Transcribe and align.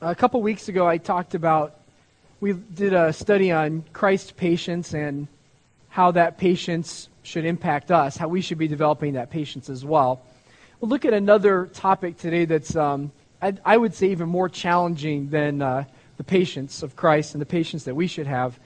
A 0.00 0.14
couple 0.14 0.40
weeks 0.40 0.68
ago, 0.68 0.86
I 0.86 0.98
talked 0.98 1.34
about, 1.34 1.74
we 2.38 2.52
did 2.52 2.92
a 2.92 3.12
study 3.12 3.50
on 3.50 3.82
Christ's 3.92 4.30
patience 4.30 4.94
and 4.94 5.26
how 5.88 6.12
that 6.12 6.38
patience 6.38 7.08
should 7.24 7.44
impact 7.44 7.90
us, 7.90 8.16
how 8.16 8.28
we 8.28 8.40
should 8.40 8.58
be 8.58 8.68
developing 8.68 9.14
that 9.14 9.28
patience 9.28 9.68
as 9.68 9.84
well. 9.84 10.22
We'll 10.80 10.88
look 10.88 11.04
at 11.04 11.14
another 11.14 11.66
topic 11.66 12.16
today 12.16 12.44
that's, 12.44 12.76
um, 12.76 13.10
I, 13.42 13.54
I, 13.64 13.76
would 13.76 13.92
say, 13.92 14.12
even 14.12 14.28
more 14.28 14.48
challenging 14.48 15.30
than 15.30 15.60
uh, 15.60 15.82
the 16.16 16.22
patience 16.22 16.84
of 16.84 16.94
Christ 16.94 17.34
and 17.34 17.42
the 17.42 17.46
patience 17.46 17.82
that 17.82 17.96
we 17.96 18.06
should 18.06 18.28
have. 18.28 18.56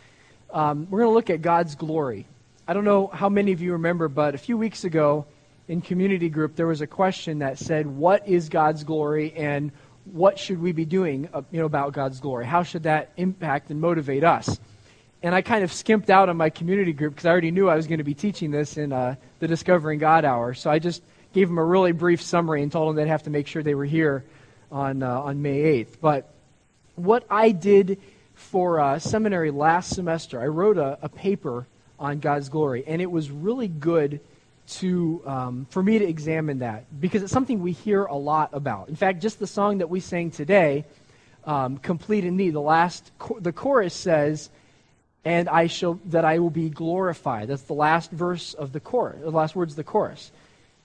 Um, 0.52 0.86
we're 0.90 0.98
going 0.98 1.12
to 1.12 1.14
look 1.14 1.30
at 1.30 1.40
God's 1.40 1.76
glory. 1.76 2.26
I 2.68 2.74
don't 2.74 2.84
know 2.84 3.06
how 3.06 3.30
many 3.30 3.52
of 3.52 3.62
you 3.62 3.72
remember, 3.72 4.08
but 4.08 4.34
a 4.34 4.38
few 4.38 4.58
weeks 4.58 4.84
ago 4.84 5.24
in 5.66 5.80
community 5.80 6.28
group, 6.28 6.56
there 6.56 6.66
was 6.66 6.82
a 6.82 6.86
question 6.86 7.38
that 7.38 7.58
said, 7.58 7.86
What 7.86 8.28
is 8.28 8.50
God's 8.50 8.84
glory? 8.84 9.32
And 9.32 9.72
what 10.04 10.38
should 10.38 10.60
we 10.60 10.72
be 10.72 10.84
doing 10.84 11.28
uh, 11.32 11.42
you 11.50 11.60
know, 11.60 11.66
about 11.66 11.92
God's 11.92 12.20
glory? 12.20 12.46
How 12.46 12.62
should 12.62 12.84
that 12.84 13.12
impact 13.16 13.70
and 13.70 13.80
motivate 13.80 14.24
us? 14.24 14.58
And 15.22 15.34
I 15.34 15.42
kind 15.42 15.62
of 15.62 15.72
skimped 15.72 16.10
out 16.10 16.28
on 16.28 16.36
my 16.36 16.50
community 16.50 16.92
group 16.92 17.14
because 17.14 17.26
I 17.26 17.30
already 17.30 17.52
knew 17.52 17.68
I 17.68 17.76
was 17.76 17.86
going 17.86 17.98
to 17.98 18.04
be 18.04 18.14
teaching 18.14 18.50
this 18.50 18.76
in 18.76 18.92
uh, 18.92 19.14
the 19.38 19.46
Discovering 19.46 20.00
God 20.00 20.24
Hour. 20.24 20.54
So 20.54 20.70
I 20.70 20.80
just 20.80 21.02
gave 21.32 21.48
them 21.48 21.58
a 21.58 21.64
really 21.64 21.92
brief 21.92 22.20
summary 22.20 22.62
and 22.62 22.72
told 22.72 22.88
them 22.88 22.96
they'd 22.96 23.10
have 23.10 23.22
to 23.24 23.30
make 23.30 23.46
sure 23.46 23.62
they 23.62 23.76
were 23.76 23.84
here 23.84 24.24
on, 24.72 25.02
uh, 25.02 25.20
on 25.20 25.40
May 25.40 25.84
8th. 25.84 26.00
But 26.00 26.32
what 26.96 27.24
I 27.30 27.52
did 27.52 28.00
for 28.34 28.80
uh, 28.80 28.98
seminary 28.98 29.50
last 29.50 29.94
semester, 29.94 30.40
I 30.40 30.46
wrote 30.46 30.78
a, 30.78 30.98
a 31.02 31.08
paper 31.08 31.66
on 31.98 32.18
God's 32.18 32.48
glory, 32.48 32.82
and 32.86 33.00
it 33.00 33.10
was 33.10 33.30
really 33.30 33.68
good 33.68 34.20
to 34.80 35.22
um, 35.26 35.66
for 35.70 35.82
me 35.82 35.98
to 35.98 36.04
examine 36.06 36.60
that 36.60 36.84
because 37.00 37.22
it's 37.22 37.32
something 37.32 37.60
we 37.60 37.72
hear 37.72 38.04
a 38.04 38.16
lot 38.16 38.50
about. 38.52 38.88
In 38.88 38.96
fact, 38.96 39.20
just 39.20 39.38
the 39.38 39.46
song 39.46 39.78
that 39.78 39.90
we 39.90 40.00
sang 40.00 40.30
today, 40.30 40.84
um, 41.44 41.78
"Complete 41.78 42.24
in 42.24 42.36
Thee," 42.36 42.50
the 42.50 42.60
last 42.60 43.10
the 43.40 43.52
chorus 43.52 43.94
says, 43.94 44.50
"And 45.24 45.48
I 45.48 45.66
shall 45.66 46.00
that 46.06 46.24
I 46.24 46.38
will 46.38 46.50
be 46.50 46.68
glorified." 46.70 47.48
That's 47.48 47.62
the 47.62 47.74
last 47.74 48.10
verse 48.10 48.54
of 48.54 48.72
the 48.72 48.80
chorus, 48.80 49.20
the 49.20 49.30
last 49.30 49.56
words 49.56 49.72
of 49.72 49.76
the 49.76 49.84
chorus. 49.84 50.32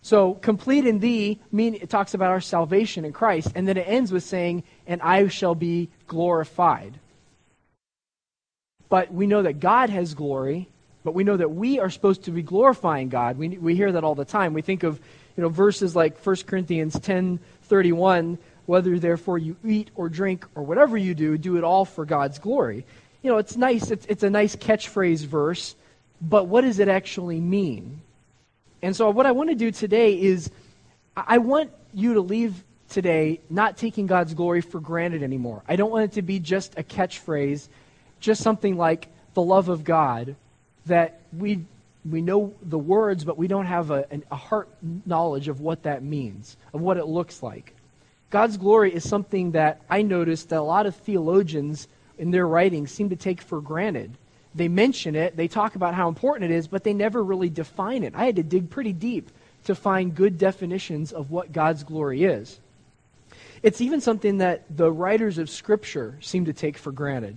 So, 0.02 0.36
complete 0.36 0.86
in 0.86 1.00
Thee 1.00 1.40
mean 1.52 1.76
it 1.76 1.90
talks 1.90 2.14
about 2.14 2.32
our 2.32 2.42
salvation 2.42 3.04
in 3.04 3.14
Christ, 3.14 3.52
and 3.56 3.68
then 3.68 3.78
it 3.78 3.88
ends 3.88 4.12
with 4.12 4.24
saying, 4.24 4.64
"And 4.86 5.02
I 5.02 5.28
shall 5.28 5.56
be 5.56 5.90
glorified." 6.08 7.00
But 8.90 9.14
we 9.14 9.28
know 9.28 9.42
that 9.42 9.60
God 9.60 9.90
has 9.90 10.14
glory, 10.14 10.70
but 11.08 11.14
we 11.14 11.24
know 11.24 11.38
that 11.38 11.56
we 11.56 11.80
are 11.80 11.90
supposed 11.90 12.24
to 12.24 12.32
be 12.32 12.42
glorifying 12.42 13.08
God. 13.08 13.38
We, 13.38 13.48
we 13.48 13.76
hear 13.76 13.94
that 13.94 14.04
all 14.04 14.14
the 14.14 14.26
time. 14.26 14.54
We 14.54 14.62
think 14.62 14.84
of 14.84 15.00
you 15.38 15.42
know, 15.42 15.48
verses 15.48 15.96
like 15.96 16.22
1 16.22 16.36
Corinthians 16.46 17.00
10 17.00 17.40
31, 17.64 18.38
whether 18.66 19.00
therefore 19.00 19.38
you 19.38 19.56
eat 19.64 19.90
or 19.96 20.10
drink 20.10 20.46
or 20.54 20.64
whatever 20.64 20.98
you 20.98 21.16
do, 21.16 21.38
do 21.38 21.56
it 21.56 21.64
all 21.64 21.86
for 21.86 22.04
God's 22.04 22.40
glory. 22.40 22.86
You 23.22 23.32
know, 23.32 23.38
it's 23.38 23.56
nice, 23.56 23.90
it's, 23.90 24.06
it's 24.08 24.24
a 24.24 24.30
nice 24.30 24.58
catchphrase 24.58 25.26
verse, 25.26 25.78
but 26.22 26.48
what 26.48 26.66
does 26.66 26.78
it 26.80 26.90
actually 26.90 27.40
mean? 27.40 28.02
And 28.82 28.94
so, 28.94 29.10
what 29.10 29.26
I 29.26 29.32
want 29.32 29.50
to 29.50 29.56
do 29.56 29.72
today 29.72 30.22
is 30.22 30.52
I 31.16 31.38
want 31.38 31.72
you 31.94 32.16
to 32.16 32.20
leave 32.20 32.66
today 32.90 33.40
not 33.50 33.78
taking 33.78 34.08
God's 34.08 34.34
glory 34.34 34.60
for 34.60 34.82
granted 34.82 35.24
anymore. 35.24 35.64
I 35.70 35.78
don't 35.78 35.90
want 35.90 36.04
it 36.04 36.16
to 36.16 36.22
be 36.22 36.40
just 36.40 36.78
a 36.78 36.84
catchphrase, 36.84 37.70
just 38.20 38.44
something 38.44 38.76
like 38.76 39.08
the 39.36 39.42
love 39.42 39.70
of 39.70 39.86
God 39.86 40.36
that 40.88 41.22
we, 41.38 41.66
we 42.10 42.22
know 42.22 42.54
the 42.62 42.78
words, 42.78 43.24
but 43.24 43.38
we 43.38 43.48
don't 43.48 43.66
have 43.66 43.92
a, 43.92 44.06
a 44.32 44.36
heart 44.36 44.70
knowledge 45.06 45.48
of 45.48 45.62
what 45.62 45.84
that 45.84 46.04
means, 46.04 46.58
of 46.74 46.82
what 46.82 46.98
it 46.98 47.06
looks 47.06 47.44
like. 47.44 47.74
God's 48.30 48.58
glory 48.58 48.94
is 48.94 49.08
something 49.08 49.52
that 49.52 49.82
I 49.90 50.02
noticed 50.02 50.50
that 50.50 50.60
a 50.60 50.62
lot 50.62 50.86
of 50.86 50.96
theologians 50.96 51.88
in 52.18 52.32
their 52.32 52.48
writings 52.48 52.92
seem 52.92 53.10
to 53.10 53.16
take 53.16 53.42
for 53.42 53.62
granted. 53.62 54.18
They 54.54 54.68
mention 54.68 55.16
it, 55.16 55.38
they 55.38 55.48
talk 55.48 55.76
about 55.76 55.94
how 55.94 56.10
important 56.10 56.52
it 56.52 56.56
is, 56.56 56.68
but 56.68 56.84
they 56.84 56.94
never 56.94 57.24
really 57.24 57.50
define 57.50 58.04
it. 58.04 58.16
I 58.16 58.26
had 58.26 58.36
to 58.38 58.44
dig 58.44 58.70
pretty 58.70 58.92
deep 58.92 59.30
to 59.66 59.76
find 59.76 60.16
good 60.16 60.38
definitions 60.38 61.12
of 61.12 61.30
what 61.32 61.52
God's 61.52 61.84
glory 61.84 62.24
is. 62.24 62.60
It's 63.64 63.82
even 63.82 64.02
something 64.02 64.40
that 64.40 64.64
the 64.76 64.92
writers 64.92 65.38
of 65.38 65.50
Scripture 65.50 66.18
seem 66.22 66.46
to 66.46 66.54
take 66.54 66.78
for 66.78 66.92
granted. 66.92 67.36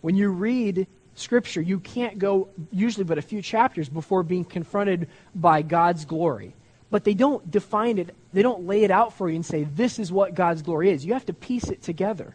When 0.00 0.16
you 0.16 0.30
read 0.30 0.86
Scripture, 1.14 1.62
you 1.62 1.80
can't 1.80 2.18
go 2.18 2.48
usually 2.72 3.04
but 3.04 3.18
a 3.18 3.22
few 3.22 3.40
chapters 3.40 3.88
before 3.88 4.22
being 4.22 4.44
confronted 4.44 5.08
by 5.34 5.62
God's 5.62 6.04
glory. 6.04 6.54
But 6.90 7.04
they 7.04 7.14
don't 7.14 7.50
define 7.50 7.98
it, 7.98 8.14
they 8.32 8.42
don't 8.42 8.66
lay 8.66 8.84
it 8.84 8.90
out 8.90 9.14
for 9.14 9.28
you 9.28 9.36
and 9.36 9.46
say, 9.46 9.64
this 9.64 9.98
is 9.98 10.12
what 10.12 10.34
God's 10.34 10.62
glory 10.62 10.90
is. 10.90 11.04
You 11.04 11.14
have 11.14 11.26
to 11.26 11.32
piece 11.32 11.64
it 11.64 11.82
together. 11.82 12.34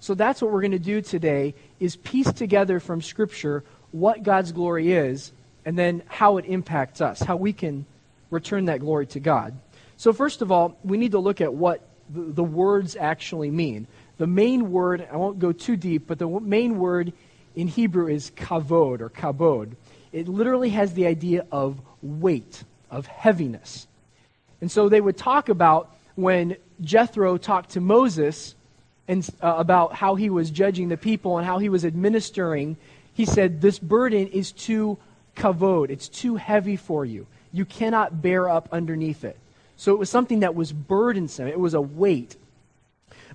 So 0.00 0.14
that's 0.14 0.40
what 0.40 0.50
we're 0.50 0.62
going 0.62 0.70
to 0.72 0.78
do 0.78 1.02
today 1.02 1.54
is 1.78 1.96
piece 1.96 2.32
together 2.32 2.80
from 2.80 3.02
Scripture 3.02 3.64
what 3.90 4.22
God's 4.22 4.52
glory 4.52 4.92
is 4.92 5.32
and 5.64 5.78
then 5.78 6.02
how 6.06 6.38
it 6.38 6.46
impacts 6.46 7.00
us, 7.00 7.20
how 7.20 7.36
we 7.36 7.52
can 7.52 7.84
return 8.30 8.66
that 8.66 8.80
glory 8.80 9.06
to 9.08 9.20
God. 9.20 9.58
So 9.96 10.12
first 10.12 10.40
of 10.40 10.50
all, 10.50 10.78
we 10.82 10.96
need 10.96 11.12
to 11.12 11.18
look 11.18 11.40
at 11.40 11.52
what 11.52 11.86
the, 12.08 12.42
words 12.42 12.96
actually 12.96 13.50
mean. 13.50 13.86
The 14.18 14.26
main 14.26 14.72
word, 14.72 15.06
I 15.12 15.16
won't 15.16 15.38
go 15.38 15.52
too 15.52 15.76
deep, 15.76 16.06
but 16.06 16.18
the 16.18 16.28
main 16.28 16.78
word 16.78 17.12
in 17.54 17.68
Hebrew 17.68 18.08
is 18.08 18.30
kavod 18.30 19.00
or 19.00 19.10
kabod. 19.10 19.72
It 20.12 20.28
literally 20.28 20.70
has 20.70 20.94
the 20.94 21.06
idea 21.06 21.46
of 21.52 21.80
weight, 22.02 22.64
of 22.90 23.06
heaviness. 23.06 23.86
And 24.60 24.70
so 24.70 24.88
they 24.88 25.00
would 25.00 25.16
talk 25.16 25.48
about 25.48 25.94
when 26.14 26.56
Jethro 26.80 27.36
talked 27.36 27.70
to 27.70 27.80
Moses 27.80 28.54
and, 29.08 29.28
uh, 29.42 29.54
about 29.56 29.94
how 29.94 30.14
he 30.14 30.30
was 30.30 30.50
judging 30.50 30.88
the 30.88 30.96
people 30.96 31.38
and 31.38 31.46
how 31.46 31.58
he 31.58 31.68
was 31.68 31.84
administering, 31.84 32.76
he 33.14 33.24
said, 33.24 33.60
This 33.60 33.78
burden 33.78 34.28
is 34.28 34.52
too 34.52 34.98
kavod. 35.36 35.90
It's 35.90 36.08
too 36.08 36.36
heavy 36.36 36.76
for 36.76 37.04
you. 37.04 37.26
You 37.52 37.64
cannot 37.64 38.22
bear 38.22 38.48
up 38.48 38.68
underneath 38.72 39.24
it. 39.24 39.36
So 39.76 39.92
it 39.92 39.98
was 39.98 40.10
something 40.10 40.40
that 40.40 40.54
was 40.54 40.72
burdensome, 40.72 41.48
it 41.48 41.58
was 41.58 41.74
a 41.74 41.80
weight. 41.80 42.36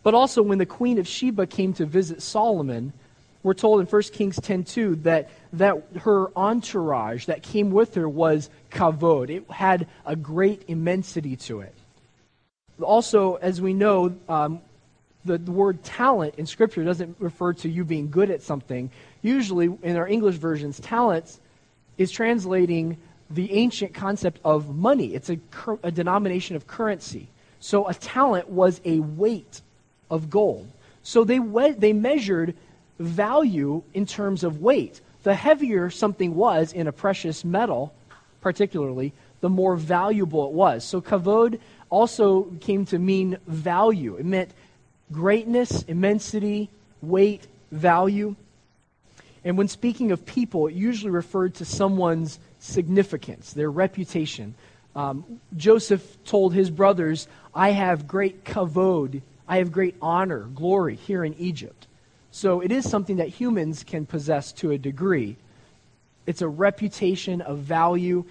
But 0.03 0.13
also, 0.13 0.43
when 0.43 0.59
the 0.59 0.65
queen 0.65 0.99
of 0.99 1.07
Sheba 1.07 1.47
came 1.47 1.73
to 1.73 1.85
visit 1.85 2.21
Solomon, 2.21 2.93
we're 3.45 3.53
told 3.53 3.79
in 3.79 3.85
1 3.85 4.01
Kings 4.11 4.39
10:2 4.39 5.03
that 5.03 5.29
that 5.53 5.77
her 5.99 6.35
entourage 6.35 7.27
that 7.27 7.43
came 7.43 7.69
with 7.69 7.93
her 7.93 8.09
was 8.09 8.49
kavod. 8.71 9.29
It 9.29 9.49
had 9.51 9.85
a 10.03 10.15
great 10.15 10.63
immensity 10.67 11.35
to 11.35 11.61
it. 11.61 11.75
Also, 12.81 13.35
as 13.35 13.61
we 13.61 13.75
know, 13.75 14.15
um, 14.27 14.61
the, 15.25 15.37
the 15.37 15.51
word 15.51 15.83
talent 15.83 16.33
in 16.39 16.47
Scripture 16.47 16.83
doesn't 16.83 17.17
refer 17.19 17.53
to 17.53 17.69
you 17.69 17.85
being 17.85 18.09
good 18.09 18.31
at 18.31 18.41
something. 18.41 18.89
Usually, 19.21 19.69
in 19.83 19.95
our 19.95 20.07
English 20.07 20.37
versions, 20.37 20.79
talent 20.79 21.37
is 21.99 22.09
translating 22.09 22.97
the 23.29 23.53
ancient 23.53 23.93
concept 23.93 24.39
of 24.43 24.75
money. 24.75 25.13
It's 25.13 25.29
a, 25.29 25.37
a 25.83 25.91
denomination 25.91 26.55
of 26.55 26.65
currency. 26.65 27.27
So 27.59 27.87
a 27.87 27.93
talent 27.93 28.49
was 28.49 28.81
a 28.85 28.99
weight 29.01 29.61
of 30.09 30.31
gold. 30.31 30.67
So 31.03 31.23
they, 31.23 31.37
we- 31.39 31.71
they 31.71 31.93
measured 31.93 32.55
value 32.99 33.83
in 33.93 34.05
terms 34.05 34.43
of 34.43 34.61
weight. 34.61 35.01
The 35.23 35.35
heavier 35.35 35.89
something 35.89 36.35
was 36.35 36.71
in 36.73 36.87
a 36.87 36.91
precious 36.91 37.43
metal, 37.43 37.93
particularly, 38.41 39.13
the 39.41 39.49
more 39.49 39.75
valuable 39.75 40.45
it 40.47 40.53
was. 40.53 40.83
So 40.83 41.01
kavod 41.01 41.59
also 41.89 42.43
came 42.61 42.85
to 42.87 42.99
mean 42.99 43.37
value. 43.47 44.15
It 44.15 44.25
meant 44.25 44.51
greatness, 45.11 45.83
immensity, 45.83 46.69
weight, 47.01 47.47
value. 47.71 48.35
And 49.43 49.57
when 49.57 49.67
speaking 49.67 50.11
of 50.11 50.25
people, 50.25 50.67
it 50.67 50.73
usually 50.73 51.11
referred 51.11 51.55
to 51.55 51.65
someone's 51.65 52.39
significance, 52.59 53.53
their 53.53 53.69
reputation. 53.69 54.55
Um, 54.95 55.39
Joseph 55.55 56.23
told 56.23 56.53
his 56.53 56.69
brothers, 56.69 57.27
I 57.53 57.71
have 57.71 58.07
great 58.07 58.43
kavod, 58.43 59.21
I 59.47 59.57
have 59.57 59.71
great 59.71 59.95
honor, 60.01 60.39
glory 60.39 60.95
here 60.95 61.23
in 61.23 61.35
Egypt. 61.35 61.87
So 62.35 62.59
it 62.59 62.69
is 62.69 62.89
something 62.89 63.15
that 63.15 63.29
humans 63.29 63.85
can 63.85 64.05
possess 64.05 64.51
to 64.59 64.71
a 64.71 64.77
degree. 64.77 65.37
It's 66.27 66.41
a 66.41 66.49
reputation 66.49 67.39
of 67.39 67.59
value. 67.59 68.25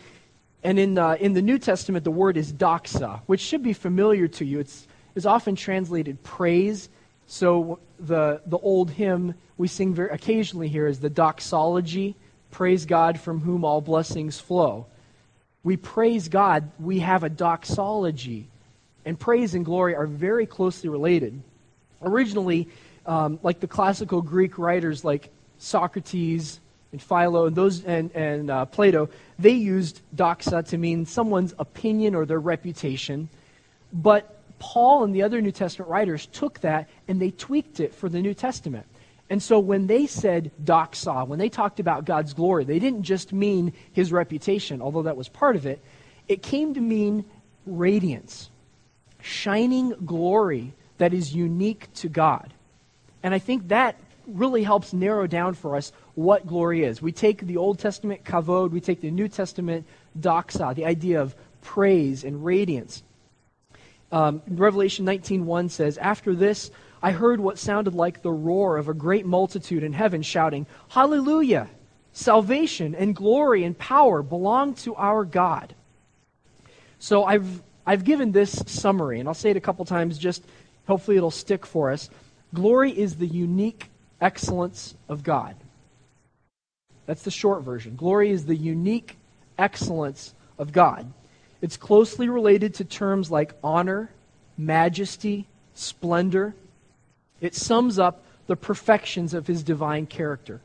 And 0.62 0.78
in, 0.78 0.98
uh, 0.98 1.16
in 1.18 1.32
the 1.32 1.40
New 1.40 1.58
Testament, 1.58 2.04
the 2.04 2.10
word 2.10 2.36
is 2.36 2.52
doxa, 2.52 3.22
which 3.24 3.40
should 3.40 3.62
be 3.62 3.72
familiar 3.72 4.28
to 4.28 4.44
you. 4.44 4.60
It's, 4.60 4.86
it's 5.14 5.24
often 5.24 5.56
translated 5.56 6.22
praise. 6.22 6.90
So 7.26 7.78
the, 7.98 8.42
the 8.44 8.58
old 8.58 8.90
hymn 8.90 9.36
we 9.56 9.68
sing 9.68 9.94
very 9.94 10.10
occasionally 10.10 10.68
here 10.68 10.86
is 10.86 11.00
the 11.00 11.08
doxology 11.08 12.14
Praise 12.50 12.84
God 12.84 13.18
from 13.18 13.40
whom 13.40 13.64
all 13.64 13.80
blessings 13.80 14.38
flow. 14.38 14.84
We 15.62 15.78
praise 15.78 16.28
God, 16.28 16.70
we 16.78 16.98
have 16.98 17.24
a 17.24 17.30
doxology. 17.30 18.48
And 19.06 19.18
praise 19.18 19.54
and 19.54 19.64
glory 19.64 19.96
are 19.96 20.06
very 20.06 20.44
closely 20.44 20.90
related. 20.90 21.42
Originally, 22.02 22.68
um, 23.06 23.38
like 23.42 23.60
the 23.60 23.66
classical 23.66 24.22
Greek 24.22 24.58
writers 24.58 25.04
like 25.04 25.30
Socrates 25.58 26.60
and 26.92 27.02
Philo 27.02 27.46
and 27.46 27.56
those 27.56 27.84
and, 27.84 28.10
and 28.12 28.50
uh, 28.50 28.64
Plato, 28.66 29.08
they 29.38 29.50
used 29.50 30.00
doxa 30.14 30.66
to 30.68 30.78
mean 30.78 31.06
someone's 31.06 31.54
opinion 31.58 32.14
or 32.14 32.24
their 32.24 32.40
reputation. 32.40 33.28
But 33.92 34.40
Paul 34.58 35.04
and 35.04 35.14
the 35.14 35.22
other 35.22 35.40
New 35.40 35.52
Testament 35.52 35.90
writers 35.90 36.26
took 36.26 36.60
that 36.60 36.88
and 37.06 37.20
they 37.20 37.30
tweaked 37.30 37.80
it 37.80 37.94
for 37.94 38.08
the 38.08 38.20
New 38.22 38.34
Testament. 38.34 38.86
And 39.28 39.42
so 39.42 39.58
when 39.58 39.86
they 39.86 40.06
said 40.06 40.50
doxa, 40.62 41.26
when 41.26 41.38
they 41.38 41.48
talked 41.48 41.80
about 41.80 42.04
God's 42.04 42.32
glory, 42.32 42.64
they 42.64 42.78
didn't 42.78 43.02
just 43.02 43.32
mean 43.32 43.72
his 43.92 44.12
reputation, 44.12 44.80
although 44.80 45.02
that 45.02 45.16
was 45.16 45.28
part 45.28 45.56
of 45.56 45.66
it. 45.66 45.82
It 46.28 46.42
came 46.42 46.74
to 46.74 46.80
mean 46.80 47.24
radiance, 47.66 48.50
shining 49.20 49.90
glory 50.06 50.72
that 50.98 51.12
is 51.12 51.34
unique 51.34 51.92
to 51.94 52.08
God. 52.08 52.53
And 53.24 53.34
I 53.34 53.38
think 53.38 53.68
that 53.68 53.96
really 54.26 54.62
helps 54.62 54.92
narrow 54.92 55.26
down 55.26 55.54
for 55.54 55.76
us 55.76 55.92
what 56.14 56.46
glory 56.46 56.84
is. 56.84 57.00
We 57.00 57.10
take 57.10 57.40
the 57.40 57.56
Old 57.56 57.78
Testament 57.78 58.22
kavod, 58.22 58.70
we 58.70 58.80
take 58.80 59.00
the 59.00 59.10
New 59.10 59.28
Testament 59.28 59.86
doxa, 60.20 60.74
the 60.74 60.84
idea 60.84 61.20
of 61.22 61.34
praise 61.62 62.22
and 62.22 62.44
radiance. 62.44 63.02
Um, 64.12 64.42
Revelation 64.46 65.06
19.1 65.06 65.70
says, 65.70 65.96
After 65.98 66.34
this, 66.34 66.70
I 67.02 67.12
heard 67.12 67.40
what 67.40 67.58
sounded 67.58 67.94
like 67.94 68.20
the 68.22 68.30
roar 68.30 68.76
of 68.76 68.88
a 68.88 68.94
great 68.94 69.24
multitude 69.24 69.82
in 69.82 69.94
heaven 69.94 70.22
shouting, 70.22 70.66
Hallelujah! 70.88 71.68
Salvation 72.12 72.94
and 72.94 73.16
glory 73.16 73.64
and 73.64 73.76
power 73.76 74.22
belong 74.22 74.74
to 74.74 74.94
our 74.96 75.24
God. 75.24 75.74
So 76.98 77.24
I've, 77.24 77.62
I've 77.86 78.04
given 78.04 78.32
this 78.32 78.62
summary, 78.66 79.18
and 79.18 79.28
I'll 79.28 79.34
say 79.34 79.50
it 79.50 79.56
a 79.56 79.60
couple 79.60 79.84
times 79.86 80.18
just 80.18 80.44
hopefully 80.86 81.16
it'll 81.16 81.30
stick 81.30 81.66
for 81.66 81.90
us. 81.90 82.10
Glory 82.54 82.96
is 82.96 83.16
the 83.16 83.26
unique 83.26 83.90
excellence 84.20 84.94
of 85.08 85.22
God. 85.22 85.56
That's 87.06 87.22
the 87.22 87.30
short 87.30 87.62
version. 87.62 87.96
Glory 87.96 88.30
is 88.30 88.46
the 88.46 88.56
unique 88.56 89.16
excellence 89.58 90.32
of 90.56 90.72
God. 90.72 91.12
It's 91.60 91.76
closely 91.76 92.28
related 92.28 92.74
to 92.74 92.84
terms 92.84 93.30
like 93.30 93.54
honor, 93.62 94.10
majesty, 94.56 95.46
splendor. 95.74 96.54
It 97.40 97.54
sums 97.54 97.98
up 97.98 98.24
the 98.46 98.56
perfections 98.56 99.34
of 99.34 99.46
his 99.46 99.62
divine 99.62 100.06
character. 100.06 100.60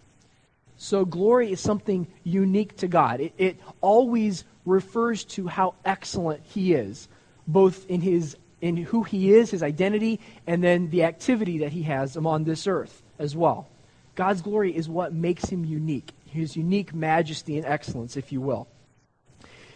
So, 0.78 1.04
glory 1.04 1.52
is 1.52 1.60
something 1.60 2.08
unique 2.24 2.78
to 2.78 2.88
God. 2.88 3.20
It, 3.20 3.34
it, 3.38 3.60
always 3.82 4.46
refers 4.66 5.26
to 5.26 5.48
how 5.48 5.74
excellent 5.84 6.42
he 6.44 6.74
is, 6.74 7.10
both 7.48 7.86
in, 7.90 8.00
his, 8.00 8.38
in 8.62 8.78
who 8.78 9.04
he 9.04 9.34
is, 9.34 9.52
his 9.52 9.64
identity, 9.64 10.20
and 10.46 10.64
then 10.64 10.90
the 10.90 11.04
activity 11.04 11.60
that 11.60 11.72
he 11.72 11.84
has 11.84 12.18
on 12.18 12.44
this 12.44 12.68
earth 12.68 13.02
as 13.18 13.36
well. 13.36 13.68
God's 14.16 14.42
glory 14.42 14.76
is 14.76 14.90
what 14.90 15.14
makes 15.14 15.46
him 15.46 15.64
unique, 15.64 16.12
his 16.26 16.58
unique 16.58 16.94
majesty 16.94 17.58
and 17.58 17.66
excellence, 17.66 18.18
if 18.18 18.32
you 18.32 18.42
will. 18.42 18.68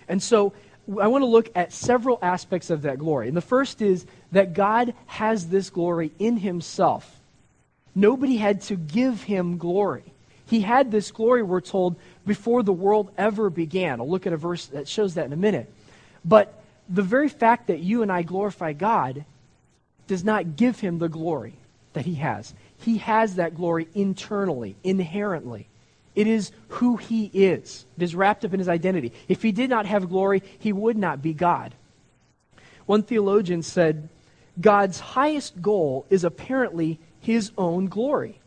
And 0.08 0.22
so, 0.22 0.54
I 1.00 1.08
want 1.08 1.22
to 1.22 1.28
look 1.28 1.50
at 1.56 1.72
several 1.72 2.20
aspects 2.22 2.70
of 2.70 2.82
that 2.82 3.00
glory. 3.00 3.30
And 3.30 3.38
the 3.38 3.42
first 3.42 3.82
is 3.82 4.06
that 4.34 4.54
God 4.54 4.94
has 5.06 5.48
this 5.48 5.70
glory 5.70 6.12
in 6.20 6.36
himself. 6.36 7.22
Nobody 7.96 8.36
had 8.36 8.62
to 8.64 8.76
give 8.76 9.24
him 9.24 9.58
glory. 9.58 10.04
He 10.46 10.60
had 10.60 10.92
this 10.92 11.12
glory, 11.12 11.42
we're 11.42 11.62
told, 11.62 11.96
before 12.26 12.64
the 12.64 12.74
world 12.74 13.12
ever 13.18 13.50
began. 13.50 14.02
I'll 14.02 14.10
look 14.10 14.28
at 14.28 14.34
a 14.34 14.38
verse 14.38 14.66
that 14.68 14.88
shows 14.88 15.14
that 15.14 15.26
in 15.26 15.32
a 15.32 15.38
minute. 15.38 15.72
But 16.26 16.62
the 16.90 17.02
very 17.02 17.30
fact 17.30 17.68
that 17.68 17.80
you 17.80 18.02
and 18.02 18.12
I 18.12 18.22
glorify 18.22 18.74
God 18.74 19.26
does 20.08 20.24
not 20.24 20.56
give 20.56 20.80
him 20.80 21.00
the 21.00 21.10
glory 21.10 21.54
that 21.94 22.06
he 22.06 22.16
has. 22.16 22.54
He 22.78 22.98
has 22.98 23.36
that 23.36 23.56
glory 23.56 23.88
internally, 23.94 24.76
inherently. 24.84 25.68
It 26.16 26.28
is 26.28 26.52
who 26.70 26.98
he 26.98 27.26
is. 27.34 27.86
It 27.98 28.04
is 28.04 28.16
wrapped 28.16 28.46
up 28.46 28.54
in 28.54 28.60
his 28.60 28.70
identity. 28.70 29.14
If 29.28 29.42
he 29.42 29.52
did 29.52 29.70
not 29.70 29.86
have 29.86 30.10
glory, 30.10 30.44
he 30.60 30.74
would 30.74 30.98
not 30.98 31.22
be 31.22 31.34
God. 31.34 31.74
One 32.86 33.04
theologian 33.04 33.64
said, 33.64 34.10
God's 34.60 35.00
highest 35.00 35.62
goal 35.62 36.06
is 36.10 36.24
apparently 36.24 37.00
his 37.20 37.52
own 37.58 37.88
glory. 37.88 38.40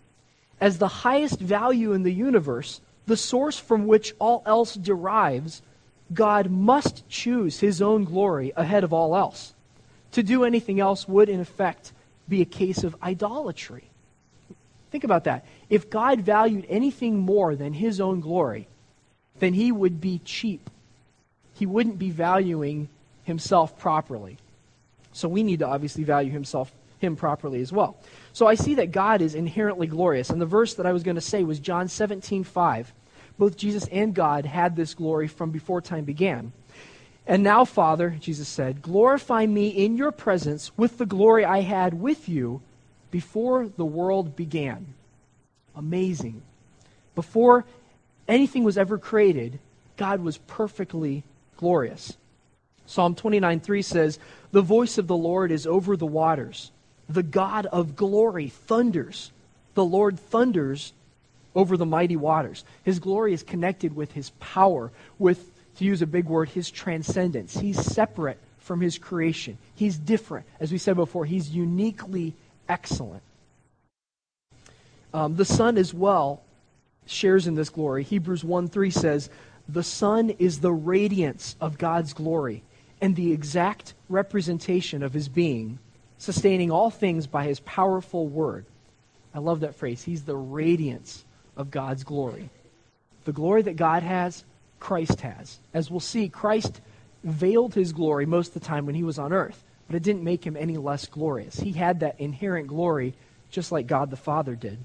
As 0.61 0.79
the 0.79 0.89
highest 0.89 1.41
value 1.41 1.93
in 1.93 2.03
the 2.03 2.12
universe, 2.12 2.81
the 3.06 3.17
source 3.17 3.59
from 3.59 3.87
which 3.87 4.15
all 4.19 4.43
else 4.47 4.75
derives, 4.75 5.62
God 6.12 6.50
must 6.50 7.08
choose 7.08 7.61
his 7.61 7.82
own 7.82 8.05
glory 8.05 8.53
ahead 8.56 8.85
of 8.85 8.93
all 8.93 9.17
else. 9.17 9.55
To 10.12 10.23
do 10.23 10.44
anything 10.44 10.81
else 10.81 11.08
would, 11.08 11.29
in 11.29 11.41
effect, 11.41 11.93
be 12.29 12.41
a 12.41 12.47
case 12.47 12.85
of 12.85 12.97
idolatry. 13.03 13.85
Think 14.91 15.05
about 15.05 15.25
that. 15.25 15.44
If 15.69 15.91
God 15.91 16.20
valued 16.20 16.64
anything 16.69 17.19
more 17.19 17.56
than 17.56 17.73
his 17.73 18.00
own 18.00 18.20
glory, 18.20 18.69
then 19.38 19.53
he 19.53 19.73
would 19.73 20.00
be 20.00 20.20
cheap. 20.25 20.70
He 21.55 21.67
wouldn't 21.67 21.99
be 21.99 22.11
valuing 22.11 22.88
himself 23.25 23.79
properly. 23.79 24.38
So 25.12 25.29
we 25.29 25.43
need 25.43 25.58
to 25.58 25.67
obviously 25.67 26.05
value 26.05 26.31
himself 26.31 26.73
him 26.99 27.17
properly 27.17 27.61
as 27.61 27.73
well. 27.73 27.97
So 28.32 28.47
I 28.47 28.55
see 28.55 28.75
that 28.76 28.93
God 28.93 29.20
is 29.20 29.35
inherently 29.35 29.87
glorious. 29.87 30.31
And 30.31 30.41
the 30.41 30.47
verse 30.47 30.75
that 30.75 30.87
I 30.87 30.93
was 30.93 31.03
going 31.03 31.17
to 31.17 31.20
say 31.20 31.43
was 31.43 31.58
John 31.58 31.88
17, 31.88 32.44
5. 32.44 32.93
Both 33.38 33.56
Jesus 33.56 33.87
and 33.88 34.15
God 34.15 34.47
had 34.47 34.77
this 34.77 34.94
glory 34.94 35.29
from 35.29 35.50
before 35.50 35.81
time 35.81 36.05
began. 36.05 36.53
And 37.27 37.43
now, 37.43 37.65
Father, 37.65 38.17
Jesus 38.21 38.49
said, 38.49 38.83
glorify 38.83 39.47
me 39.47 39.69
in 39.69 39.97
your 39.97 40.12
presence 40.12 40.71
with 40.77 40.99
the 40.99 41.06
glory 41.06 41.44
I 41.44 41.61
had 41.61 41.94
with 41.94 42.29
you 42.29 42.62
before 43.11 43.69
the 43.69 43.85
world 43.85 44.37
began. 44.37 44.94
Amazing. 45.75 46.43
Before 47.15 47.65
anything 48.29 48.62
was 48.62 48.79
ever 48.79 48.97
created, 48.97 49.59
God 49.97 50.21
was 50.21 50.39
perfectly 50.39 51.25
glorious. 51.56 52.17
Psalm 52.87 53.15
29 53.15 53.61
3 53.61 53.82
says, 53.82 54.19
The 54.53 54.62
voice 54.62 54.97
of 54.97 55.09
the 55.09 55.17
Lord 55.17 55.50
is 55.50 55.67
over 55.67 55.97
the 55.97 56.06
waters. 56.06 56.71
The 57.09 57.23
God 57.23 57.67
of 57.67 57.97
glory 57.97 58.49
thunders. 58.49 59.32
The 59.75 59.85
Lord 59.85 60.19
thunders 60.19 60.93
over 61.56 61.76
the 61.76 61.87
mighty 61.87 62.17
waters. 62.17 62.64
His 62.85 63.00
glory 63.00 63.32
is 63.32 63.43
connected 63.43 63.97
with 63.97 64.12
his 64.12 64.31
power, 64.38 64.93
with, 65.19 65.50
to 65.79 65.85
use 65.85 66.03
a 66.03 66.06
big 66.06 66.26
word, 66.26 66.50
his 66.50 66.70
transcendence. 66.70 67.56
He's 67.56 67.82
separate 67.82 68.38
from 68.58 68.81
his 68.81 68.99
creation. 68.99 69.56
He's 69.75 69.97
different. 69.97 70.47
As 70.61 70.70
we 70.70 70.79
said 70.79 70.97
before, 70.97 71.25
he's 71.25 71.50
uniquely 71.50 72.35
excellent. 72.69 73.23
Um, 75.14 75.37
the 75.37 75.44
Son 75.44 75.79
as 75.79 75.94
well 75.94 76.43
shares 77.06 77.47
in 77.47 77.55
this 77.55 77.70
glory. 77.70 78.05
Hebrews 78.05 78.44
1 78.44 78.69
3 78.69 78.91
says, 78.91 79.31
The 79.69 79.82
Son 79.82 80.31
is 80.31 80.61
the 80.61 80.73
radiance 80.73 81.56
of 81.61 81.79
God's 81.79 82.12
glory 82.12 82.62
and 83.00 83.17
the 83.17 83.32
exact 83.32 83.94
representation 84.08 85.03
of 85.03 85.14
his 85.14 85.29
being, 85.29 85.79
sustaining 86.19 86.70
all 86.70 86.91
things 86.91 87.26
by 87.26 87.44
his 87.44 87.61
powerful 87.61 88.26
word. 88.26 88.67
I 89.35 89.38
love 89.38 89.61
that 89.61 89.75
phrase. 89.75 90.03
He's 90.03 90.25
the 90.25 90.37
radiance 90.37 91.25
of 91.56 91.70
God's 91.70 92.05
glory. 92.05 92.51
The 93.25 93.32
glory 93.32 93.63
that 93.63 93.77
God 93.77 94.03
has, 94.03 94.44
Christ 94.81 95.20
has. 95.20 95.58
As 95.75 95.91
we'll 95.91 96.01
see, 96.01 96.29
Christ 96.29 96.81
veiled 97.25 97.75
his 97.75 97.93
glory 97.93 98.27
most 98.27 98.48
of 98.48 98.55
the 98.55 98.60
time 98.69 98.86
when 98.86 98.94
he 98.94 99.03
was 99.03 99.19
on 99.19 99.32
earth 99.32 99.63
but 99.86 99.96
it 99.96 100.03
didn't 100.03 100.25
make 100.25 100.44
him 100.44 100.56
any 100.56 100.77
less 100.77 101.06
glorious. 101.06 101.58
He 101.58 101.72
had 101.72 102.01
that 102.01 102.20
inherent 102.20 102.67
glory 102.69 103.15
just 103.51 103.70
like 103.70 103.86
God 103.86 104.10
the 104.10 104.17
Father 104.17 104.55
did. 104.55 104.79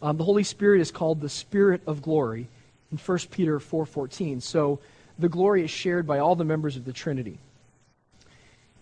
Um, 0.00 0.16
the 0.16 0.24
Holy 0.24 0.44
Spirit 0.44 0.80
is 0.80 0.92
called 0.92 1.20
the 1.20 1.28
Spirit 1.28 1.82
of 1.86 2.02
glory 2.02 2.46
in 2.92 2.98
1 2.98 3.18
Peter 3.30 3.58
4.14. 3.58 4.40
So 4.40 4.78
the 5.18 5.28
glory 5.28 5.64
is 5.64 5.70
shared 5.70 6.06
by 6.06 6.20
all 6.20 6.36
the 6.36 6.44
members 6.44 6.76
of 6.76 6.84
the 6.84 6.92
Trinity. 6.92 7.38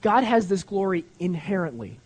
God 0.02 0.24
has 0.24 0.48
this 0.48 0.62
glory 0.62 1.06
inherently. 1.18 1.98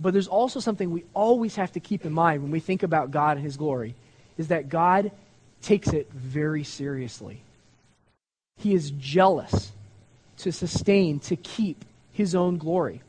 But 0.00 0.12
there's 0.12 0.28
also 0.28 0.60
something 0.60 0.90
we 0.90 1.04
always 1.14 1.56
have 1.56 1.72
to 1.72 1.80
keep 1.80 2.06
in 2.06 2.12
mind 2.12 2.42
when 2.42 2.50
we 2.50 2.60
think 2.60 2.82
about 2.82 3.10
God 3.10 3.36
and 3.36 3.44
his 3.44 3.56
glory, 3.56 3.94
is 4.38 4.48
that 4.48 4.68
God 4.68 5.12
takes 5.62 5.88
it 5.88 6.10
very 6.12 6.64
seriously. 6.64 7.42
He 8.56 8.74
is 8.74 8.92
jealous 8.92 9.72
to 10.38 10.52
sustain, 10.52 11.20
to 11.20 11.36
keep 11.36 11.84
his 12.12 12.34
own 12.34 12.56
glory. 12.56 13.02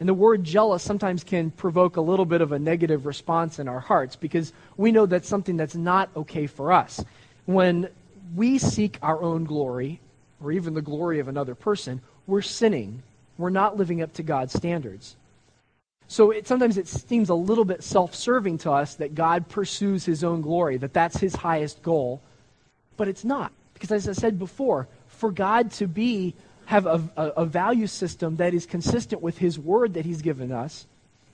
And 0.00 0.08
the 0.08 0.14
word 0.14 0.42
jealous 0.42 0.82
sometimes 0.82 1.22
can 1.22 1.50
provoke 1.50 1.96
a 1.96 2.00
little 2.00 2.24
bit 2.24 2.40
of 2.40 2.52
a 2.52 2.58
negative 2.58 3.06
response 3.06 3.58
in 3.58 3.68
our 3.68 3.80
hearts 3.80 4.16
because 4.16 4.52
we 4.76 4.92
know 4.92 5.06
that's 5.06 5.28
something 5.28 5.56
that's 5.56 5.76
not 5.76 6.08
okay 6.16 6.46
for 6.46 6.72
us. 6.72 7.04
When 7.44 7.88
we 8.34 8.58
seek 8.58 8.98
our 9.02 9.22
own 9.22 9.44
glory, 9.44 10.00
or 10.42 10.52
even 10.52 10.74
the 10.74 10.82
glory 10.82 11.20
of 11.20 11.28
another 11.28 11.54
person, 11.54 12.00
we're 12.26 12.42
sinning. 12.42 13.02
We're 13.38 13.50
not 13.50 13.76
living 13.76 14.02
up 14.02 14.12
to 14.14 14.22
God's 14.22 14.54
standards. 14.54 15.16
So 16.12 16.30
it, 16.30 16.46
sometimes 16.46 16.76
it 16.76 16.88
seems 16.88 17.30
a 17.30 17.34
little 17.34 17.64
bit 17.64 17.82
self 17.82 18.14
serving 18.14 18.58
to 18.58 18.70
us 18.70 18.96
that 18.96 19.14
God 19.14 19.48
pursues 19.48 20.04
his 20.04 20.22
own 20.22 20.42
glory, 20.42 20.76
that 20.76 20.92
that's 20.92 21.16
his 21.16 21.34
highest 21.34 21.82
goal. 21.82 22.20
But 22.98 23.08
it's 23.08 23.24
not. 23.24 23.50
Because 23.72 23.90
as 23.92 24.06
I 24.06 24.12
said 24.12 24.38
before, 24.38 24.88
for 25.08 25.30
God 25.30 25.70
to 25.72 25.86
be 25.86 26.34
have 26.66 26.84
a, 26.84 27.02
a, 27.16 27.26
a 27.28 27.46
value 27.46 27.86
system 27.86 28.36
that 28.36 28.52
is 28.52 28.66
consistent 28.66 29.22
with 29.22 29.38
his 29.38 29.58
word 29.58 29.94
that 29.94 30.04
he's 30.04 30.20
given 30.20 30.52
us, 30.52 30.86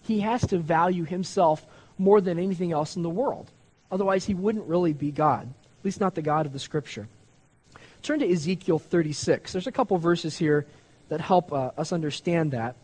he 0.03 0.21
has 0.21 0.47
to 0.47 0.59
value 0.59 1.03
himself 1.03 1.67
more 1.99 2.21
than 2.21 2.39
anything 2.39 2.71
else 2.71 2.95
in 2.95 3.03
the 3.03 3.11
world. 3.11 3.51
Otherwise, 3.91 4.27
he 4.27 4.35
wouldn't 4.35 4.67
really 4.67 4.93
be 4.93 5.11
God, 5.11 5.43
at 5.43 5.85
least 5.85 5.99
not 5.99 6.15
the 6.15 6.23
God 6.23 6.47
of 6.47 6.53
the 6.53 6.61
scripture. 6.61 7.09
Turn 8.05 8.21
to 8.21 8.33
Ezekiel 8.33 8.79
36. 8.79 9.51
There's 9.51 9.67
a 9.67 9.73
couple 9.73 9.99
verses 9.99 10.39
here 10.39 10.67
that 11.09 11.21
help 11.21 11.53
uh, 11.53 11.73
us 11.77 11.93
understand 11.93 12.53
that. 12.53 12.77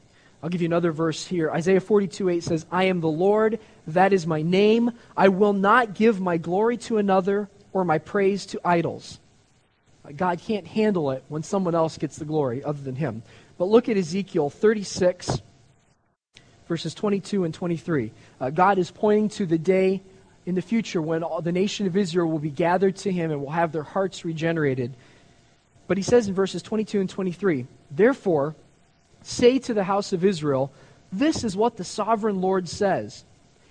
I'll 0.45 0.51
give 0.51 0.61
you 0.61 0.67
another 0.67 0.93
verse 0.93 1.25
here. 1.25 1.51
Isaiah 1.51 1.81
42 1.81 2.29
8 2.29 2.45
says, 2.45 2.67
I 2.71 2.85
am 2.85 3.01
the 3.01 3.09
Lord, 3.09 3.59
that 3.87 4.13
is 4.13 4.27
my 4.27 4.43
name. 4.43 4.91
I 5.17 5.29
will 5.29 5.55
not 5.55 5.95
give 5.95 6.21
my 6.21 6.37
glory 6.37 6.77
to 6.77 6.99
another 6.99 7.49
or 7.73 7.83
my 7.83 7.97
praise 7.97 8.45
to 8.47 8.61
idols. 8.63 9.21
God 10.15 10.41
can't 10.41 10.67
handle 10.67 11.13
it 11.13 11.25
when 11.29 11.43
someone 11.43 11.75
else 11.75 11.97
gets 11.97 12.17
the 12.17 12.27
glory 12.27 12.63
other 12.63 12.83
than 12.83 12.95
him. 12.95 13.23
But 13.57 13.71
look 13.71 13.89
at 13.89 13.97
Ezekiel 13.97 14.51
36, 14.51 15.41
verses 16.69 16.93
22 16.93 17.45
and 17.45 17.55
23. 17.55 18.13
Uh, 18.39 18.51
God 18.51 18.77
is 18.77 18.91
pointing 18.91 19.31
to 19.31 19.47
the 19.47 19.57
day 19.57 20.03
in 20.45 20.57
the 20.57 20.61
future 20.61 21.01
when 21.01 21.23
all, 21.23 21.41
the 21.41 21.53
nation 21.53 21.87
of 21.87 21.97
Israel 21.97 22.29
will 22.29 22.39
be 22.39 22.51
gathered 22.51 22.97
to 22.97 23.11
him 23.11 23.31
and 23.31 23.41
will 23.41 23.51
have 23.51 23.73
their 23.73 23.83
hearts 23.83 24.27
regenerated. 24.27 24.93
But 25.87 25.97
he 25.97 26.03
says 26.03 26.29
in 26.29 26.35
verses 26.35 26.61
22 26.61 27.01
and 27.01 27.09
23, 27.09 27.67
Therefore, 27.91 28.55
Say 29.25 29.59
to 29.61 29.75
the 29.75 29.85
house 29.85 30.12
of 30.12 30.23
Israel, 30.23 30.71
This 31.11 31.45
is 31.45 31.57
what 31.57 31.76
the 31.76 31.85
sovereign 31.85 32.43
Lord 32.43 32.69
says. 32.69 33.25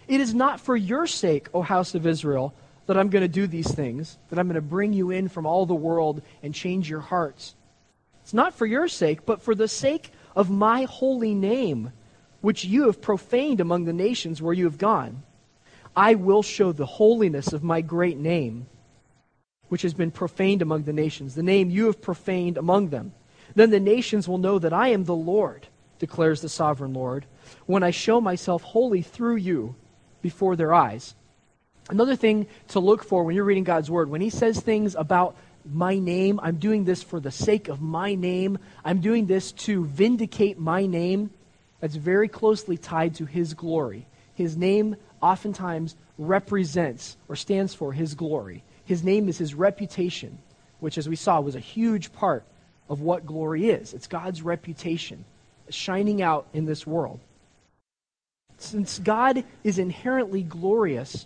It 0.08 0.20
is 0.20 0.34
not 0.34 0.60
for 0.60 0.76
your 0.76 1.06
sake, 1.08 1.48
O 1.54 1.62
house 1.62 1.94
of 1.94 2.08
Israel, 2.08 2.54
that 2.88 2.98
I'm 2.98 3.10
going 3.10 3.22
to 3.22 3.28
do 3.28 3.46
these 3.46 3.72
things, 3.72 4.18
that 4.30 4.40
I'm 4.40 4.48
going 4.48 4.56
to 4.56 4.62
bring 4.62 4.94
you 4.94 5.12
in 5.12 5.30
from 5.30 5.46
all 5.46 5.66
the 5.66 5.76
world 5.76 6.24
and 6.42 6.56
change 6.56 6.90
your 6.90 7.00
hearts. 7.00 7.54
It's 8.24 8.34
not 8.34 8.56
for 8.56 8.66
your 8.66 8.88
sake, 8.88 9.28
but 9.28 9.44
for 9.44 9.54
the 9.54 9.68
sake 9.68 10.12
of 10.36 10.50
my 10.50 10.84
holy 10.84 11.36
name, 11.36 11.94
which 12.42 12.66
you 12.66 12.88
have 12.88 13.00
profaned 13.00 13.62
among 13.62 13.86
the 13.86 13.94
nations 13.94 14.42
where 14.42 14.54
you 14.54 14.66
have 14.66 14.80
gone. 14.80 15.22
I 15.96 16.16
will 16.16 16.42
show 16.42 16.72
the 16.72 16.88
holiness 16.88 17.54
of 17.54 17.64
my 17.64 17.82
great 17.82 18.18
name, 18.18 18.66
which 19.70 19.84
has 19.84 19.94
been 19.94 20.10
profaned 20.10 20.64
among 20.64 20.84
the 20.84 20.94
nations, 20.94 21.36
the 21.36 21.44
name 21.44 21.70
you 21.70 21.86
have 21.86 22.02
profaned 22.02 22.58
among 22.58 22.90
them. 22.90 23.14
Then 23.56 23.70
the 23.70 23.80
nations 23.80 24.28
will 24.28 24.38
know 24.38 24.60
that 24.60 24.74
I 24.74 24.90
am 24.90 25.04
the 25.04 25.16
Lord, 25.16 25.68
declares 26.00 26.42
the 26.42 26.50
sovereign 26.50 26.94
Lord, 26.94 27.26
when 27.66 27.84
I 27.84 27.92
show 27.92 28.20
myself 28.20 28.64
holy 28.64 29.02
through 29.02 29.36
you 29.36 29.76
before 30.22 30.56
their 30.56 30.74
eyes. 30.74 31.16
Another 31.90 32.16
thing 32.16 32.48
to 32.70 32.80
look 32.80 33.04
for 33.04 33.24
when 33.24 33.36
you're 33.36 33.44
reading 33.44 33.64
God's 33.64 33.92
word, 33.92 34.10
when 34.10 34.22
he 34.22 34.30
says 34.30 34.60
things 34.60 34.96
about 34.96 35.36
my 35.66 35.98
name, 35.98 36.40
I'm 36.42 36.58
doing 36.58 36.86
this 36.86 37.04
for 37.04 37.20
the 37.20 37.32
sake 37.32 37.68
of 37.68 37.82
my 37.82 38.16
name, 38.16 38.58
I'm 38.84 39.02
doing 39.02 39.28
this 39.28 39.52
to 39.52 39.86
vindicate 39.86 40.58
my 40.58 40.86
name, 40.86 41.32
that's 41.80 41.96
very 41.96 42.28
closely 42.28 42.78
tied 42.78 43.16
to 43.16 43.26
his 43.26 43.54
glory. 43.54 44.08
His 44.34 44.58
name 44.58 44.96
oftentimes 45.22 45.96
represents 46.18 47.18
or 47.28 47.36
stands 47.36 47.74
for 47.74 47.94
his 47.94 48.16
glory. 48.16 48.64
His 48.86 49.04
name 49.04 49.30
is 49.30 49.38
his 49.38 49.54
reputation, 49.54 50.38
which, 50.80 50.98
as 50.98 51.08
we 51.08 51.16
saw, 51.16 51.40
was 51.40 51.56
a 51.56 51.60
huge 51.60 52.14
part 52.14 52.46
of 52.90 53.02
what 53.02 53.26
glory 53.26 53.70
is. 53.70 53.94
It's 53.94 54.08
God's 54.08 54.42
reputation 54.42 55.26
shining 55.70 56.22
out 56.22 56.48
in 56.54 56.66
this 56.66 56.86
world. 56.86 57.20
Since 58.58 59.00
God 59.00 59.44
is 59.64 59.80
inherently 59.80 60.44
glorious, 60.44 61.26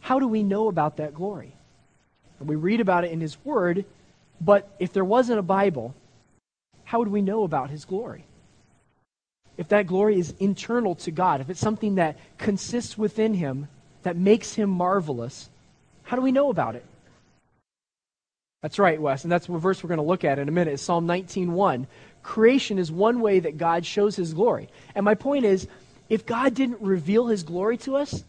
how 0.00 0.18
do 0.18 0.28
we 0.28 0.42
know 0.42 0.68
about 0.68 0.96
that 0.96 1.14
glory? 1.14 1.52
And 2.38 2.48
we 2.48 2.56
read 2.56 2.80
about 2.80 3.04
it 3.04 3.12
in 3.12 3.20
His 3.20 3.42
Word, 3.44 3.84
but 4.40 4.68
if 4.78 4.92
there 4.92 5.04
wasn't 5.04 5.38
a 5.38 5.42
Bible, 5.42 5.94
how 6.84 6.98
would 6.98 7.08
we 7.08 7.22
know 7.22 7.44
about 7.44 7.70
His 7.70 7.84
glory? 7.84 8.24
If 9.56 9.68
that 9.68 9.86
glory 9.86 10.18
is 10.18 10.34
internal 10.38 10.94
to 10.96 11.10
God, 11.10 11.40
if 11.40 11.50
it's 11.50 11.60
something 11.60 11.96
that 11.96 12.18
consists 12.38 12.96
within 12.96 13.34
Him, 13.34 13.68
that 14.02 14.16
makes 14.16 14.54
Him 14.54 14.70
marvelous, 14.70 15.50
how 16.04 16.16
do 16.16 16.22
we 16.22 16.32
know 16.32 16.50
about 16.50 16.76
it? 16.76 16.84
That's 18.62 18.78
right, 18.78 19.00
Wes, 19.00 19.24
and 19.24 19.32
that's 19.32 19.46
the 19.46 19.56
verse 19.56 19.82
we're 19.82 19.88
going 19.88 19.98
to 19.98 20.04
look 20.04 20.24
at 20.24 20.38
in 20.38 20.48
a 20.48 20.52
minute. 20.52 20.80
Psalm 20.80 21.06
19:1. 21.06 21.86
Creation 22.22 22.78
is 22.78 22.92
one 22.92 23.20
way 23.20 23.40
that 23.40 23.56
God 23.56 23.86
shows 23.86 24.16
his 24.16 24.34
glory. 24.34 24.68
And 24.94 25.04
my 25.04 25.14
point 25.14 25.46
is, 25.46 25.66
if 26.10 26.26
God 26.26 26.54
didn't 26.54 26.82
reveal 26.82 27.28
his 27.28 27.42
glory 27.42 27.78
to 27.78 27.96
us, 27.96 28.24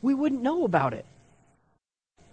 we 0.00 0.14
wouldn't 0.14 0.42
know 0.42 0.64
about 0.64 0.94
it. 0.94 1.04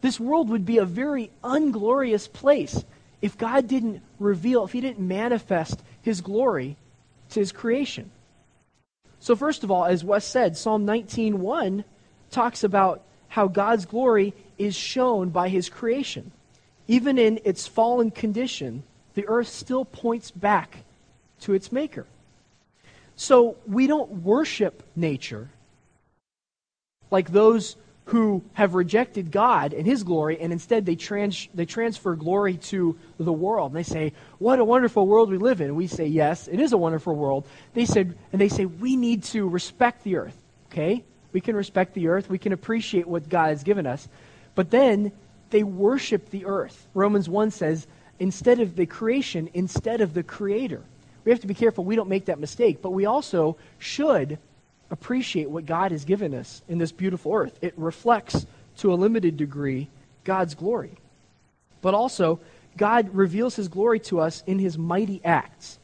This 0.01 0.19
world 0.19 0.49
would 0.49 0.65
be 0.65 0.77
a 0.77 0.85
very 0.85 1.31
unglorious 1.43 2.27
place 2.27 2.85
if 3.21 3.37
God 3.37 3.67
didn't 3.67 4.01
reveal, 4.19 4.65
if 4.65 4.71
he 4.71 4.81
didn't 4.81 4.99
manifest 4.99 5.81
his 6.01 6.21
glory 6.21 6.77
to 7.29 7.39
his 7.39 7.51
creation. 7.51 8.11
So 9.19 9.35
first 9.35 9.63
of 9.63 9.71
all, 9.71 9.85
as 9.85 10.03
Wes 10.03 10.25
said, 10.25 10.55
Psalm 10.55 10.85
19:1 10.85 11.83
talks 12.29 12.63
about 12.63 13.01
how 13.29 13.47
God's 13.47 13.85
glory 13.85 14.33
is 14.57 14.75
shown 14.75 15.29
by 15.29 15.49
his 15.49 15.69
creation. 15.69 16.31
Even 16.89 17.19
in 17.19 17.39
its 17.45 17.67
fallen 17.67 18.09
condition, 18.09 18.81
the 19.13 19.27
earth 19.27 19.47
still 19.47 19.85
points 19.85 20.31
back 20.31 20.79
to 21.41 21.53
its 21.53 21.71
maker. 21.71 22.07
So 23.15 23.57
we 23.67 23.85
don't 23.85 24.23
worship 24.23 24.81
nature 24.95 25.49
like 27.11 27.31
those 27.31 27.75
who 28.05 28.43
have 28.53 28.73
rejected 28.73 29.31
God 29.31 29.71
and 29.71 29.85
His 29.85 30.01
glory, 30.03 30.39
and 30.39 30.51
instead 30.51 30.83
they, 30.87 30.95
trans- 30.95 31.47
they 31.53 31.67
transfer 31.67 32.15
glory 32.15 32.57
to 32.57 32.97
the 33.19 33.31
world. 33.31 33.71
And 33.71 33.77
they 33.77 33.83
say, 33.83 34.13
What 34.39 34.57
a 34.57 34.65
wonderful 34.65 35.05
world 35.05 35.29
we 35.29 35.37
live 35.37 35.61
in. 35.61 35.67
And 35.67 35.75
we 35.75 35.85
say, 35.85 36.07
Yes, 36.07 36.47
it 36.47 36.59
is 36.59 36.73
a 36.73 36.77
wonderful 36.77 37.15
world. 37.15 37.45
They 37.75 37.85
said, 37.85 38.17
and 38.31 38.41
they 38.41 38.49
say, 38.49 38.65
We 38.65 38.95
need 38.95 39.25
to 39.25 39.47
respect 39.47 40.03
the 40.03 40.15
earth. 40.15 40.41
Okay? 40.71 41.03
We 41.33 41.41
can 41.41 41.55
respect 41.55 41.93
the 41.93 42.07
earth. 42.07 42.31
We 42.31 42.39
can 42.39 42.51
appreciate 42.51 43.07
what 43.07 43.29
God 43.29 43.49
has 43.49 43.61
given 43.61 43.85
us. 43.85 44.07
But 44.55 44.71
then 44.71 45.11
they 45.49 45.63
worship 45.63 46.29
the 46.29 46.45
earth. 46.45 46.87
Romans 46.93 47.27
1 47.29 47.51
says, 47.51 47.87
instead 48.19 48.59
of 48.59 48.75
the 48.75 48.85
creation, 48.85 49.49
instead 49.53 50.01
of 50.01 50.13
the 50.13 50.23
creator. 50.23 50.81
We 51.23 51.31
have 51.31 51.41
to 51.41 51.47
be 51.47 51.53
careful 51.53 51.83
we 51.83 51.95
don't 51.95 52.09
make 52.09 52.25
that 52.25 52.39
mistake, 52.39 52.81
but 52.81 52.91
we 52.91 53.05
also 53.05 53.57
should 53.77 54.37
appreciate 54.91 55.49
what 55.49 55.65
God 55.65 55.91
has 55.91 56.05
given 56.05 56.33
us 56.33 56.61
in 56.67 56.77
this 56.77 56.91
beautiful 56.91 57.33
earth. 57.33 57.57
It 57.61 57.73
reflects, 57.77 58.45
to 58.77 58.93
a 58.93 58.95
limited 58.95 59.37
degree, 59.37 59.89
God's 60.23 60.55
glory. 60.55 60.91
But 61.81 61.93
also, 61.93 62.39
God 62.77 63.13
reveals 63.13 63.55
his 63.55 63.67
glory 63.67 63.99
to 64.01 64.19
us 64.19 64.43
in 64.47 64.59
his 64.59 64.77
mighty 64.77 65.21
acts. 65.23 65.79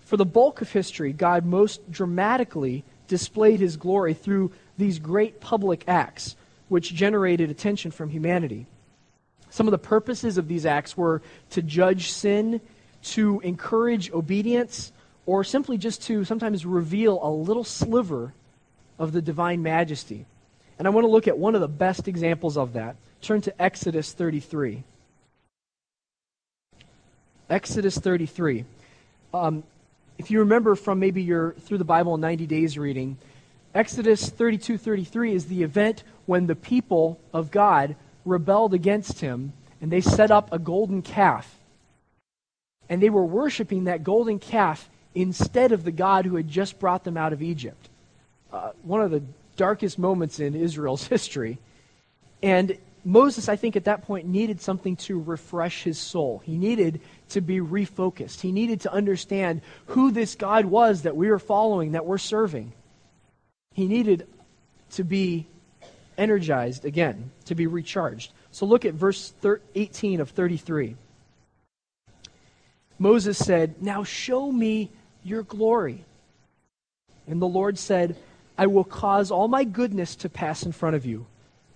For 0.00 0.16
the 0.16 0.26
bulk 0.26 0.60
of 0.60 0.70
history, 0.70 1.12
God 1.12 1.46
most 1.46 1.90
dramatically 1.90 2.84
displayed 3.08 3.60
his 3.60 3.76
glory 3.76 4.14
through 4.14 4.52
these 4.76 4.98
great 4.98 5.40
public 5.40 5.84
acts 5.88 6.36
which 6.68 6.94
generated 6.94 7.50
attention 7.50 7.90
from 7.90 8.10
humanity. 8.10 8.66
Some 9.50 9.66
of 9.68 9.72
the 9.72 9.78
purposes 9.78 10.38
of 10.38 10.48
these 10.48 10.66
acts 10.66 10.96
were 10.96 11.22
to 11.50 11.62
judge 11.62 12.10
sin, 12.10 12.60
to 13.02 13.40
encourage 13.40 14.10
obedience, 14.12 14.92
or 15.26 15.44
simply 15.44 15.78
just 15.78 16.02
to 16.04 16.24
sometimes 16.24 16.66
reveal 16.66 17.20
a 17.22 17.30
little 17.30 17.64
sliver 17.64 18.32
of 18.98 19.12
the 19.12 19.22
divine 19.22 19.62
majesty. 19.62 20.26
And 20.78 20.88
I 20.88 20.90
want 20.90 21.04
to 21.04 21.10
look 21.10 21.28
at 21.28 21.38
one 21.38 21.54
of 21.54 21.60
the 21.60 21.68
best 21.68 22.08
examples 22.08 22.56
of 22.56 22.72
that. 22.72 22.96
Turn 23.22 23.40
to 23.42 23.62
Exodus 23.62 24.12
33. 24.12 24.82
Exodus 27.48 27.98
33. 27.98 28.64
Um, 29.32 29.62
if 30.18 30.30
you 30.30 30.40
remember 30.40 30.74
from 30.74 30.98
maybe 30.98 31.22
your 31.22 31.52
through 31.52 31.78
the 31.78 31.84
Bible 31.84 32.14
in 32.14 32.20
90 32.20 32.46
days 32.46 32.78
reading, 32.78 33.18
Exodus 33.74 34.28
32 34.28 34.78
33 34.78 35.34
is 35.34 35.46
the 35.46 35.62
event 35.62 36.04
when 36.26 36.46
the 36.46 36.56
people 36.56 37.20
of 37.32 37.50
God 37.50 37.96
rebelled 38.24 38.74
against 38.74 39.20
him 39.20 39.52
and 39.80 39.90
they 39.90 40.00
set 40.00 40.30
up 40.30 40.52
a 40.52 40.58
golden 40.58 41.02
calf. 41.02 41.58
And 42.88 43.02
they 43.02 43.10
were 43.10 43.24
worshiping 43.24 43.84
that 43.84 44.04
golden 44.04 44.38
calf 44.38 44.88
instead 45.14 45.72
of 45.72 45.84
the 45.84 45.92
God 45.92 46.26
who 46.26 46.36
had 46.36 46.48
just 46.48 46.78
brought 46.78 47.04
them 47.04 47.16
out 47.16 47.32
of 47.32 47.42
Egypt. 47.42 47.88
Uh, 48.52 48.70
one 48.82 49.00
of 49.00 49.10
the 49.10 49.22
darkest 49.56 49.98
moments 49.98 50.40
in 50.40 50.54
Israel's 50.54 51.06
history. 51.08 51.58
And 52.42 52.76
Moses, 53.04 53.48
I 53.48 53.56
think, 53.56 53.76
at 53.76 53.84
that 53.84 54.02
point 54.02 54.26
needed 54.26 54.60
something 54.60 54.96
to 54.96 55.20
refresh 55.20 55.82
his 55.82 55.98
soul. 55.98 56.42
He 56.44 56.56
needed 56.56 57.00
to 57.30 57.40
be 57.40 57.60
refocused. 57.60 58.40
He 58.40 58.52
needed 58.52 58.80
to 58.82 58.92
understand 58.92 59.60
who 59.86 60.10
this 60.10 60.34
God 60.34 60.64
was 60.64 61.02
that 61.02 61.16
we 61.16 61.28
were 61.28 61.38
following, 61.38 61.92
that 61.92 62.06
we're 62.06 62.18
serving. 62.18 62.72
He 63.74 63.86
needed 63.86 64.26
to 64.92 65.04
be 65.04 65.46
energized 66.16 66.84
again, 66.84 67.30
to 67.46 67.54
be 67.54 67.66
recharged. 67.66 68.32
So 68.50 68.66
look 68.66 68.84
at 68.84 68.94
verse 68.94 69.32
18 69.74 70.20
of 70.20 70.30
33. 70.30 70.96
Moses 72.98 73.38
said, 73.38 73.82
Now 73.82 74.04
show 74.04 74.52
me 74.52 74.90
your 75.24 75.42
glory. 75.42 76.04
And 77.26 77.40
the 77.40 77.46
Lord 77.46 77.78
said, 77.78 78.16
I 78.56 78.66
will 78.66 78.84
cause 78.84 79.30
all 79.30 79.48
my 79.48 79.64
goodness 79.64 80.14
to 80.16 80.28
pass 80.28 80.62
in 80.62 80.72
front 80.72 80.94
of 80.94 81.04
you. 81.04 81.26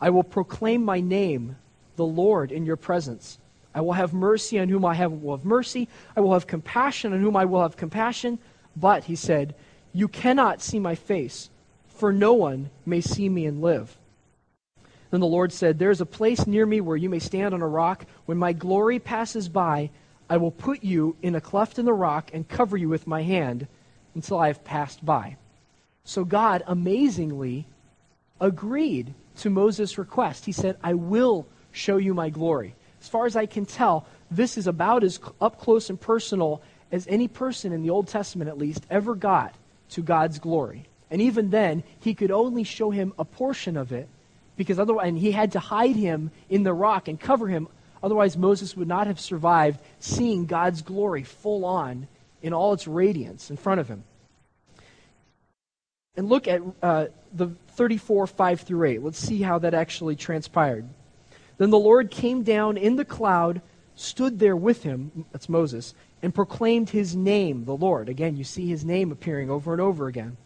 I 0.01 0.11
will 0.11 0.23
proclaim 0.23 0.85
my 0.85 1.01
name, 1.01 1.57
the 1.97 2.05
Lord, 2.05 2.53
in 2.53 2.65
your 2.65 2.77
presence. 2.77 3.39
I 3.75 3.81
will 3.81 3.95
have 3.95 4.13
mercy 4.13 4.59
on 4.59 4.69
whom 4.69 4.85
I 4.85 4.95
have, 4.95 5.13
will 5.13 5.37
have 5.37 5.45
mercy. 5.45 5.89
I 6.17 6.21
will 6.21 6.33
have 6.33 6.47
compassion 6.47 7.13
on 7.13 7.21
whom 7.21 7.37
I 7.37 7.45
will 7.45 7.63
have 7.63 7.77
compassion. 7.77 8.39
But, 8.77 9.05
he 9.05 9.17
said, 9.17 9.55
you 9.93 10.07
cannot 10.07 10.63
see 10.63 10.79
my 10.79 10.95
face 10.95 11.51
for 11.99 12.13
no 12.13 12.33
one 12.33 12.71
may 12.87 13.01
see 13.01 13.29
me 13.29 13.45
and 13.45 13.61
live. 13.61 13.99
Then 15.11 15.21
the 15.21 15.27
Lord 15.27 15.53
said, 15.53 15.79
There 15.79 15.91
is 15.91 16.01
a 16.01 16.07
place 16.07 16.47
near 16.47 16.67
me 16.67 16.81
where 16.81 16.97
you 16.97 17.09
may 17.09 17.19
stand 17.19 17.55
on 17.55 17.63
a 17.63 17.69
rock. 17.69 18.05
When 18.27 18.39
my 18.39 18.53
glory 18.53 18.99
passes 18.99 19.49
by, 19.49 19.91
I 20.29 20.37
will 20.37 20.51
put 20.51 20.85
you 20.85 21.17
in 21.23 21.35
a 21.35 21.41
cleft 21.41 21.79
in 21.79 21.87
the 21.87 21.93
rock 21.95 22.31
and 22.35 22.49
cover 22.49 22.77
you 22.77 22.89
with 22.89 23.07
my 23.07 23.23
hand 23.23 23.67
until 24.15 24.39
I 24.39 24.49
have 24.49 24.65
passed 24.65 25.05
by. 25.05 25.37
So 26.05 26.25
God 26.25 26.63
amazingly 26.67 27.67
agreed 28.41 29.15
to 29.37 29.51
Moses' 29.51 29.99
request. 29.99 30.45
He 30.45 30.53
said, 30.53 30.77
I 30.83 30.95
will 30.95 31.47
show 31.73 31.97
you 31.97 32.13
my 32.13 32.29
glory. 32.29 32.75
As 33.01 33.09
far 33.09 33.27
as 33.27 33.37
I 33.37 33.47
can 33.47 33.65
tell, 33.65 34.07
this 34.31 34.59
is 34.59 34.67
about 34.67 35.05
as 35.05 35.21
up 35.41 35.59
close 35.61 35.89
and 35.89 36.01
personal 36.01 36.61
as 36.91 37.07
any 37.07 37.29
person 37.29 37.73
in 37.73 37.83
the 37.83 37.91
Old 37.91 38.09
Testament, 38.09 38.49
at 38.49 38.59
least, 38.59 38.85
ever 38.91 39.15
got 39.15 39.55
to 39.91 40.03
God's 40.03 40.39
glory. 40.39 40.87
And 41.11 41.23
even 41.23 41.51
then, 41.51 41.85
he 42.01 42.15
could 42.15 42.31
only 42.31 42.65
show 42.65 42.91
him 42.91 43.15
a 43.19 43.25
portion 43.25 43.77
of 43.77 43.93
it 43.93 44.09
because 44.59 44.79
otherwise, 44.79 45.09
and 45.09 45.17
he 45.17 45.33
had 45.33 45.53
to 45.53 45.61
hide 45.61 45.97
him 45.97 46.31
in 46.51 46.65
the 46.65 46.75
rock 46.75 47.09
and 47.09 47.19
cover 47.19 47.49
him. 47.49 47.69
Otherwise, 48.03 48.37
Moses 48.37 48.77
would 48.77 48.89
not 48.89 49.07
have 49.07 49.19
survived 49.19 49.81
seeing 50.01 50.45
God's 50.45 50.83
glory 50.83 51.23
full 51.23 51.65
on 51.65 52.09
in 52.43 52.53
all 52.53 52.75
its 52.75 52.87
radiance 52.87 53.51
in 53.51 53.57
front 53.57 53.81
of 53.81 53.89
him. 53.89 54.05
And 56.17 56.29
look 56.29 56.49
at 56.49 56.61
uh, 56.83 57.07
the 57.33 57.51
34, 57.77 58.27
5 58.27 58.61
through 58.61 58.85
8. 58.85 59.03
Let's 59.03 59.19
see 59.19 59.41
how 59.41 59.61
that 59.61 59.75
actually 59.75 60.17
transpired. 60.17 60.87
Then 61.57 61.71
the 61.71 61.79
Lord 61.79 62.11
came 62.11 62.43
down 62.43 62.77
in 62.77 62.97
the 62.97 63.05
cloud, 63.05 63.63
stood 63.95 64.41
there 64.41 64.57
with 64.57 64.83
him, 64.83 65.25
that's 65.31 65.49
Moses, 65.49 65.95
and 66.21 66.35
proclaimed 66.35 66.91
his 66.91 67.15
name, 67.15 67.65
the 67.65 67.77
Lord. 67.77 68.09
Again, 68.09 68.37
you 68.37 68.43
see 68.43 68.67
his 68.67 68.85
name 68.85 69.13
appearing 69.13 69.51
over 69.51 69.73
and 69.73 69.81
over 69.81 70.09
again. 70.09 70.37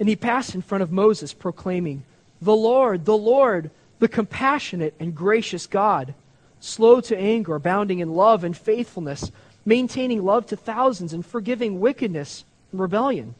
And 0.00 0.08
he 0.08 0.16
passed 0.16 0.56
in 0.56 0.62
front 0.62 0.82
of 0.82 0.90
Moses, 0.90 1.32
proclaiming, 1.32 2.04
The 2.44 2.54
Lord, 2.54 3.06
the 3.06 3.16
Lord, 3.16 3.70
the 4.00 4.08
compassionate 4.08 4.94
and 5.00 5.14
gracious 5.14 5.66
God, 5.66 6.12
slow 6.60 7.00
to 7.00 7.16
anger, 7.16 7.54
abounding 7.54 8.00
in 8.00 8.12
love 8.14 8.44
and 8.44 8.54
faithfulness, 8.54 9.32
maintaining 9.64 10.22
love 10.22 10.44
to 10.48 10.56
thousands, 10.56 11.14
and 11.14 11.24
forgiving 11.24 11.80
wickedness 11.80 12.44
and 12.70 12.82
rebellion. 12.82 13.34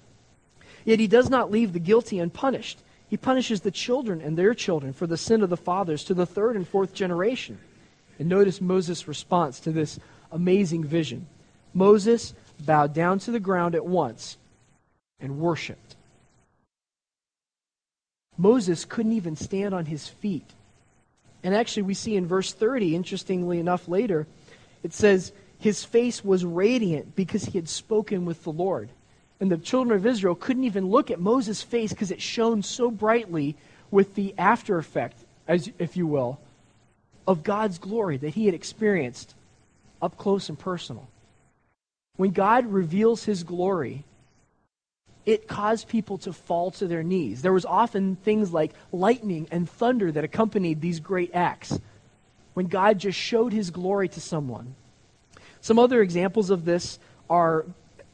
Yet 0.86 1.00
he 1.00 1.06
does 1.06 1.28
not 1.28 1.50
leave 1.50 1.74
the 1.74 1.80
guilty 1.80 2.18
unpunished. 2.18 2.78
He 3.06 3.18
punishes 3.18 3.60
the 3.60 3.70
children 3.70 4.22
and 4.22 4.38
their 4.38 4.54
children 4.54 4.94
for 4.94 5.06
the 5.06 5.18
sin 5.18 5.42
of 5.42 5.50
the 5.50 5.58
fathers 5.58 6.02
to 6.04 6.14
the 6.14 6.24
third 6.24 6.56
and 6.56 6.66
fourth 6.66 6.94
generation. 6.94 7.58
And 8.18 8.26
notice 8.26 8.62
Moses' 8.62 9.06
response 9.06 9.60
to 9.60 9.70
this 9.70 10.00
amazing 10.32 10.82
vision. 10.82 11.26
Moses 11.74 12.32
bowed 12.58 12.94
down 12.94 13.18
to 13.18 13.32
the 13.32 13.38
ground 13.38 13.74
at 13.74 13.84
once 13.84 14.38
and 15.20 15.38
worshiped. 15.38 15.83
Moses 18.36 18.84
couldn't 18.84 19.12
even 19.12 19.36
stand 19.36 19.74
on 19.74 19.86
his 19.86 20.08
feet. 20.08 20.50
And 21.42 21.54
actually, 21.54 21.82
we 21.82 21.94
see 21.94 22.16
in 22.16 22.26
verse 22.26 22.52
30, 22.52 22.96
interestingly 22.96 23.58
enough, 23.60 23.86
later, 23.86 24.26
it 24.82 24.92
says, 24.92 25.32
His 25.58 25.84
face 25.84 26.24
was 26.24 26.44
radiant 26.44 27.14
because 27.14 27.44
he 27.44 27.58
had 27.58 27.68
spoken 27.68 28.24
with 28.24 28.42
the 28.44 28.52
Lord. 28.52 28.88
And 29.40 29.50
the 29.50 29.58
children 29.58 29.96
of 29.96 30.06
Israel 30.06 30.34
couldn't 30.34 30.64
even 30.64 30.88
look 30.88 31.10
at 31.10 31.20
Moses' 31.20 31.62
face 31.62 31.92
because 31.92 32.10
it 32.10 32.22
shone 32.22 32.62
so 32.62 32.90
brightly 32.90 33.56
with 33.90 34.14
the 34.14 34.34
after 34.38 34.78
effect, 34.78 35.18
as, 35.46 35.70
if 35.78 35.96
you 35.96 36.06
will, 36.06 36.40
of 37.26 37.42
God's 37.42 37.78
glory 37.78 38.16
that 38.18 38.34
he 38.34 38.46
had 38.46 38.54
experienced 38.54 39.34
up 40.00 40.16
close 40.16 40.48
and 40.48 40.58
personal. 40.58 41.08
When 42.16 42.30
God 42.30 42.66
reveals 42.66 43.24
his 43.24 43.42
glory, 43.42 44.04
it 45.26 45.48
caused 45.48 45.88
people 45.88 46.18
to 46.18 46.32
fall 46.32 46.70
to 46.72 46.86
their 46.86 47.02
knees. 47.02 47.42
There 47.42 47.52
was 47.52 47.64
often 47.64 48.16
things 48.16 48.52
like 48.52 48.72
lightning 48.92 49.48
and 49.50 49.68
thunder 49.68 50.12
that 50.12 50.24
accompanied 50.24 50.80
these 50.80 51.00
great 51.00 51.34
acts 51.34 51.78
when 52.54 52.66
God 52.66 52.98
just 52.98 53.18
showed 53.18 53.52
his 53.52 53.70
glory 53.70 54.08
to 54.08 54.20
someone. 54.20 54.74
Some 55.60 55.78
other 55.78 56.02
examples 56.02 56.50
of 56.50 56.64
this 56.64 56.98
are 57.28 57.64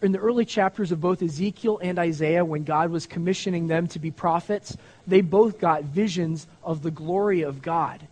in 0.02 0.12
the 0.12 0.19
early 0.19 0.45
chapters 0.45 0.93
of 0.93 1.00
both 1.00 1.23
Ezekiel 1.23 1.79
and 1.83 1.99
Isaiah, 1.99 2.45
when 2.45 2.64
God 2.64 2.90
was 2.90 3.07
commissioning 3.07 3.67
them 3.67 3.87
to 3.88 3.99
be 3.99 4.11
prophets, 4.11 4.76
they 5.07 5.21
both 5.21 5.59
got 5.59 5.85
visions 5.85 6.47
of 6.62 6.83
the 6.83 6.90
glory 6.90 7.43
of 7.43 7.61
God. 7.61 8.06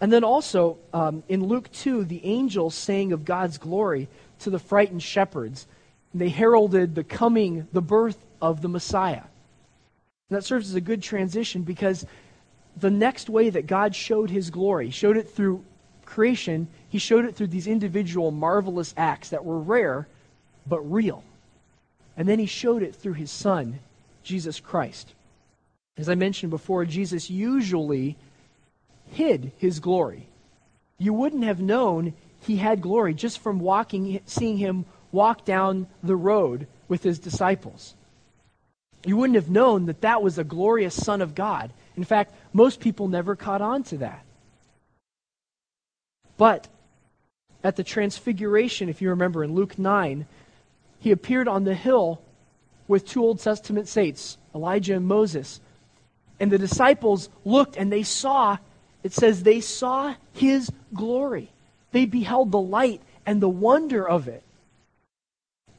And 0.00 0.12
then 0.12 0.22
also 0.22 0.78
um, 0.92 1.24
in 1.28 1.44
Luke 1.44 1.72
2, 1.72 2.04
the 2.04 2.24
angel 2.24 2.70
sang 2.70 3.12
of 3.12 3.24
God's 3.24 3.58
glory 3.58 4.08
to 4.40 4.50
the 4.50 4.60
frightened 4.60 5.02
shepherds. 5.02 5.66
They 6.14 6.28
heralded 6.28 6.94
the 6.94 7.04
coming, 7.04 7.68
the 7.72 7.82
birth 7.82 8.24
of 8.40 8.62
the 8.62 8.68
Messiah. 8.68 9.22
And 10.30 10.36
that 10.36 10.44
serves 10.44 10.68
as 10.68 10.74
a 10.74 10.80
good 10.80 11.02
transition 11.02 11.62
because 11.62 12.06
the 12.76 12.90
next 12.90 13.28
way 13.28 13.50
that 13.50 13.66
God 13.66 13.94
showed 13.94 14.30
his 14.30 14.50
glory, 14.50 14.90
showed 14.90 15.16
it 15.16 15.30
through 15.30 15.64
creation, 16.04 16.68
he 16.88 16.98
showed 16.98 17.24
it 17.24 17.36
through 17.36 17.48
these 17.48 17.66
individual 17.66 18.30
marvelous 18.30 18.94
acts 18.96 19.30
that 19.30 19.44
were 19.44 19.58
rare 19.58 20.06
but 20.66 20.80
real. 20.80 21.22
And 22.16 22.28
then 22.28 22.38
he 22.38 22.46
showed 22.46 22.82
it 22.82 22.94
through 22.94 23.14
his 23.14 23.30
son, 23.30 23.80
Jesus 24.22 24.60
Christ. 24.60 25.14
As 25.96 26.08
I 26.08 26.14
mentioned 26.14 26.50
before, 26.50 26.84
Jesus 26.84 27.30
usually 27.30 28.16
hid 29.12 29.52
his 29.58 29.80
glory. 29.80 30.28
You 30.98 31.12
wouldn't 31.12 31.44
have 31.44 31.60
known 31.60 32.14
he 32.40 32.56
had 32.56 32.80
glory 32.80 33.14
just 33.14 33.38
from 33.40 33.60
walking, 33.60 34.20
seeing 34.26 34.58
him 34.58 34.84
walk 35.12 35.44
down 35.44 35.86
the 36.02 36.16
road 36.16 36.66
with 36.88 37.02
his 37.02 37.18
disciples. 37.18 37.94
You 39.04 39.16
wouldn't 39.16 39.36
have 39.36 39.50
known 39.50 39.86
that 39.86 40.00
that 40.00 40.22
was 40.22 40.38
a 40.38 40.44
glorious 40.44 40.94
Son 40.94 41.22
of 41.22 41.34
God. 41.34 41.72
In 41.96 42.04
fact, 42.04 42.34
most 42.52 42.80
people 42.80 43.08
never 43.08 43.36
caught 43.36 43.62
on 43.62 43.82
to 43.84 43.98
that. 43.98 44.24
But 46.36 46.68
at 47.62 47.76
the 47.76 47.84
Transfiguration, 47.84 48.88
if 48.88 49.02
you 49.02 49.10
remember 49.10 49.42
in 49.44 49.54
Luke 49.54 49.78
9, 49.78 50.26
he 51.00 51.10
appeared 51.10 51.48
on 51.48 51.64
the 51.64 51.74
hill 51.74 52.20
with 52.86 53.06
two 53.06 53.22
Old 53.22 53.40
Testament 53.40 53.88
saints, 53.88 54.38
Elijah 54.54 54.94
and 54.94 55.06
Moses. 55.06 55.60
And 56.40 56.50
the 56.50 56.58
disciples 56.58 57.28
looked 57.44 57.76
and 57.76 57.92
they 57.92 58.02
saw, 58.02 58.58
it 59.02 59.12
says, 59.12 59.42
they 59.42 59.60
saw 59.60 60.14
his 60.32 60.70
glory. 60.94 61.50
They 61.92 62.04
beheld 62.04 62.52
the 62.52 62.60
light 62.60 63.02
and 63.26 63.40
the 63.40 63.48
wonder 63.48 64.08
of 64.08 64.28
it. 64.28 64.42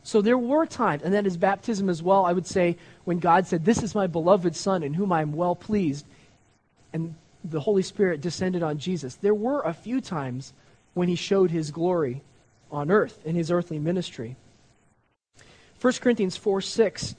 So 0.04 0.22
there 0.22 0.38
were 0.38 0.66
times, 0.66 1.04
and 1.04 1.14
then 1.14 1.24
that 1.24 1.28
is 1.28 1.38
baptism 1.38 1.90
as 1.90 2.02
well, 2.02 2.26
I 2.26 2.34
would 2.34 2.48
say, 2.48 2.78
when 3.04 3.20
God 3.20 3.48
said, 3.48 3.66
This 3.66 3.84
is 3.84 3.96
my 3.96 4.08
beloved 4.08 4.56
Son 4.56 4.84
in 4.84 4.94
whom 4.94 5.12
I 5.12 5.22
am 5.22 5.34
well 5.34 5.56
pleased, 5.56 6.06
and 6.94 7.16
the 7.44 7.60
Holy 7.60 7.84
Spirit 7.84 8.22
descended 8.22 8.64
on 8.64 8.78
Jesus. 8.78 9.16
There 9.16 9.34
were 9.34 9.62
a 9.62 9.74
few 9.74 10.02
times 10.02 10.54
when 10.94 11.08
he 11.08 11.16
showed 11.16 11.52
his 11.52 11.72
glory 11.72 12.22
on 12.72 12.92
earth 12.92 13.20
in 13.26 13.36
his 13.36 13.52
earthly 13.52 13.80
ministry. 13.80 14.36
1 15.82 15.94
Corinthians 15.94 16.36
4 16.36 16.62
6 16.62 17.16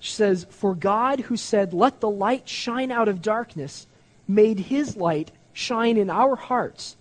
says, 0.00 0.46
For 0.50 0.74
God 0.74 1.20
who 1.20 1.36
said, 1.36 1.72
Let 1.72 2.00
the 2.00 2.10
light 2.10 2.48
shine 2.48 2.90
out 2.90 3.08
of 3.08 3.22
darkness, 3.22 3.86
made 4.26 4.58
his 4.58 4.96
light 4.96 5.30
shine 5.52 5.96
in 5.96 6.08
our 6.08 6.36
hearts 6.36 6.96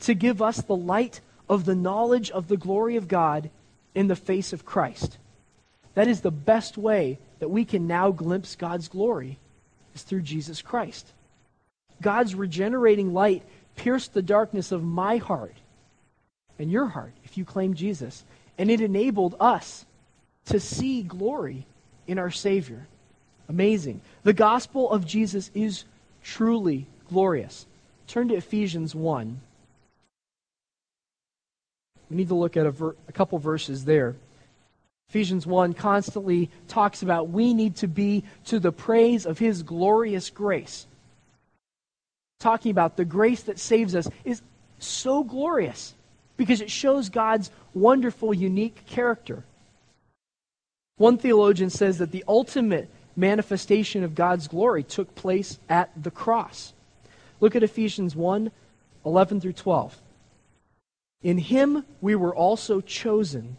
to 0.00 0.14
give 0.14 0.42
us 0.42 0.60
the 0.62 0.76
light 0.76 1.20
of 1.48 1.64
the 1.64 1.74
knowledge 1.74 2.30
of 2.30 2.48
the 2.48 2.56
glory 2.56 2.96
of 2.96 3.08
God 3.08 3.50
in 3.94 4.08
the 4.08 4.16
face 4.16 4.52
of 4.52 4.64
Christ. 4.64 5.18
That 5.94 6.08
is 6.08 6.20
the 6.20 6.30
best 6.30 6.78
way 6.78 7.18
that 7.40 7.50
we 7.50 7.64
can 7.64 7.86
now 7.86 8.10
glimpse 8.10 8.56
God's 8.56 8.88
glory 8.88 9.38
is 9.94 10.02
through 10.02 10.22
Jesus 10.22 10.62
Christ. 10.62 11.12
God's 12.00 12.34
regenerating 12.34 13.12
light 13.12 13.42
pierced 13.76 14.14
the 14.14 14.22
darkness 14.22 14.72
of 14.72 14.82
my 14.82 15.16
heart 15.16 15.54
and 16.58 16.70
your 16.70 16.86
heart 16.86 17.12
if 17.24 17.36
you 17.38 17.44
claim 17.44 17.74
Jesus, 17.74 18.24
and 18.58 18.70
it 18.70 18.80
enabled 18.80 19.34
us 19.40 19.86
to 20.46 20.60
see 20.60 21.02
glory 21.02 21.66
in 22.06 22.18
our 22.18 22.30
Savior. 22.30 22.86
Amazing. 23.48 24.00
The 24.22 24.32
gospel 24.32 24.90
of 24.90 25.06
Jesus 25.06 25.50
is 25.54 25.84
truly 26.22 26.86
glorious. 27.08 27.66
Turn 28.06 28.28
to 28.28 28.34
Ephesians 28.34 28.94
1. 28.94 29.40
We 32.10 32.16
need 32.16 32.28
to 32.28 32.34
look 32.34 32.56
at 32.56 32.66
a, 32.66 32.70
ver- 32.70 32.96
a 33.08 33.12
couple 33.12 33.38
verses 33.38 33.84
there. 33.84 34.16
Ephesians 35.08 35.46
1 35.46 35.74
constantly 35.74 36.50
talks 36.68 37.02
about 37.02 37.30
we 37.30 37.54
need 37.54 37.76
to 37.76 37.88
be 37.88 38.24
to 38.46 38.58
the 38.58 38.72
praise 38.72 39.26
of 39.26 39.38
his 39.38 39.62
glorious 39.62 40.30
grace. 40.30 40.86
Talking 42.38 42.70
about 42.70 42.96
the 42.96 43.04
grace 43.04 43.42
that 43.44 43.58
saves 43.58 43.94
us 43.94 44.08
is 44.24 44.42
so 44.78 45.24
glorious 45.24 45.94
because 46.36 46.60
it 46.60 46.70
shows 46.70 47.08
God's 47.08 47.50
wonderful, 47.74 48.32
unique 48.32 48.86
character. 48.86 49.42
One 50.96 51.18
theologian 51.18 51.70
says 51.70 51.98
that 51.98 52.12
the 52.12 52.24
ultimate 52.28 52.88
manifestation 53.16 54.04
of 54.04 54.14
God's 54.14 54.48
glory 54.48 54.82
took 54.82 55.14
place 55.14 55.58
at 55.68 55.90
the 56.00 56.10
cross. 56.10 56.72
Look 57.40 57.56
at 57.56 57.62
Ephesians 57.62 58.14
1 58.14 58.50
11 59.04 59.40
through 59.40 59.54
12. 59.54 59.98
In 61.22 61.38
him 61.38 61.84
we 62.00 62.14
were 62.14 62.34
also 62.34 62.80
chosen, 62.80 63.56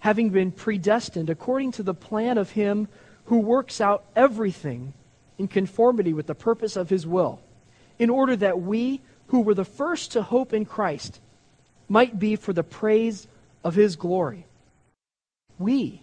having 0.00 0.30
been 0.30 0.50
predestined 0.50 1.28
according 1.30 1.72
to 1.72 1.82
the 1.82 1.94
plan 1.94 2.38
of 2.38 2.50
him 2.50 2.88
who 3.26 3.38
works 3.38 3.80
out 3.80 4.04
everything 4.16 4.94
in 5.38 5.48
conformity 5.48 6.12
with 6.12 6.26
the 6.26 6.34
purpose 6.34 6.76
of 6.76 6.88
his 6.88 7.06
will, 7.06 7.40
in 7.98 8.10
order 8.10 8.34
that 8.36 8.60
we, 8.60 9.00
who 9.28 9.40
were 9.40 9.54
the 9.54 9.64
first 9.64 10.12
to 10.12 10.22
hope 10.22 10.52
in 10.52 10.64
Christ, 10.64 11.20
might 11.88 12.18
be 12.18 12.36
for 12.36 12.52
the 12.52 12.62
praise 12.62 13.26
of 13.62 13.74
his 13.74 13.96
glory. 13.96 14.46
We 15.58 16.02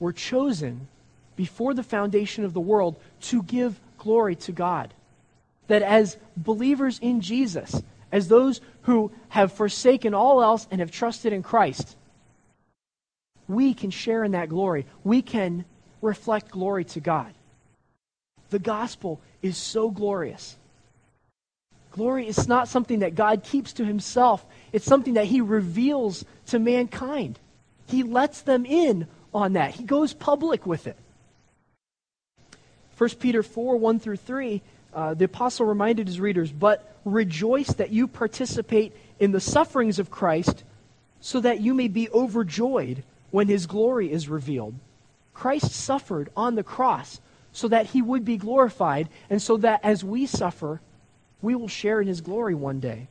were 0.00 0.12
chosen 0.12 0.88
before 1.36 1.74
the 1.74 1.82
foundation 1.82 2.44
of 2.44 2.52
the 2.52 2.60
world 2.60 2.96
to 3.22 3.42
give 3.42 3.80
glory 3.98 4.36
to 4.36 4.52
God. 4.52 4.92
That 5.68 5.82
as 5.82 6.16
believers 6.36 6.98
in 6.98 7.20
Jesus, 7.20 7.82
as 8.14 8.28
those 8.28 8.60
who 8.82 9.10
have 9.28 9.52
forsaken 9.52 10.14
all 10.14 10.40
else 10.40 10.68
and 10.70 10.80
have 10.80 10.92
trusted 10.92 11.32
in 11.32 11.42
Christ, 11.42 11.96
we 13.48 13.74
can 13.74 13.90
share 13.90 14.22
in 14.22 14.30
that 14.32 14.48
glory. 14.48 14.86
We 15.02 15.20
can 15.20 15.64
reflect 16.00 16.52
glory 16.52 16.84
to 16.84 17.00
God. 17.00 17.34
The 18.50 18.60
gospel 18.60 19.20
is 19.42 19.56
so 19.56 19.90
glorious. 19.90 20.56
Glory 21.90 22.28
is 22.28 22.46
not 22.46 22.68
something 22.68 23.00
that 23.00 23.16
God 23.16 23.42
keeps 23.42 23.72
to 23.74 23.84
himself, 23.84 24.46
it's 24.72 24.86
something 24.86 25.14
that 25.14 25.26
he 25.26 25.40
reveals 25.40 26.24
to 26.46 26.60
mankind. 26.60 27.40
He 27.88 28.04
lets 28.04 28.42
them 28.42 28.64
in 28.64 29.08
on 29.34 29.54
that, 29.54 29.74
he 29.74 29.82
goes 29.82 30.14
public 30.14 30.66
with 30.66 30.86
it. 30.86 30.96
1 32.96 33.10
Peter 33.18 33.42
4 33.42 33.76
1 33.76 33.98
through 33.98 34.18
3, 34.18 34.62
uh, 34.94 35.14
the 35.14 35.24
apostle 35.24 35.66
reminded 35.66 36.06
his 36.06 36.20
readers, 36.20 36.52
But 36.52 36.96
rejoice 37.04 37.68
that 37.74 37.90
you 37.90 38.06
participate 38.06 38.94
in 39.18 39.32
the 39.32 39.40
sufferings 39.40 39.98
of 39.98 40.10
Christ, 40.10 40.64
so 41.20 41.40
that 41.40 41.60
you 41.60 41.74
may 41.74 41.88
be 41.88 42.08
overjoyed 42.10 43.02
when 43.30 43.48
his 43.48 43.66
glory 43.66 44.12
is 44.12 44.28
revealed. 44.28 44.74
Christ 45.32 45.72
suffered 45.72 46.30
on 46.36 46.54
the 46.54 46.62
cross 46.62 47.20
so 47.52 47.68
that 47.68 47.86
he 47.86 48.02
would 48.02 48.24
be 48.24 48.36
glorified, 48.36 49.08
and 49.30 49.40
so 49.40 49.56
that 49.58 49.80
as 49.84 50.04
we 50.04 50.26
suffer, 50.26 50.80
we 51.40 51.54
will 51.54 51.68
share 51.68 52.00
in 52.00 52.08
his 52.08 52.20
glory 52.20 52.54
one 52.54 52.80
day. 52.80 53.06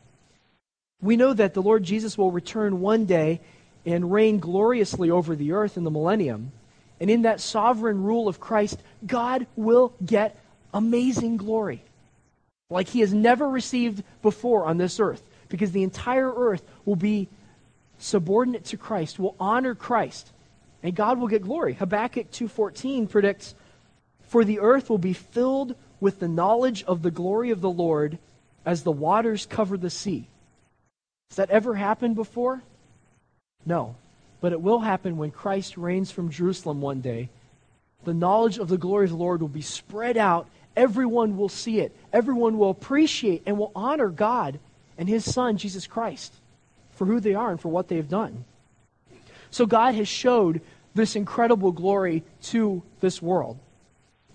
We 1.01 1.17
know 1.17 1.33
that 1.33 1.53
the 1.53 1.61
Lord 1.61 1.83
Jesus 1.83 2.17
will 2.17 2.31
return 2.31 2.81
one 2.81 3.05
day 3.05 3.41
and 3.85 4.11
reign 4.11 4.39
gloriously 4.39 5.09
over 5.09 5.35
the 5.35 5.53
earth 5.53 5.77
in 5.77 5.83
the 5.83 5.91
millennium. 5.91 6.51
And 6.99 7.09
in 7.09 7.23
that 7.23 7.41
sovereign 7.41 8.03
rule 8.03 8.27
of 8.27 8.39
Christ, 8.39 8.79
God 9.05 9.47
will 9.55 9.93
get 10.05 10.37
amazing 10.73 11.37
glory 11.37 11.83
like 12.69 12.89
he 12.89 13.01
has 13.01 13.13
never 13.13 13.47
received 13.47 14.03
before 14.21 14.65
on 14.65 14.77
this 14.77 14.99
earth 14.99 15.21
because 15.49 15.71
the 15.71 15.83
entire 15.83 16.33
earth 16.33 16.63
will 16.85 16.95
be 16.95 17.27
subordinate 17.99 18.65
to 18.65 18.77
Christ, 18.77 19.19
will 19.19 19.35
honor 19.39 19.75
Christ, 19.75 20.31
and 20.81 20.95
God 20.95 21.19
will 21.19 21.27
get 21.27 21.43
glory. 21.43 21.73
Habakkuk 21.73 22.31
2:14 22.31 23.07
predicts 23.07 23.55
for 24.21 24.43
the 24.43 24.59
earth 24.59 24.89
will 24.89 24.97
be 24.97 25.13
filled 25.13 25.75
with 25.99 26.19
the 26.19 26.27
knowledge 26.27 26.83
of 26.83 27.01
the 27.01 27.11
glory 27.11 27.51
of 27.51 27.61
the 27.61 27.69
Lord 27.69 28.17
as 28.65 28.83
the 28.83 28.91
waters 28.91 29.45
cover 29.45 29.77
the 29.77 29.89
sea. 29.89 30.27
Has 31.29 31.37
that 31.37 31.49
ever 31.49 31.75
happened 31.75 32.15
before? 32.15 32.63
No. 33.65 33.95
But 34.41 34.51
it 34.51 34.61
will 34.61 34.79
happen 34.79 35.17
when 35.17 35.31
Christ 35.31 35.77
reigns 35.77 36.11
from 36.11 36.29
Jerusalem 36.29 36.81
one 36.81 36.99
day. 36.99 37.29
The 38.03 38.13
knowledge 38.13 38.57
of 38.57 38.67
the 38.67 38.77
glory 38.77 39.05
of 39.05 39.11
the 39.11 39.17
Lord 39.17 39.41
will 39.41 39.47
be 39.47 39.61
spread 39.61 40.17
out. 40.17 40.47
Everyone 40.75 41.37
will 41.37 41.49
see 41.49 41.79
it. 41.79 41.95
Everyone 42.11 42.57
will 42.57 42.69
appreciate 42.69 43.43
and 43.45 43.57
will 43.57 43.71
honor 43.75 44.09
God 44.09 44.59
and 44.97 45.07
his 45.07 45.31
Son, 45.31 45.57
Jesus 45.57 45.87
Christ, 45.87 46.33
for 46.91 47.05
who 47.05 47.19
they 47.19 47.35
are 47.35 47.51
and 47.51 47.59
for 47.59 47.69
what 47.69 47.87
they 47.87 47.97
have 47.97 48.09
done. 48.09 48.45
So 49.51 49.65
God 49.65 49.95
has 49.95 50.07
showed 50.07 50.61
this 50.95 51.15
incredible 51.15 51.71
glory 51.71 52.23
to 52.43 52.83
this 52.99 53.21
world. 53.21 53.59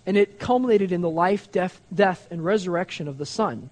And 0.06 0.16
it 0.16 0.38
culminated 0.38 0.90
in 0.90 1.00
the 1.00 1.10
life, 1.10 1.52
death, 1.52 1.80
death, 1.92 2.26
and 2.30 2.44
resurrection 2.44 3.08
of 3.08 3.18
the 3.18 3.26
Son. 3.26 3.70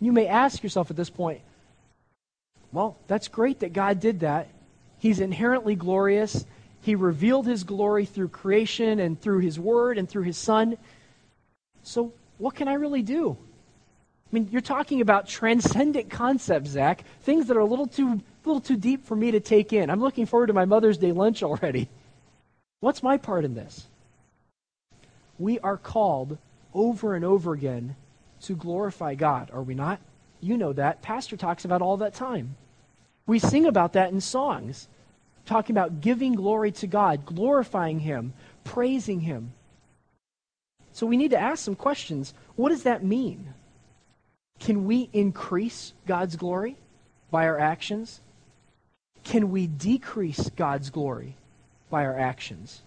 You 0.00 0.12
may 0.12 0.26
ask 0.26 0.62
yourself 0.62 0.90
at 0.90 0.96
this 0.96 1.10
point, 1.10 1.40
well, 2.72 2.96
that's 3.06 3.28
great 3.28 3.60
that 3.60 3.72
God 3.72 4.00
did 4.00 4.20
that. 4.20 4.48
He's 4.98 5.20
inherently 5.20 5.74
glorious. 5.74 6.44
He 6.82 6.94
revealed 6.94 7.46
his 7.46 7.64
glory 7.64 8.04
through 8.04 8.28
creation 8.28 8.98
and 8.98 9.20
through 9.20 9.40
his 9.40 9.58
word 9.58 9.96
and 9.96 10.08
through 10.08 10.24
his 10.24 10.36
son. 10.36 10.76
So, 11.82 12.12
what 12.38 12.54
can 12.54 12.68
I 12.68 12.74
really 12.74 13.02
do? 13.02 13.36
I 14.30 14.34
mean, 14.34 14.48
you're 14.50 14.60
talking 14.60 15.00
about 15.00 15.26
transcendent 15.26 16.10
concepts, 16.10 16.70
Zach, 16.70 17.02
things 17.22 17.46
that 17.46 17.56
are 17.56 17.60
a 17.60 17.64
little 17.64 17.86
too, 17.86 18.20
little 18.44 18.60
too 18.60 18.76
deep 18.76 19.06
for 19.06 19.16
me 19.16 19.30
to 19.30 19.40
take 19.40 19.72
in. 19.72 19.88
I'm 19.88 20.00
looking 20.00 20.26
forward 20.26 20.48
to 20.48 20.52
my 20.52 20.66
Mother's 20.66 20.98
Day 20.98 21.12
lunch 21.12 21.42
already. 21.42 21.88
What's 22.80 23.02
my 23.02 23.16
part 23.16 23.44
in 23.44 23.54
this? 23.54 23.86
We 25.38 25.58
are 25.60 25.76
called 25.76 26.36
over 26.74 27.14
and 27.14 27.24
over 27.24 27.52
again 27.52 27.96
to 28.42 28.54
glorify 28.54 29.14
God, 29.14 29.50
are 29.52 29.62
we 29.62 29.74
not? 29.74 30.00
You 30.40 30.56
know 30.56 30.72
that. 30.74 31.02
Pastor 31.02 31.36
talks 31.36 31.64
about 31.64 31.82
all 31.82 31.96
that 31.98 32.14
time. 32.14 32.56
We 33.26 33.38
sing 33.38 33.66
about 33.66 33.94
that 33.94 34.12
in 34.12 34.20
songs, 34.20 34.88
talking 35.44 35.74
about 35.74 36.00
giving 36.00 36.34
glory 36.34 36.70
to 36.72 36.86
God, 36.86 37.26
glorifying 37.26 38.00
Him, 38.00 38.32
praising 38.64 39.20
Him. 39.20 39.52
So 40.98 41.06
we 41.06 41.16
need 41.16 41.30
to 41.30 41.38
ask 41.38 41.64
some 41.64 41.76
questions. 41.76 42.34
What 42.56 42.70
does 42.70 42.82
that 42.82 43.04
mean? 43.04 43.54
Can 44.58 44.84
we 44.84 45.08
increase 45.12 45.92
God's 46.08 46.34
glory 46.34 46.74
by 47.30 47.46
our 47.46 47.56
actions? 47.56 48.20
Can 49.22 49.52
we 49.52 49.68
decrease 49.68 50.50
God's 50.56 50.90
glory 50.90 51.36
by 51.88 52.04
our 52.04 52.18
actions? 52.18 52.82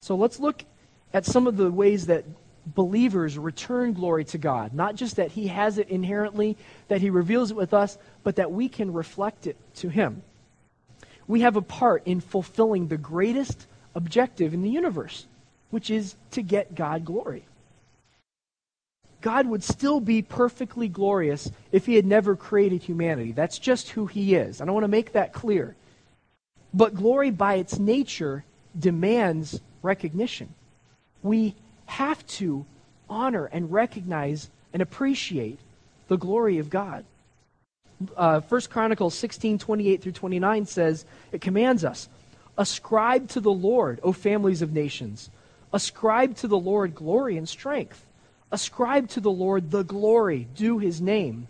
So 0.00 0.16
let's 0.16 0.40
look 0.40 0.64
at 1.12 1.26
some 1.26 1.46
of 1.46 1.58
the 1.58 1.70
ways 1.70 2.06
that 2.06 2.24
believers 2.64 3.36
return 3.36 3.92
glory 3.92 4.24
to 4.24 4.38
God. 4.38 4.72
Not 4.72 4.94
just 4.94 5.16
that 5.16 5.32
He 5.32 5.48
has 5.48 5.76
it 5.76 5.90
inherently, 5.90 6.56
that 6.88 7.02
He 7.02 7.10
reveals 7.10 7.50
it 7.50 7.56
with 7.58 7.74
us, 7.74 7.98
but 8.22 8.36
that 8.36 8.50
we 8.50 8.66
can 8.70 8.94
reflect 8.94 9.46
it 9.46 9.58
to 9.74 9.90
Him. 9.90 10.22
We 11.26 11.42
have 11.42 11.56
a 11.56 11.60
part 11.60 12.06
in 12.06 12.22
fulfilling 12.22 12.88
the 12.88 12.96
greatest 12.96 13.66
objective 13.94 14.54
in 14.54 14.62
the 14.62 14.70
universe, 14.70 15.26
which 15.74 15.90
is 15.90 16.14
to 16.30 16.40
get 16.40 16.76
God 16.76 17.04
glory. 17.04 17.42
God 19.20 19.48
would 19.48 19.64
still 19.64 19.98
be 19.98 20.22
perfectly 20.22 20.86
glorious 20.86 21.50
if 21.72 21.84
He 21.84 21.96
had 21.96 22.06
never 22.06 22.36
created 22.36 22.84
humanity. 22.84 23.32
That's 23.32 23.58
just 23.58 23.90
who 23.90 24.06
He 24.06 24.36
is. 24.36 24.60
And 24.60 24.70
I 24.70 24.72
want 24.72 24.84
to 24.84 24.88
make 24.88 25.14
that 25.14 25.32
clear. 25.32 25.74
But 26.72 26.94
glory, 26.94 27.32
by 27.32 27.54
its 27.54 27.76
nature, 27.76 28.44
demands 28.78 29.60
recognition. 29.82 30.54
We 31.24 31.56
have 31.86 32.24
to 32.38 32.64
honor 33.10 33.46
and 33.46 33.72
recognize 33.72 34.50
and 34.72 34.80
appreciate 34.80 35.58
the 36.06 36.18
glory 36.18 36.58
of 36.58 36.70
God. 36.70 37.04
Uh, 38.16 38.42
1 38.42 38.60
Chronicles 38.70 39.16
16, 39.16 39.58
28 39.58 40.02
through 40.02 40.12
29 40.12 40.66
says, 40.66 41.04
it 41.32 41.40
commands 41.40 41.84
us, 41.84 42.08
Ascribe 42.56 43.28
to 43.30 43.40
the 43.40 43.50
Lord, 43.50 43.98
O 44.04 44.12
families 44.12 44.62
of 44.62 44.72
nations. 44.72 45.30
Ascribe 45.74 46.36
to 46.36 46.46
the 46.46 46.56
Lord 46.56 46.94
glory 46.94 47.36
and 47.36 47.48
strength. 47.48 48.06
Ascribe 48.52 49.08
to 49.08 49.20
the 49.20 49.30
Lord 49.30 49.72
the 49.72 49.82
glory 49.82 50.46
due 50.54 50.78
his 50.78 51.00
name. 51.00 51.48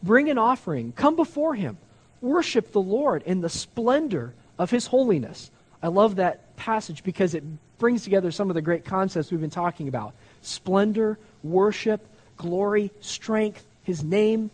Bring 0.00 0.30
an 0.30 0.38
offering. 0.38 0.92
Come 0.92 1.16
before 1.16 1.56
him. 1.56 1.76
Worship 2.20 2.70
the 2.70 2.80
Lord 2.80 3.24
in 3.24 3.40
the 3.40 3.48
splendor 3.48 4.32
of 4.60 4.70
his 4.70 4.86
holiness. 4.86 5.50
I 5.82 5.88
love 5.88 6.16
that 6.16 6.54
passage 6.56 7.02
because 7.02 7.34
it 7.34 7.42
brings 7.78 8.04
together 8.04 8.30
some 8.30 8.48
of 8.48 8.54
the 8.54 8.62
great 8.62 8.84
concepts 8.84 9.32
we've 9.32 9.40
been 9.40 9.50
talking 9.50 9.88
about 9.88 10.14
splendor, 10.40 11.18
worship, 11.42 12.06
glory, 12.36 12.92
strength, 13.00 13.66
his 13.82 14.04
name. 14.04 14.52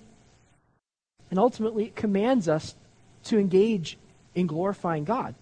And 1.28 1.38
ultimately, 1.38 1.84
it 1.84 1.94
commands 1.94 2.48
us 2.48 2.74
to 3.24 3.38
engage 3.38 3.98
in 4.34 4.46
glorifying 4.46 5.04
God. 5.04 5.34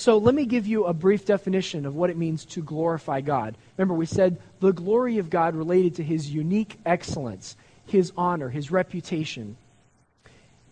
So 0.00 0.16
let 0.16 0.34
me 0.34 0.46
give 0.46 0.66
you 0.66 0.86
a 0.86 0.94
brief 0.94 1.26
definition 1.26 1.84
of 1.84 1.94
what 1.94 2.08
it 2.08 2.16
means 2.16 2.46
to 2.46 2.62
glorify 2.62 3.20
God. 3.20 3.54
Remember, 3.76 3.92
we 3.92 4.06
said 4.06 4.40
the 4.58 4.72
glory 4.72 5.18
of 5.18 5.28
God 5.28 5.54
related 5.54 5.96
to 5.96 6.02
his 6.02 6.30
unique 6.30 6.78
excellence, 6.86 7.54
his 7.84 8.10
honor, 8.16 8.48
his 8.48 8.70
reputation. 8.70 9.58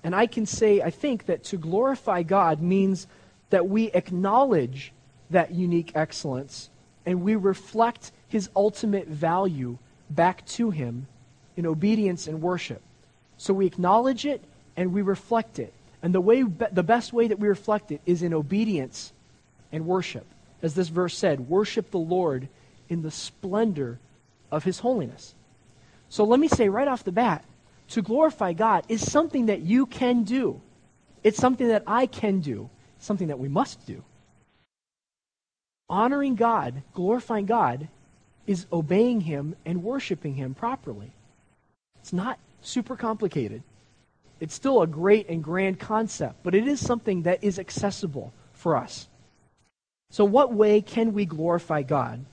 And 0.02 0.14
I 0.14 0.24
can 0.28 0.46
say, 0.46 0.80
I 0.80 0.88
think, 0.88 1.26
that 1.26 1.44
to 1.44 1.58
glorify 1.58 2.22
God 2.22 2.62
means 2.62 3.06
that 3.50 3.68
we 3.68 3.88
acknowledge 3.92 4.94
that 5.28 5.52
unique 5.52 5.92
excellence 5.94 6.70
and 7.04 7.20
we 7.20 7.36
reflect 7.36 8.12
his 8.28 8.48
ultimate 8.56 9.08
value 9.08 9.76
back 10.08 10.46
to 10.46 10.70
him 10.70 11.06
in 11.54 11.66
obedience 11.66 12.28
and 12.28 12.40
worship. 12.40 12.80
So 13.36 13.52
we 13.52 13.66
acknowledge 13.66 14.24
it 14.24 14.42
and 14.74 14.94
we 14.94 15.02
reflect 15.02 15.58
it. 15.58 15.74
And 16.02 16.14
the 16.14 16.20
way 16.22 16.44
the 16.44 16.82
best 16.82 17.12
way 17.12 17.28
that 17.28 17.38
we 17.38 17.48
reflect 17.48 17.92
it 17.92 18.00
is 18.06 18.22
in 18.22 18.32
obedience 18.32 19.12
and 19.72 19.86
worship. 19.86 20.26
As 20.62 20.74
this 20.74 20.88
verse 20.88 21.16
said, 21.16 21.48
worship 21.48 21.90
the 21.90 21.98
Lord 21.98 22.48
in 22.88 23.02
the 23.02 23.10
splendor 23.10 23.98
of 24.50 24.64
his 24.64 24.80
holiness. 24.80 25.34
So 26.08 26.24
let 26.24 26.40
me 26.40 26.48
say 26.48 26.68
right 26.68 26.88
off 26.88 27.04
the 27.04 27.12
bat, 27.12 27.44
to 27.88 28.02
glorify 28.02 28.52
God 28.52 28.84
is 28.88 29.10
something 29.10 29.46
that 29.46 29.60
you 29.60 29.86
can 29.86 30.24
do. 30.24 30.60
It's 31.22 31.38
something 31.38 31.68
that 31.68 31.84
I 31.86 32.06
can 32.06 32.40
do, 32.40 32.70
something 32.98 33.28
that 33.28 33.38
we 33.38 33.48
must 33.48 33.86
do 33.86 34.02
honoring 35.88 36.34
God, 36.34 36.82
glorifying 36.94 37.46
God, 37.46 37.88
is 38.46 38.66
obeying 38.72 39.22
Him 39.22 39.56
and 39.64 39.82
worshiping 39.82 40.34
Him 40.34 40.54
properly. 40.54 41.12
It's 42.00 42.12
not 42.12 42.38
super 42.60 42.96
complicated. 42.96 43.62
It's 44.40 44.54
still 44.54 44.82
a 44.82 44.86
great 44.86 45.28
and 45.28 45.42
grand 45.42 45.80
concept, 45.80 46.36
but 46.42 46.54
it 46.54 46.68
is 46.68 46.84
something 46.84 47.22
that 47.22 47.42
is 47.42 47.58
accessible 47.58 48.32
for 48.52 48.76
us. 48.76 49.08
So, 50.10 50.24
what 50.24 50.52
way 50.52 50.80
can 50.80 51.12
we 51.12 51.26
glorify 51.26 51.82
God? 51.82 52.24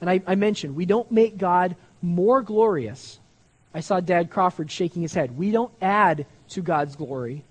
And 0.00 0.10
I, 0.10 0.22
I 0.26 0.34
mentioned, 0.34 0.76
we 0.76 0.86
don't 0.86 1.10
make 1.10 1.38
God 1.38 1.76
more 2.02 2.42
glorious. 2.42 3.18
I 3.74 3.80
saw 3.80 4.00
Dad 4.00 4.30
Crawford 4.30 4.70
shaking 4.70 5.02
his 5.02 5.14
head. 5.14 5.36
We 5.36 5.50
don't 5.50 5.72
add 5.80 6.26
to 6.50 6.62
God's 6.62 6.96
glory. 6.96 7.44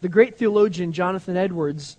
The 0.00 0.08
great 0.08 0.38
theologian 0.38 0.92
Jonathan 0.92 1.36
Edwards 1.36 1.96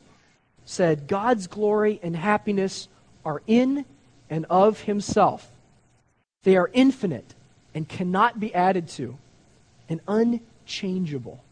said, 0.66 1.08
God's 1.08 1.48
glory 1.48 2.00
and 2.02 2.16
happiness 2.16 2.88
are 3.26 3.42
in 3.48 3.86
and 4.30 4.46
of 4.50 4.82
himself. 4.82 5.50
They 6.44 6.56
are 6.58 6.70
infinite 6.74 7.36
and 7.74 7.88
cannot 7.88 8.40
be 8.40 8.54
added 8.54 8.88
to, 8.90 9.18
and 9.88 10.02
unchangeable. 10.08 11.44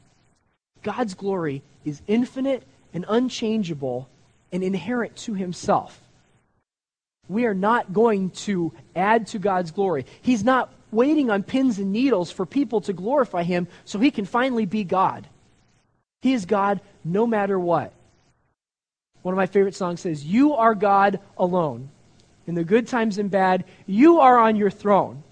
God's 0.83 1.13
glory 1.13 1.62
is 1.85 2.01
infinite 2.07 2.63
and 2.93 3.06
unchangeable 3.08 4.08
and 4.52 4.63
inherent 4.63 5.15
to 5.15 5.34
himself. 5.34 5.99
We 7.28 7.45
are 7.45 7.54
not 7.54 7.93
going 7.93 8.32
to 8.32 8.73
add 8.95 9.28
to 9.28 9.39
God's 9.39 9.71
glory. 9.71 10.06
He's 10.21 10.43
not 10.43 10.71
waiting 10.91 11.30
on 11.30 11.43
pins 11.43 11.78
and 11.78 11.91
needles 11.91 12.32
for 12.32 12.45
people 12.45 12.82
to 12.82 12.93
glorify 12.93 13.43
him 13.43 13.67
so 13.86 13.99
he 13.99 14.12
can 14.12 14.25
finally 14.25 14.65
be 14.65 14.84
God. 14.84 15.28
He 16.21 16.34
is 16.34 16.45
God 16.45 16.82
no 17.04 17.28
matter 17.28 17.60
what. 17.60 17.93
One 19.21 19.34
of 19.34 19.38
my 19.38 19.45
favorite 19.45 19.75
songs 19.75 20.02
says, 20.02 20.25
You 20.25 20.56
are 20.56 20.75
God 20.75 21.19
alone. 21.38 21.89
In 22.47 22.56
the 22.56 22.63
good 22.63 22.88
times 22.88 23.19
and 23.19 23.30
bad, 23.30 23.65
you 23.86 24.19
are 24.21 24.39
on 24.39 24.56
your 24.56 24.71
throne. 24.71 25.23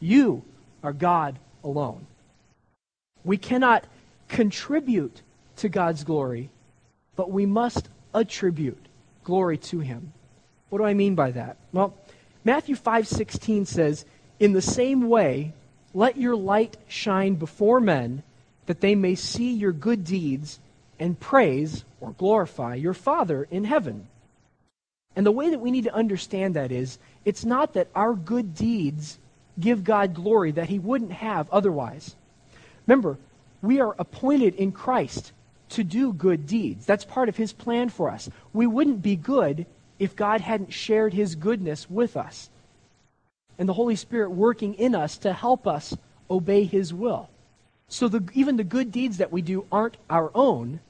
You 0.00 0.42
are 0.82 0.92
God 0.92 1.38
alone. 1.62 2.06
We 3.24 3.36
cannot 3.36 3.84
contribute 4.28 5.22
to 5.56 5.68
God's 5.68 6.04
glory, 6.04 6.50
but 7.16 7.30
we 7.30 7.46
must 7.46 7.88
attribute 8.14 8.86
glory 9.24 9.58
to 9.58 9.80
him. 9.80 10.12
What 10.68 10.78
do 10.78 10.84
I 10.84 10.94
mean 10.94 11.14
by 11.14 11.32
that? 11.32 11.56
Well, 11.72 11.94
Matthew 12.44 12.76
5:16 12.76 13.66
says, 13.66 14.04
"In 14.38 14.52
the 14.52 14.62
same 14.62 15.08
way, 15.08 15.52
let 15.94 16.16
your 16.16 16.36
light 16.36 16.76
shine 16.86 17.34
before 17.34 17.80
men, 17.80 18.22
that 18.66 18.80
they 18.80 18.94
may 18.94 19.14
see 19.14 19.52
your 19.52 19.72
good 19.72 20.04
deeds 20.04 20.60
and 20.98 21.18
praise 21.18 21.84
or 22.00 22.12
glorify 22.12 22.74
your 22.74 22.94
Father 22.94 23.46
in 23.50 23.64
heaven. 23.64 24.08
And 25.14 25.24
the 25.24 25.32
way 25.32 25.50
that 25.50 25.60
we 25.60 25.70
need 25.70 25.84
to 25.84 25.94
understand 25.94 26.54
that 26.54 26.70
is 26.70 26.98
it's 27.24 27.44
not 27.44 27.72
that 27.74 27.88
our 27.94 28.14
good 28.14 28.54
deeds 28.54 29.18
give 29.58 29.84
God 29.84 30.14
glory 30.14 30.50
that 30.52 30.68
he 30.68 30.78
wouldn't 30.78 31.12
have 31.12 31.50
otherwise. 31.50 32.14
Remember, 32.86 33.16
we 33.62 33.80
are 33.80 33.96
appointed 33.98 34.54
in 34.56 34.72
Christ 34.72 35.32
to 35.70 35.84
do 35.84 36.12
good 36.12 36.46
deeds. 36.46 36.86
That's 36.86 37.04
part 37.04 37.28
of 37.28 37.36
his 37.36 37.52
plan 37.52 37.88
for 37.88 38.10
us. 38.10 38.28
We 38.52 38.66
wouldn't 38.66 39.02
be 39.02 39.16
good 39.16 39.66
if 39.98 40.14
God 40.16 40.40
hadn't 40.40 40.72
shared 40.72 41.14
his 41.14 41.34
goodness 41.34 41.88
with 41.90 42.16
us. 42.16 42.50
And 43.58 43.68
the 43.68 43.74
Holy 43.74 43.96
Spirit 43.96 44.30
working 44.30 44.74
in 44.74 44.94
us 44.94 45.16
to 45.18 45.32
help 45.32 45.66
us 45.66 45.96
obey 46.30 46.64
his 46.64 46.92
will. 46.92 47.30
So 47.88 48.08
the, 48.08 48.28
even 48.34 48.56
the 48.56 48.64
good 48.64 48.92
deeds 48.92 49.18
that 49.18 49.32
we 49.32 49.42
do 49.42 49.64
aren't 49.70 49.96
our 50.10 50.30
own, 50.34 50.80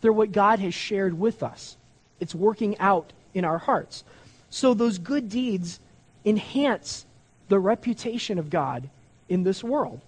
they're 0.00 0.12
what 0.12 0.32
God 0.32 0.58
has 0.60 0.74
shared 0.74 1.18
with 1.18 1.42
us. 1.42 1.76
It's 2.20 2.34
working 2.34 2.78
out 2.78 3.12
in 3.34 3.44
our 3.44 3.58
hearts. 3.58 4.04
So 4.50 4.74
those 4.74 4.98
good 4.98 5.28
deeds 5.28 5.80
enhance 6.24 7.06
the 7.48 7.58
reputation 7.58 8.38
of 8.38 8.50
God 8.50 8.88
in 9.28 9.42
this 9.42 9.64
world. 9.64 10.00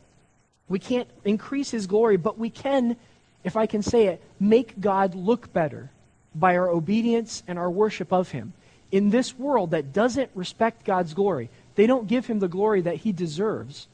We 0.69 0.79
can't 0.79 1.09
increase 1.25 1.71
his 1.71 1.87
glory, 1.87 2.17
but 2.17 2.39
we 2.39 2.51
can, 2.51 2.97
if 3.45 3.57
I 3.57 3.67
can 3.67 3.83
say 3.83 4.07
it, 4.07 4.23
make 4.41 4.81
God 4.81 5.15
look 5.15 5.53
better 5.53 5.91
by 6.35 6.57
our 6.57 6.69
obedience 6.69 7.43
and 7.47 7.59
our 7.59 7.71
worship 7.71 8.13
of 8.13 8.31
him. 8.31 8.55
In 8.91 9.11
this 9.11 9.39
world 9.39 9.71
that 9.71 9.93
doesn't 9.93 10.31
respect 10.35 10.85
God's 10.85 11.15
glory, 11.15 11.51
they 11.75 11.87
don't 11.87 12.09
give 12.09 12.27
him 12.27 12.39
the 12.39 12.49
glory 12.49 12.81
that 12.81 12.97
he 12.97 13.13
deserves. 13.13 13.87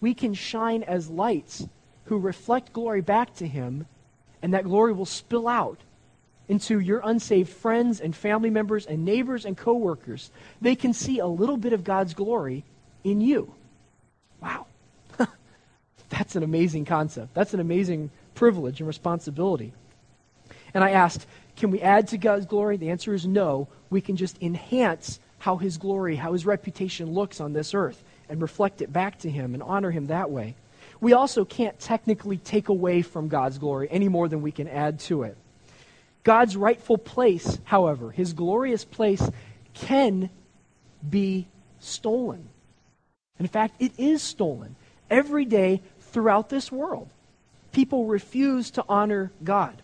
We 0.00 0.14
can 0.14 0.34
shine 0.34 0.82
as 0.82 1.10
lights 1.10 1.66
who 2.04 2.18
reflect 2.18 2.72
glory 2.72 3.00
back 3.00 3.34
to 3.36 3.46
him, 3.46 3.86
and 4.40 4.54
that 4.54 4.64
glory 4.64 4.92
will 4.92 5.06
spill 5.06 5.48
out 5.48 5.78
into 6.48 6.78
your 6.78 7.00
unsaved 7.02 7.50
friends 7.50 8.00
and 8.00 8.14
family 8.14 8.50
members 8.50 8.86
and 8.86 9.04
neighbors 9.04 9.44
and 9.44 9.56
coworkers. 9.56 10.30
They 10.60 10.76
can 10.76 10.92
see 10.92 11.18
a 11.18 11.26
little 11.26 11.56
bit 11.56 11.72
of 11.72 11.82
God's 11.82 12.14
glory 12.14 12.64
in 13.02 13.20
you. 13.20 13.52
Wow. 14.40 14.66
That's 16.08 16.36
an 16.36 16.42
amazing 16.42 16.84
concept. 16.84 17.34
That's 17.34 17.54
an 17.54 17.60
amazing 17.60 18.10
privilege 18.36 18.78
and 18.80 18.86
responsibility. 18.86 19.72
And 20.72 20.84
I 20.84 20.90
asked, 20.90 21.26
can 21.56 21.72
we 21.72 21.80
add 21.80 22.08
to 22.08 22.18
God's 22.18 22.46
glory? 22.46 22.76
The 22.76 22.90
answer 22.90 23.12
is 23.14 23.26
no. 23.26 23.66
We 23.90 24.00
can 24.00 24.16
just 24.16 24.40
enhance 24.40 25.18
how 25.38 25.56
his 25.56 25.78
glory, 25.78 26.14
how 26.14 26.32
his 26.32 26.46
reputation 26.46 27.12
looks 27.12 27.40
on 27.40 27.52
this 27.52 27.74
earth 27.74 28.02
and 28.28 28.40
reflect 28.40 28.82
it 28.82 28.92
back 28.92 29.18
to 29.20 29.30
him 29.30 29.54
and 29.54 29.62
honor 29.62 29.90
him 29.90 30.06
that 30.06 30.30
way. 30.30 30.54
We 31.00 31.12
also 31.12 31.44
can't 31.44 31.78
technically 31.78 32.38
take 32.38 32.68
away 32.68 33.02
from 33.02 33.28
God's 33.28 33.58
glory 33.58 33.88
any 33.90 34.08
more 34.08 34.28
than 34.28 34.42
we 34.42 34.52
can 34.52 34.68
add 34.68 35.00
to 35.00 35.24
it. 35.24 35.36
God's 36.24 36.56
rightful 36.56 36.98
place, 36.98 37.58
however, 37.64 38.10
his 38.10 38.32
glorious 38.32 38.84
place, 38.84 39.22
can 39.74 40.30
be 41.08 41.46
stolen. 41.78 42.48
In 43.38 43.46
fact, 43.46 43.76
it 43.78 43.92
is 43.98 44.22
stolen 44.22 44.76
every 45.10 45.44
day 45.44 45.82
throughout 46.00 46.48
this 46.48 46.72
world. 46.72 47.08
People 47.76 48.06
refuse 48.06 48.70
to 48.70 48.84
honor 48.88 49.30
God. 49.44 49.82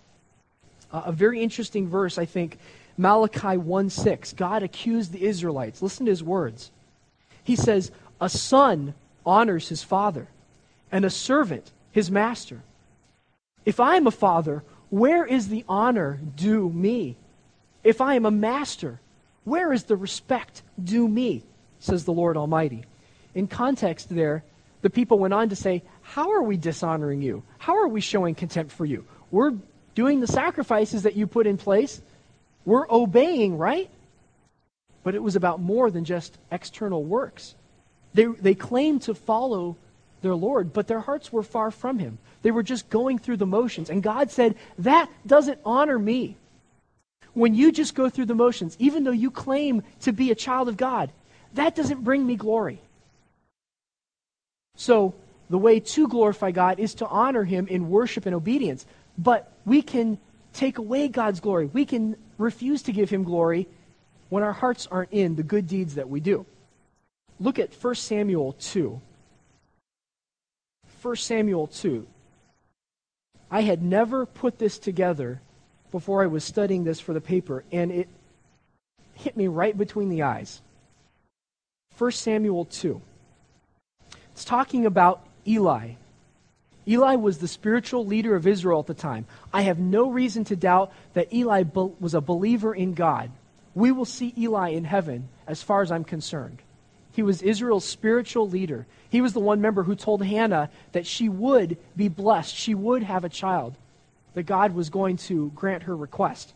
Uh, 0.90 1.02
a 1.04 1.12
very 1.12 1.42
interesting 1.42 1.86
verse, 1.86 2.16
I 2.16 2.24
think, 2.24 2.56
Malachi 2.96 3.58
1 3.58 3.90
6. 3.90 4.32
God 4.32 4.62
accused 4.62 5.12
the 5.12 5.22
Israelites. 5.22 5.82
Listen 5.82 6.06
to 6.06 6.10
his 6.10 6.22
words. 6.22 6.70
He 7.44 7.54
says, 7.54 7.90
A 8.18 8.30
son 8.30 8.94
honors 9.26 9.68
his 9.68 9.82
father 9.82 10.28
and 10.90 11.04
a 11.04 11.10
servant 11.10 11.70
his 11.90 12.10
master. 12.10 12.62
If 13.66 13.78
I 13.78 13.96
am 13.96 14.06
a 14.06 14.10
father, 14.10 14.62
where 14.88 15.26
is 15.26 15.48
the 15.48 15.62
honor 15.68 16.18
due 16.34 16.70
me? 16.70 17.16
If 17.84 18.00
I 18.00 18.14
am 18.14 18.24
a 18.24 18.30
master, 18.30 19.00
where 19.44 19.70
is 19.70 19.84
the 19.84 19.96
respect 19.96 20.62
due 20.82 21.08
me? 21.08 21.42
Says 21.78 22.06
the 22.06 22.14
Lord 22.14 22.38
Almighty. 22.38 22.86
In 23.34 23.48
context, 23.48 24.08
there, 24.08 24.44
the 24.82 24.90
people 24.90 25.18
went 25.18 25.32
on 25.32 25.48
to 25.48 25.56
say, 25.56 25.82
How 26.02 26.32
are 26.32 26.42
we 26.42 26.56
dishonoring 26.56 27.22
you? 27.22 27.42
How 27.58 27.78
are 27.78 27.88
we 27.88 28.00
showing 28.00 28.34
contempt 28.34 28.72
for 28.72 28.84
you? 28.84 29.04
We're 29.30 29.54
doing 29.94 30.20
the 30.20 30.26
sacrifices 30.26 31.04
that 31.04 31.16
you 31.16 31.26
put 31.26 31.46
in 31.46 31.56
place. 31.56 32.00
We're 32.64 32.86
obeying, 32.90 33.56
right? 33.58 33.88
But 35.02 35.14
it 35.14 35.22
was 35.22 35.36
about 35.36 35.60
more 35.60 35.90
than 35.90 36.04
just 36.04 36.36
external 36.50 37.02
works. 37.02 37.54
They, 38.14 38.26
they 38.26 38.54
claimed 38.54 39.02
to 39.02 39.14
follow 39.14 39.76
their 40.20 40.34
Lord, 40.34 40.72
but 40.72 40.86
their 40.86 41.00
hearts 41.00 41.32
were 41.32 41.42
far 41.42 41.70
from 41.70 41.98
him. 41.98 42.18
They 42.42 42.50
were 42.50 42.62
just 42.62 42.90
going 42.90 43.18
through 43.18 43.38
the 43.38 43.46
motions. 43.46 43.90
And 43.90 44.02
God 44.02 44.30
said, 44.30 44.56
That 44.78 45.08
doesn't 45.26 45.60
honor 45.64 45.98
me. 45.98 46.36
When 47.34 47.54
you 47.54 47.72
just 47.72 47.94
go 47.94 48.10
through 48.10 48.26
the 48.26 48.34
motions, 48.34 48.76
even 48.78 49.04
though 49.04 49.10
you 49.10 49.30
claim 49.30 49.82
to 50.00 50.12
be 50.12 50.30
a 50.30 50.34
child 50.34 50.68
of 50.68 50.76
God, 50.76 51.10
that 51.54 51.74
doesn't 51.74 52.04
bring 52.04 52.26
me 52.26 52.36
glory. 52.36 52.80
So, 54.76 55.14
the 55.50 55.58
way 55.58 55.80
to 55.80 56.08
glorify 56.08 56.50
God 56.50 56.78
is 56.78 56.94
to 56.94 57.06
honor 57.06 57.44
him 57.44 57.66
in 57.66 57.90
worship 57.90 58.26
and 58.26 58.34
obedience. 58.34 58.86
But 59.18 59.52
we 59.66 59.82
can 59.82 60.18
take 60.52 60.78
away 60.78 61.08
God's 61.08 61.40
glory. 61.40 61.66
We 61.66 61.84
can 61.84 62.16
refuse 62.38 62.82
to 62.82 62.92
give 62.92 63.10
him 63.10 63.24
glory 63.24 63.68
when 64.30 64.42
our 64.42 64.52
hearts 64.52 64.88
aren't 64.90 65.12
in 65.12 65.36
the 65.36 65.42
good 65.42 65.66
deeds 65.66 65.96
that 65.96 66.08
we 66.08 66.20
do. 66.20 66.46
Look 67.38 67.58
at 67.58 67.74
1 67.74 67.94
Samuel 67.96 68.54
2. 68.54 69.00
1 71.02 71.16
Samuel 71.16 71.66
2. 71.66 72.06
I 73.50 73.62
had 73.62 73.82
never 73.82 74.24
put 74.24 74.58
this 74.58 74.78
together 74.78 75.42
before 75.90 76.22
I 76.22 76.26
was 76.26 76.44
studying 76.44 76.84
this 76.84 77.00
for 77.00 77.12
the 77.12 77.20
paper, 77.20 77.64
and 77.70 77.92
it 77.92 78.08
hit 79.14 79.36
me 79.36 79.48
right 79.48 79.76
between 79.76 80.08
the 80.08 80.22
eyes. 80.22 80.62
1 81.98 82.12
Samuel 82.12 82.64
2. 82.64 83.02
It's 84.42 84.48
talking 84.48 84.86
about 84.86 85.24
Eli. 85.46 85.92
Eli 86.88 87.14
was 87.14 87.38
the 87.38 87.46
spiritual 87.46 88.04
leader 88.04 88.34
of 88.34 88.44
Israel 88.44 88.80
at 88.80 88.88
the 88.88 88.92
time. 88.92 89.24
I 89.52 89.62
have 89.62 89.78
no 89.78 90.10
reason 90.10 90.42
to 90.46 90.56
doubt 90.56 90.92
that 91.12 91.32
Eli 91.32 91.62
was 91.72 92.12
a 92.12 92.20
believer 92.20 92.74
in 92.74 92.94
God. 92.94 93.30
We 93.76 93.92
will 93.92 94.04
see 94.04 94.34
Eli 94.36 94.70
in 94.70 94.82
heaven 94.82 95.28
as 95.46 95.62
far 95.62 95.80
as 95.80 95.92
I'm 95.92 96.02
concerned. 96.02 96.58
He 97.12 97.22
was 97.22 97.40
Israel's 97.40 97.84
spiritual 97.84 98.48
leader. 98.48 98.84
He 99.10 99.20
was 99.20 99.32
the 99.32 99.38
one 99.38 99.60
member 99.60 99.84
who 99.84 99.94
told 99.94 100.24
Hannah 100.24 100.70
that 100.90 101.06
she 101.06 101.28
would 101.28 101.76
be 101.96 102.08
blessed, 102.08 102.52
she 102.52 102.74
would 102.74 103.04
have 103.04 103.22
a 103.22 103.28
child, 103.28 103.76
that 104.34 104.42
God 104.42 104.74
was 104.74 104.90
going 104.90 105.18
to 105.18 105.52
grant 105.54 105.84
her 105.84 105.94
request. 105.94 106.52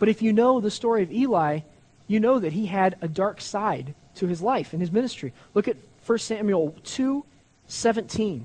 But 0.00 0.08
if 0.08 0.20
you 0.20 0.32
know 0.32 0.58
the 0.58 0.72
story 0.72 1.04
of 1.04 1.12
Eli, 1.12 1.60
you 2.08 2.18
know 2.18 2.40
that 2.40 2.54
he 2.54 2.66
had 2.66 2.96
a 3.00 3.06
dark 3.06 3.40
side 3.40 3.94
to 4.16 4.26
his 4.26 4.42
life 4.42 4.72
and 4.72 4.82
his 4.82 4.90
ministry. 4.90 5.32
Look 5.54 5.68
at 5.68 5.76
1 6.10 6.18
Samuel 6.18 6.74
2 6.82 7.24
17. 7.68 8.44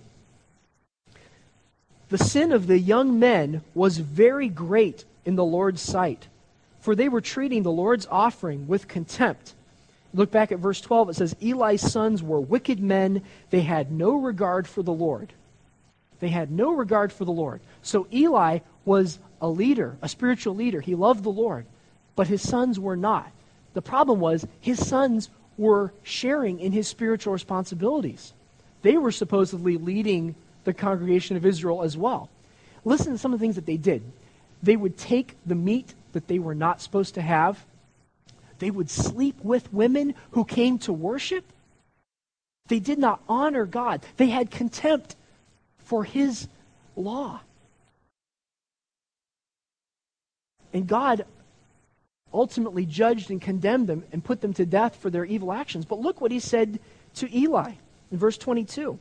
The 2.10 2.17
sin 2.19 2.51
of 2.51 2.67
the 2.67 2.78
young 2.78 3.17
men 3.17 3.63
was 3.73 3.97
very 3.97 4.49
great 4.49 5.04
in 5.25 5.36
the 5.36 5.43
Lord's 5.43 5.82
sight, 5.82 6.28
for 6.80 6.93
they 6.93 7.10
were 7.10 7.21
treating 7.21 7.63
the 7.63 7.71
Lord's 7.71 8.06
offering 8.12 8.67
with 8.67 8.88
contempt. 8.88 9.56
Look 10.13 10.30
back 10.30 10.51
at 10.51 10.60
verse 10.60 10.80
12. 10.80 11.10
It 11.10 11.15
says, 11.15 11.36
Eli's 11.41 11.82
sons 11.82 12.21
were 12.21 12.39
wicked 12.39 12.80
men. 12.80 13.23
They 13.49 13.62
had 13.62 13.91
no 13.91 14.13
regard 14.15 14.67
for 14.67 14.84
the 14.84 14.93
Lord. 14.93 15.34
They 16.19 16.30
had 16.30 16.51
no 16.51 16.71
regard 16.71 17.12
for 17.12 17.25
the 17.25 17.32
Lord. 17.32 17.62
So 17.82 18.06
Eli 18.13 18.60
was 18.86 19.17
a 19.41 19.49
leader, 19.49 19.97
a 20.04 20.08
spiritual 20.08 20.54
leader. 20.54 20.82
He 20.82 20.93
loved 20.93 21.23
the 21.23 21.30
Lord, 21.30 21.65
but 22.15 22.28
his 22.28 22.47
sons 22.47 22.80
were 22.80 22.95
not. 22.95 23.32
The 23.73 23.82
problem 23.82 24.19
was 24.19 24.45
his 24.62 24.88
sons 24.88 25.32
were 25.58 25.94
sharing 26.04 26.60
in 26.60 26.72
his 26.72 26.88
spiritual 26.88 27.34
responsibilities. 27.34 28.34
They 28.82 28.98
were 28.98 29.12
supposedly 29.12 29.78
leading 29.78 30.36
the 30.63 30.74
congregation 30.74 31.38
of 31.38 31.46
Israel 31.46 31.84
as 31.84 31.98
well. 31.98 32.30
Listen 32.84 33.13
to 33.13 33.18
some 33.18 33.34
of 33.34 33.39
the 33.39 33.44
things 33.44 33.56
that 33.56 33.65
they 33.65 33.78
did. 33.78 34.04
They 34.62 34.76
would 34.76 34.98
take 34.98 35.36
the 35.46 35.56
meat 35.56 35.94
that 36.13 36.28
they 36.28 36.39
were 36.39 36.56
not 36.56 36.82
supposed 36.82 37.15
to 37.15 37.22
have, 37.22 37.65
they 38.60 38.72
would 38.72 38.89
sleep 38.89 39.36
with 39.44 39.74
women 39.74 40.15
who 40.32 40.46
came 40.46 40.80
to 40.80 40.94
worship. 40.94 41.44
They 42.68 42.80
did 42.80 42.98
not 42.98 43.22
honor 43.28 43.65
God, 43.65 44.04
they 44.18 44.28
had 44.28 44.50
contempt 44.50 45.15
for 45.78 46.04
his 46.04 46.48
law. 46.96 47.41
And 50.74 50.88
God 50.88 51.26
ultimately 52.36 52.86
judged 52.86 53.32
and 53.32 53.41
condemned 53.41 53.88
them 53.88 54.04
and 54.12 54.24
put 54.24 54.41
them 54.41 54.54
to 54.54 54.65
death 54.65 54.95
for 54.98 55.10
their 55.10 55.26
evil 55.26 55.52
actions. 55.52 55.86
But 55.86 56.00
look 56.00 56.21
what 56.21 56.32
he 56.32 56.39
said 56.39 56.80
to 57.15 57.36
Eli 57.36 57.74
in 58.12 58.17
verse 58.17 58.38
22. 58.38 59.00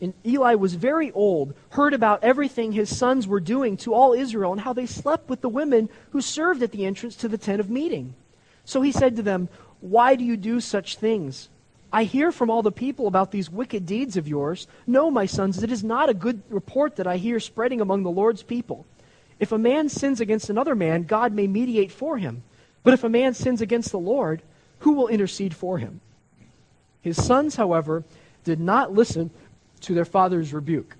And 0.00 0.12
Eli 0.26 0.54
was 0.54 0.74
very 0.74 1.10
old, 1.12 1.54
heard 1.70 1.94
about 1.94 2.22
everything 2.22 2.72
his 2.72 2.94
sons 2.94 3.26
were 3.26 3.40
doing 3.40 3.78
to 3.78 3.94
all 3.94 4.12
Israel 4.12 4.52
and 4.52 4.60
how 4.60 4.74
they 4.74 4.84
slept 4.84 5.30
with 5.30 5.40
the 5.40 5.48
women 5.48 5.88
who 6.10 6.20
served 6.20 6.62
at 6.62 6.70
the 6.70 6.84
entrance 6.84 7.16
to 7.16 7.28
the 7.28 7.38
tent 7.38 7.60
of 7.60 7.70
meeting. 7.70 8.14
So 8.64 8.82
he 8.82 8.92
said 8.92 9.16
to 9.16 9.22
them, 9.22 9.48
Why 9.80 10.14
do 10.14 10.24
you 10.24 10.36
do 10.36 10.60
such 10.60 10.96
things? 10.96 11.48
I 11.92 12.04
hear 12.04 12.32
from 12.32 12.50
all 12.50 12.62
the 12.62 12.72
people 12.72 13.06
about 13.06 13.30
these 13.30 13.50
wicked 13.50 13.86
deeds 13.86 14.16
of 14.16 14.28
yours. 14.28 14.66
No, 14.86 15.10
my 15.10 15.26
sons, 15.26 15.62
it 15.62 15.70
is 15.70 15.84
not 15.84 16.08
a 16.08 16.14
good 16.14 16.42
report 16.50 16.96
that 16.96 17.06
I 17.06 17.16
hear 17.16 17.40
spreading 17.40 17.80
among 17.80 18.02
the 18.02 18.10
Lord's 18.10 18.42
people. 18.42 18.86
If 19.38 19.52
a 19.52 19.58
man 19.58 19.88
sins 19.88 20.20
against 20.20 20.50
another 20.50 20.74
man, 20.74 21.04
God 21.04 21.32
may 21.32 21.46
mediate 21.46 21.92
for 21.92 22.18
him. 22.18 22.42
But 22.82 22.94
if 22.94 23.04
a 23.04 23.08
man 23.08 23.34
sins 23.34 23.60
against 23.60 23.90
the 23.92 23.98
Lord, 23.98 24.42
who 24.80 24.92
will 24.92 25.08
intercede 25.08 25.54
for 25.54 25.78
him? 25.78 26.00
His 27.02 27.24
sons, 27.24 27.56
however, 27.56 28.04
did 28.44 28.60
not 28.60 28.92
listen 28.92 29.30
to 29.80 29.94
their 29.94 30.04
father's 30.04 30.52
rebuke. 30.52 30.96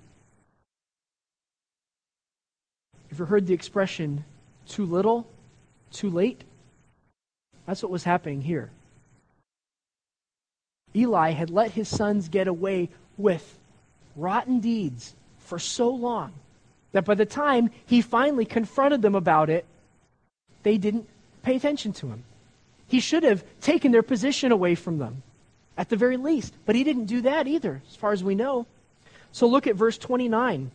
Have 3.09 3.19
you 3.19 3.25
heard 3.25 3.47
the 3.47 3.53
expression, 3.53 4.23
too 4.67 4.85
little, 4.85 5.27
too 5.91 6.09
late? 6.09 6.43
That's 7.65 7.83
what 7.83 7.91
was 7.91 8.03
happening 8.03 8.41
here. 8.41 8.69
Eli 10.97 11.31
had 11.31 11.49
let 11.49 11.71
his 11.71 11.87
sons 11.87 12.27
get 12.27 12.47
away 12.47 12.89
with 13.17 13.57
rotten 14.15 14.59
deeds 14.59 15.13
for 15.39 15.59
so 15.59 15.89
long 15.89 16.33
that 16.91 17.05
by 17.05 17.13
the 17.13 17.25
time 17.25 17.69
he 17.85 18.01
finally 18.01 18.45
confronted 18.45 19.01
them 19.01 19.15
about 19.15 19.49
it, 19.49 19.65
they 20.63 20.77
didn't 20.77 21.07
pay 21.43 21.55
attention 21.55 21.93
to 21.93 22.07
him. 22.07 22.23
He 22.87 22.99
should 22.99 23.23
have 23.23 23.43
taken 23.61 23.91
their 23.91 24.03
position 24.03 24.51
away 24.51 24.75
from 24.75 24.97
them, 24.97 25.23
at 25.77 25.89
the 25.89 25.95
very 25.95 26.17
least. 26.17 26.53
But 26.65 26.75
he 26.75 26.83
didn't 26.83 27.05
do 27.05 27.21
that 27.21 27.47
either, 27.47 27.81
as 27.89 27.95
far 27.95 28.13
as 28.13 28.23
we 28.23 28.35
know. 28.35 28.65
So 29.31 29.47
look 29.47 29.67
at 29.67 29.75
verse 29.75 29.97
29. 29.97 30.71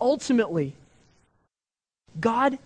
Ultimately, 0.00 0.74
God 2.20 2.58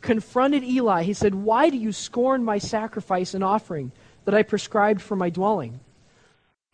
confronted 0.00 0.62
Eli. 0.62 1.02
He 1.02 1.14
said, 1.14 1.34
Why 1.34 1.70
do 1.70 1.76
you 1.76 1.92
scorn 1.92 2.44
my 2.44 2.58
sacrifice 2.58 3.34
and 3.34 3.42
offering 3.42 3.92
that 4.24 4.34
I 4.34 4.42
prescribed 4.42 5.02
for 5.02 5.16
my 5.16 5.30
dwelling? 5.30 5.80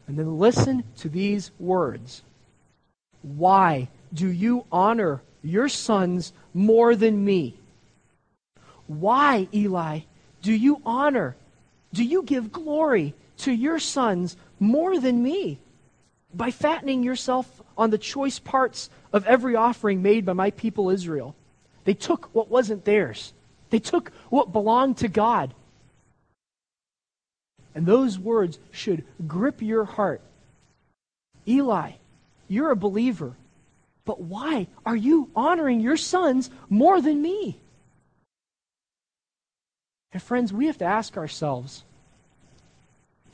And 0.07 0.19
then 0.19 0.39
listen 0.39 0.85
to 0.99 1.09
these 1.09 1.51
words 1.59 2.23
Why 3.23 3.89
do 4.13 4.29
you 4.29 4.65
honor 4.71 5.23
your 5.43 5.69
sons 5.69 6.33
more 6.55 6.95
than 6.95 7.25
me? 7.25 7.59
Why, 8.87 9.49
Eli, 9.53 10.01
do 10.43 10.53
you 10.53 10.81
honor, 10.87 11.37
do 11.93 12.05
you 12.05 12.23
give 12.23 12.53
glory 12.53 13.15
to 13.39 13.53
your 13.53 13.79
sons 13.79 14.37
more 14.61 14.99
than 14.99 15.23
me? 15.23 15.59
By 16.33 16.51
fattening 16.51 17.03
yourself 17.03 17.63
on 17.77 17.91
the 17.91 17.99
choice 17.99 18.39
parts 18.39 18.91
of 19.13 19.27
every 19.27 19.57
offering 19.57 20.03
made 20.03 20.25
by 20.25 20.35
my 20.35 20.51
people 20.51 20.91
Israel. 20.91 21.35
They 21.85 21.95
took 21.95 22.29
what 22.35 22.51
wasn't 22.51 22.85
theirs, 22.85 23.33
they 23.71 23.79
took 23.79 24.13
what 24.31 24.53
belonged 24.53 24.99
to 24.99 25.09
God. 25.09 25.55
And 27.77 27.85
those 27.85 28.19
words 28.19 28.59
should 28.71 29.05
grip 29.29 29.61
your 29.61 29.85
heart. 29.85 30.23
Eli, 31.47 31.93
you're 32.49 32.71
a 32.71 32.77
believer, 32.77 33.35
but 34.07 34.19
why 34.19 34.67
are 34.87 34.97
you 34.97 35.29
honoring 35.37 35.81
your 35.81 35.99
sons 35.99 36.51
more 36.71 37.03
than 37.03 37.21
me? 37.21 37.61
And 40.11 40.23
friends, 40.23 40.55
we 40.55 40.67
have 40.67 40.79
to 40.79 40.87
ask 40.87 41.19
ourselves 41.19 41.85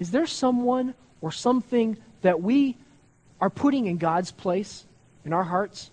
is 0.01 0.11
there 0.11 0.27
someone 0.27 0.95
or 1.21 1.31
something 1.31 1.97
that 2.23 2.43
we 2.43 2.77
are 3.41 3.51
putting 3.51 3.87
in 3.87 3.97
God's 3.97 4.33
place 4.33 4.85
in 5.25 5.33
our 5.33 5.45
hearts? 5.45 5.93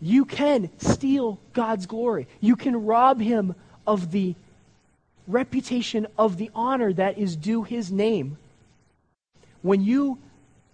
You 0.00 0.24
can 0.24 0.70
steal 0.78 1.40
God's 1.52 1.86
glory. 1.86 2.28
You 2.40 2.54
can 2.54 2.86
rob 2.86 3.20
him 3.20 3.56
of 3.84 4.12
the 4.12 4.36
reputation 5.26 6.06
of 6.18 6.36
the 6.36 6.50
honor 6.54 6.92
that 6.92 7.18
is 7.18 7.36
due 7.36 7.62
his 7.62 7.90
name. 7.90 8.38
When 9.62 9.82
you 9.82 10.18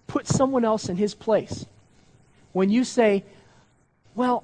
put 0.07 0.27
someone 0.27 0.63
else 0.63 0.89
in 0.89 0.95
his 0.95 1.13
place, 1.13 1.65
when 2.53 2.69
you 2.69 2.83
say, 2.83 3.23
well, 4.15 4.43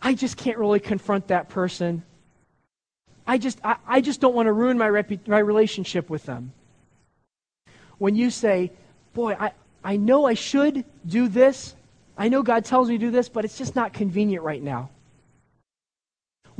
I 0.00 0.14
just 0.14 0.36
can't 0.36 0.58
really 0.58 0.80
confront 0.80 1.28
that 1.28 1.48
person. 1.48 2.02
I 3.26 3.38
just, 3.38 3.60
I, 3.62 3.76
I 3.86 4.00
just 4.00 4.20
don't 4.20 4.34
want 4.34 4.46
to 4.46 4.52
ruin 4.52 4.78
my, 4.78 4.88
repu- 4.88 5.28
my 5.28 5.38
relationship 5.38 6.10
with 6.10 6.24
them. 6.24 6.52
When 7.98 8.16
you 8.16 8.30
say, 8.30 8.72
boy, 9.14 9.36
I, 9.38 9.52
I 9.84 9.96
know 9.96 10.26
I 10.26 10.34
should 10.34 10.84
do 11.06 11.28
this. 11.28 11.76
I 12.18 12.28
know 12.28 12.42
God 12.42 12.64
tells 12.64 12.88
me 12.88 12.98
to 12.98 13.06
do 13.06 13.10
this, 13.10 13.28
but 13.28 13.44
it's 13.44 13.58
just 13.58 13.76
not 13.76 13.92
convenient 13.92 14.42
right 14.42 14.62
now. 14.62 14.90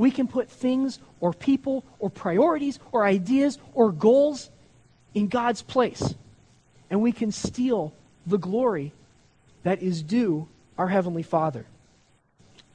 We 0.03 0.11
can 0.11 0.27
put 0.27 0.49
things 0.49 0.99
or 1.21 1.31
people 1.31 1.85
or 1.97 2.09
priorities 2.09 2.77
or 2.91 3.05
ideas 3.05 3.57
or 3.73 3.93
goals 3.93 4.49
in 5.13 5.29
God's 5.29 5.61
place. 5.61 6.15
And 6.89 7.01
we 7.01 7.13
can 7.13 7.31
steal 7.31 7.93
the 8.27 8.37
glory 8.37 8.91
that 9.63 9.81
is 9.81 10.03
due 10.03 10.49
our 10.77 10.89
Heavenly 10.89 11.23
Father. 11.23 11.65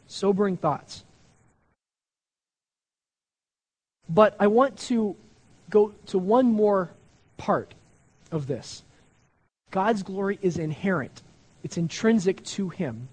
Sobering 0.06 0.56
thoughts. 0.56 1.04
But 4.08 4.34
I 4.40 4.46
want 4.46 4.78
to 4.88 5.14
go 5.68 5.92
to 6.06 6.18
one 6.18 6.46
more 6.46 6.92
part 7.36 7.74
of 8.32 8.46
this. 8.46 8.82
God's 9.70 10.02
glory 10.02 10.38
is 10.40 10.56
inherent, 10.56 11.20
it's 11.62 11.76
intrinsic 11.76 12.42
to 12.56 12.70
Him. 12.70 13.10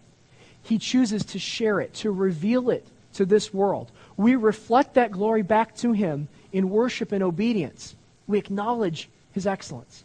He 0.64 0.78
chooses 0.78 1.26
to 1.26 1.38
share 1.38 1.82
it, 1.82 1.94
to 1.96 2.12
reveal 2.12 2.70
it 2.70 2.88
to 3.16 3.26
this 3.26 3.54
world. 3.54 3.92
We 4.18 4.36
reflect 4.36 4.94
that 4.94 5.12
glory 5.12 5.42
back 5.42 5.76
to 5.78 5.92
Him 5.92 6.28
in 6.52 6.70
worship 6.70 7.12
and 7.12 7.24
obedience. 7.24 7.96
We 8.28 8.38
acknowledge 8.38 9.10
His 9.34 9.46
excellence. 9.46 10.04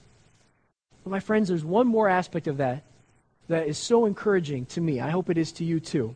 But, 1.04 1.10
my 1.10 1.20
friends, 1.20 1.48
there's 1.48 1.64
one 1.64 1.86
more 1.86 2.08
aspect 2.08 2.46
of 2.46 2.58
that 2.58 2.82
that 3.48 3.66
is 3.66 3.78
so 3.78 4.06
encouraging 4.06 4.66
to 4.66 4.80
me. 4.80 5.00
I 5.00 5.10
hope 5.10 5.30
it 5.30 5.38
is 5.38 5.52
to 5.52 5.64
you 5.64 5.80
too. 5.80 6.14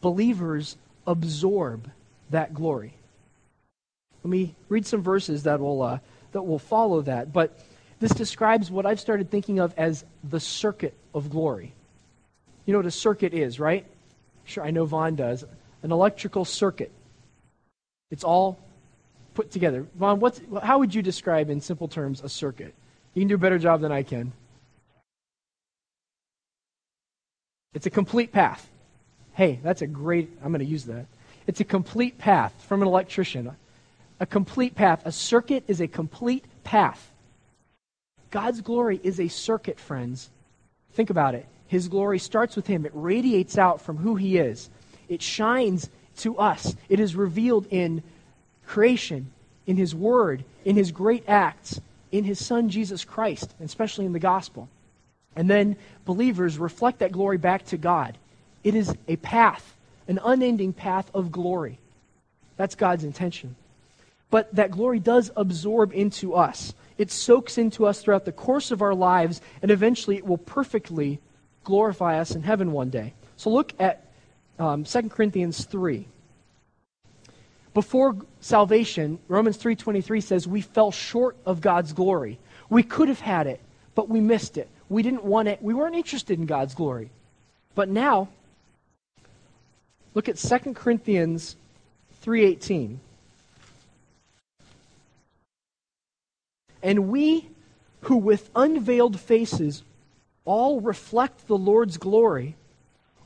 Believers 0.00 0.76
absorb 1.06 1.90
that 2.30 2.54
glory. 2.54 2.94
Let 4.24 4.30
me 4.30 4.54
read 4.68 4.86
some 4.86 5.02
verses 5.02 5.44
that 5.44 5.60
will, 5.60 5.82
uh, 5.82 5.98
that 6.32 6.42
will 6.42 6.58
follow 6.58 7.02
that. 7.02 7.32
But 7.32 7.58
this 8.00 8.12
describes 8.12 8.70
what 8.70 8.86
I've 8.86 9.00
started 9.00 9.30
thinking 9.30 9.60
of 9.60 9.74
as 9.76 10.04
the 10.24 10.40
circuit 10.40 10.94
of 11.14 11.30
glory. 11.30 11.72
You 12.66 12.72
know 12.72 12.78
what 12.78 12.86
a 12.86 12.90
circuit 12.90 13.34
is, 13.34 13.60
right? 13.60 13.86
Sure, 14.44 14.64
I 14.64 14.70
know 14.70 14.84
Vaughn 14.84 15.14
does. 15.14 15.44
An 15.82 15.92
electrical 15.92 16.44
circuit. 16.44 16.92
It's 18.10 18.24
all 18.24 18.58
put 19.34 19.50
together. 19.50 19.86
Vaughn, 19.96 20.20
what's, 20.20 20.40
how 20.62 20.78
would 20.78 20.94
you 20.94 21.02
describe 21.02 21.50
in 21.50 21.60
simple 21.60 21.88
terms 21.88 22.20
a 22.22 22.28
circuit? 22.28 22.74
You 23.14 23.22
can 23.22 23.28
do 23.28 23.34
a 23.34 23.38
better 23.38 23.58
job 23.58 23.80
than 23.80 23.92
I 23.92 24.02
can. 24.02 24.32
It's 27.74 27.86
a 27.86 27.90
complete 27.90 28.32
path. 28.32 28.68
Hey, 29.34 29.58
that's 29.62 29.82
a 29.82 29.86
great, 29.86 30.30
I'm 30.42 30.52
going 30.52 30.64
to 30.64 30.70
use 30.70 30.84
that. 30.84 31.06
It's 31.46 31.60
a 31.60 31.64
complete 31.64 32.18
path 32.18 32.52
from 32.68 32.82
an 32.82 32.88
electrician. 32.88 33.50
A 34.20 34.26
complete 34.26 34.74
path. 34.74 35.02
A 35.04 35.12
circuit 35.12 35.64
is 35.66 35.80
a 35.80 35.88
complete 35.88 36.44
path. 36.64 37.10
God's 38.30 38.60
glory 38.60 39.00
is 39.02 39.18
a 39.18 39.28
circuit, 39.28 39.80
friends. 39.80 40.30
Think 40.92 41.10
about 41.10 41.34
it. 41.34 41.46
His 41.66 41.88
glory 41.88 42.18
starts 42.18 42.54
with 42.54 42.66
Him, 42.66 42.84
it 42.84 42.92
radiates 42.94 43.56
out 43.56 43.80
from 43.80 43.96
who 43.96 44.16
He 44.16 44.36
is, 44.36 44.68
it 45.08 45.22
shines 45.22 45.88
to 46.18 46.38
us. 46.38 46.76
It 46.88 47.00
is 47.00 47.16
revealed 47.16 47.66
in 47.70 48.02
creation, 48.66 49.30
in 49.66 49.76
His 49.76 49.94
Word, 49.94 50.44
in 50.64 50.76
His 50.76 50.92
great 50.92 51.24
acts, 51.28 51.80
in 52.10 52.24
His 52.24 52.44
Son, 52.44 52.68
Jesus 52.68 53.04
Christ, 53.04 53.54
and 53.58 53.68
especially 53.68 54.04
in 54.04 54.12
the 54.12 54.18
gospel. 54.18 54.68
And 55.34 55.48
then 55.48 55.76
believers 56.04 56.58
reflect 56.58 56.98
that 56.98 57.12
glory 57.12 57.38
back 57.38 57.64
to 57.66 57.76
God. 57.76 58.18
It 58.62 58.74
is 58.74 58.94
a 59.08 59.16
path, 59.16 59.76
an 60.06 60.20
unending 60.22 60.72
path 60.72 61.10
of 61.14 61.32
glory. 61.32 61.78
That's 62.56 62.74
God's 62.74 63.04
intention. 63.04 63.56
But 64.30 64.54
that 64.54 64.70
glory 64.70 64.98
does 64.98 65.30
absorb 65.36 65.92
into 65.92 66.34
us. 66.34 66.74
It 66.98 67.10
soaks 67.10 67.58
into 67.58 67.86
us 67.86 68.00
throughout 68.00 68.24
the 68.24 68.32
course 68.32 68.70
of 68.70 68.82
our 68.82 68.94
lives, 68.94 69.40
and 69.62 69.70
eventually 69.70 70.16
it 70.16 70.26
will 70.26 70.38
perfectly 70.38 71.18
glorify 71.64 72.18
us 72.20 72.34
in 72.34 72.42
heaven 72.42 72.72
one 72.72 72.90
day. 72.90 73.14
So 73.36 73.50
look 73.50 73.72
at 73.78 74.06
um, 74.62 74.84
2 74.84 75.08
Corinthians 75.08 75.64
3. 75.64 76.06
Before 77.74 78.16
salvation, 78.40 79.18
Romans 79.26 79.58
3:23 79.58 80.22
says 80.22 80.46
we 80.46 80.60
fell 80.60 80.92
short 80.92 81.36
of 81.44 81.60
God's 81.60 81.92
glory. 81.92 82.38
We 82.70 82.84
could 82.84 83.08
have 83.08 83.20
had 83.20 83.46
it, 83.48 83.60
but 83.94 84.08
we 84.08 84.20
missed 84.20 84.56
it. 84.56 84.68
We 84.88 85.02
didn't 85.02 85.24
want 85.24 85.48
it. 85.48 85.60
We 85.62 85.74
weren't 85.74 85.96
interested 85.96 86.38
in 86.38 86.46
God's 86.46 86.74
glory. 86.74 87.10
But 87.74 87.88
now 87.88 88.28
look 90.14 90.28
at 90.28 90.36
2 90.36 90.74
Corinthians 90.74 91.56
3:18. 92.24 93.00
And 96.84 97.08
we 97.08 97.48
who 98.02 98.16
with 98.16 98.48
unveiled 98.54 99.18
faces 99.18 99.82
all 100.44 100.80
reflect 100.80 101.48
the 101.48 101.58
Lord's 101.58 101.96
glory 101.96 102.54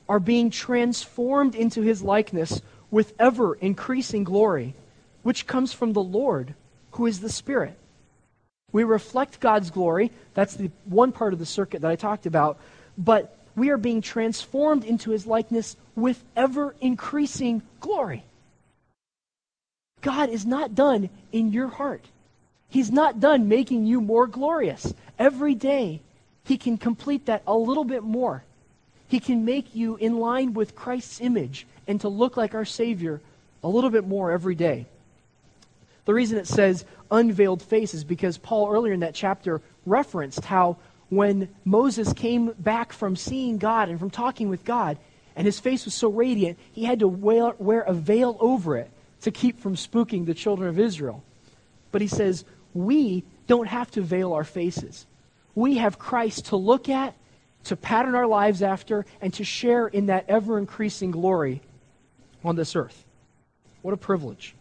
are 0.08 0.20
being 0.20 0.50
transformed 0.50 1.54
into 1.54 1.82
his 1.82 2.02
likeness 2.02 2.62
with 2.90 3.14
ever 3.18 3.54
increasing 3.54 4.24
glory, 4.24 4.74
which 5.22 5.46
comes 5.46 5.72
from 5.72 5.92
the 5.92 6.02
Lord, 6.02 6.54
who 6.92 7.06
is 7.06 7.20
the 7.20 7.30
Spirit. 7.30 7.76
We 8.72 8.84
reflect 8.84 9.40
God's 9.40 9.70
glory. 9.70 10.10
That's 10.34 10.54
the 10.54 10.70
one 10.84 11.12
part 11.12 11.32
of 11.32 11.38
the 11.38 11.46
circuit 11.46 11.82
that 11.82 11.90
I 11.90 11.96
talked 11.96 12.26
about. 12.26 12.58
But 12.96 13.36
we 13.54 13.70
are 13.70 13.78
being 13.78 14.02
transformed 14.02 14.84
into 14.84 15.10
his 15.10 15.26
likeness 15.26 15.76
with 15.94 16.22
ever 16.36 16.74
increasing 16.80 17.62
glory. 17.80 18.24
God 20.02 20.28
is 20.28 20.46
not 20.46 20.74
done 20.74 21.08
in 21.32 21.52
your 21.52 21.68
heart. 21.68 22.04
He's 22.68 22.90
not 22.90 23.20
done 23.20 23.48
making 23.48 23.86
you 23.86 24.00
more 24.00 24.26
glorious. 24.26 24.92
Every 25.18 25.54
day, 25.54 26.00
He 26.44 26.58
can 26.58 26.76
complete 26.76 27.26
that 27.26 27.42
a 27.46 27.56
little 27.56 27.84
bit 27.84 28.02
more. 28.02 28.44
He 29.08 29.20
can 29.20 29.44
make 29.44 29.74
you 29.74 29.96
in 29.96 30.18
line 30.18 30.54
with 30.54 30.74
Christ's 30.74 31.20
image 31.20 31.66
and 31.86 32.00
to 32.00 32.08
look 32.08 32.36
like 32.36 32.54
our 32.54 32.64
Savior 32.64 33.20
a 33.62 33.68
little 33.68 33.90
bit 33.90 34.06
more 34.06 34.30
every 34.30 34.54
day. 34.54 34.86
The 36.04 36.14
reason 36.14 36.38
it 36.38 36.46
says 36.46 36.84
unveiled 37.10 37.62
face 37.62 37.94
is 37.94 38.04
because 38.04 38.38
Paul 38.38 38.70
earlier 38.72 38.92
in 38.92 39.00
that 39.00 39.14
chapter 39.14 39.60
referenced 39.84 40.44
how 40.44 40.76
when 41.08 41.48
Moses 41.64 42.12
came 42.12 42.52
back 42.58 42.92
from 42.92 43.14
seeing 43.14 43.58
God 43.58 43.88
and 43.88 43.98
from 43.98 44.10
talking 44.10 44.48
with 44.48 44.64
God, 44.64 44.98
and 45.36 45.46
his 45.46 45.60
face 45.60 45.84
was 45.84 45.94
so 45.94 46.08
radiant, 46.08 46.58
he 46.72 46.84
had 46.84 47.00
to 47.00 47.08
wear, 47.08 47.82
a 47.82 47.92
veil 47.92 48.36
over 48.40 48.76
it 48.76 48.90
to 49.20 49.30
keep 49.30 49.60
from 49.60 49.76
spooking 49.76 50.26
the 50.26 50.34
children 50.34 50.68
of 50.68 50.78
Israel. 50.78 51.22
But 51.92 52.00
he 52.00 52.08
says, 52.08 52.44
we 52.74 53.24
don't 53.46 53.68
have 53.68 53.90
to 53.92 54.00
veil 54.00 54.32
our 54.32 54.44
faces. 54.44 55.06
We 55.54 55.76
have 55.76 55.98
Christ 55.98 56.46
to 56.46 56.56
look 56.56 56.88
at, 56.88 57.14
to 57.66 57.76
pattern 57.76 58.14
our 58.14 58.26
lives 58.26 58.62
after, 58.62 59.04
and 59.20 59.32
to 59.34 59.44
share 59.44 59.88
in 59.88 60.06
that 60.06 60.24
ever 60.28 60.58
increasing 60.58 61.10
glory 61.10 61.60
on 62.44 62.56
this 62.56 62.76
earth. 62.76 63.04
What 63.82 63.94
a 63.94 63.96
privilege. 63.96 64.54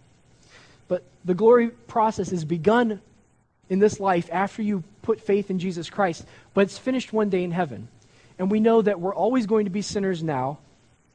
But 0.87 1.03
the 1.23 1.33
glory 1.33 1.69
process 1.69 2.31
is 2.31 2.45
begun 2.45 3.01
in 3.69 3.79
this 3.79 3.99
life 3.99 4.29
after 4.31 4.61
you 4.61 4.83
put 5.01 5.19
faith 5.19 5.49
in 5.49 5.59
Jesus 5.59 5.89
Christ, 5.89 6.25
but 6.53 6.61
it's 6.61 6.77
finished 6.77 7.13
one 7.13 7.29
day 7.29 7.43
in 7.43 7.51
heaven. 7.51 7.87
And 8.37 8.51
we 8.51 8.59
know 8.59 8.81
that 8.81 8.99
we're 8.99 9.15
always 9.15 9.45
going 9.45 9.65
to 9.65 9.71
be 9.71 9.81
sinners 9.81 10.21
now. 10.21 10.59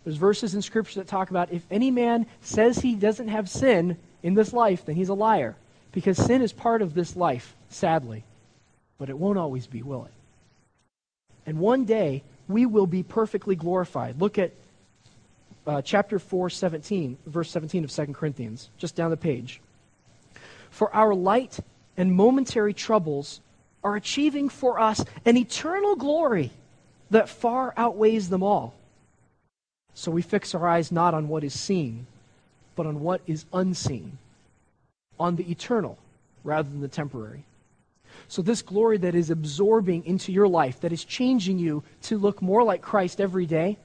There's 0.04 0.16
verses 0.16 0.54
in 0.54 0.62
Scripture 0.62 1.00
that 1.00 1.08
talk 1.08 1.30
about 1.30 1.52
if 1.52 1.66
any 1.70 1.90
man 1.90 2.26
says 2.40 2.78
he 2.78 2.94
doesn't 2.94 3.28
have 3.28 3.48
sin 3.48 3.98
in 4.22 4.34
this 4.34 4.52
life, 4.52 4.86
then 4.86 4.94
he's 4.94 5.10
a 5.10 5.14
liar. 5.14 5.56
Because 5.92 6.16
sin 6.16 6.40
is 6.40 6.52
part 6.52 6.82
of 6.82 6.94
this 6.94 7.16
life, 7.16 7.54
sadly. 7.68 8.24
But 8.96 9.10
it 9.10 9.18
won't 9.18 9.38
always 9.38 9.66
be, 9.66 9.82
will 9.82 10.04
it? 10.04 10.12
And 11.50 11.58
one 11.58 11.84
day, 11.84 12.22
we 12.46 12.64
will 12.64 12.86
be 12.86 13.02
perfectly 13.02 13.56
glorified. 13.56 14.20
Look 14.20 14.38
at 14.38 14.52
uh, 15.66 15.82
chapter 15.82 16.20
4, 16.20 16.48
17, 16.48 17.18
verse 17.26 17.50
17 17.50 17.82
of 17.82 17.90
2 17.90 18.06
Corinthians, 18.12 18.70
just 18.78 18.94
down 18.94 19.10
the 19.10 19.16
page. 19.16 19.60
For 20.70 20.94
our 20.94 21.12
light 21.12 21.58
and 21.96 22.14
momentary 22.14 22.72
troubles 22.72 23.40
are 23.82 23.96
achieving 23.96 24.48
for 24.48 24.78
us 24.78 25.04
an 25.24 25.36
eternal 25.36 25.96
glory 25.96 26.52
that 27.10 27.28
far 27.28 27.74
outweighs 27.76 28.28
them 28.28 28.44
all. 28.44 28.72
So 29.94 30.12
we 30.12 30.22
fix 30.22 30.54
our 30.54 30.68
eyes 30.68 30.92
not 30.92 31.14
on 31.14 31.26
what 31.26 31.42
is 31.42 31.58
seen, 31.58 32.06
but 32.76 32.86
on 32.86 33.00
what 33.00 33.22
is 33.26 33.44
unseen 33.52 34.18
on 35.18 35.34
the 35.34 35.50
eternal 35.50 35.98
rather 36.44 36.70
than 36.70 36.80
the 36.80 36.86
temporary. 36.86 37.42
So, 38.28 38.42
this 38.42 38.62
glory 38.62 38.98
that 38.98 39.14
is 39.14 39.30
absorbing 39.30 40.04
into 40.04 40.32
your 40.32 40.48
life, 40.48 40.80
that 40.80 40.92
is 40.92 41.04
changing 41.04 41.58
you 41.58 41.82
to 42.02 42.18
look 42.18 42.40
more 42.40 42.62
like 42.62 42.82
Christ 42.82 43.20
every 43.20 43.46
day, 43.46 43.78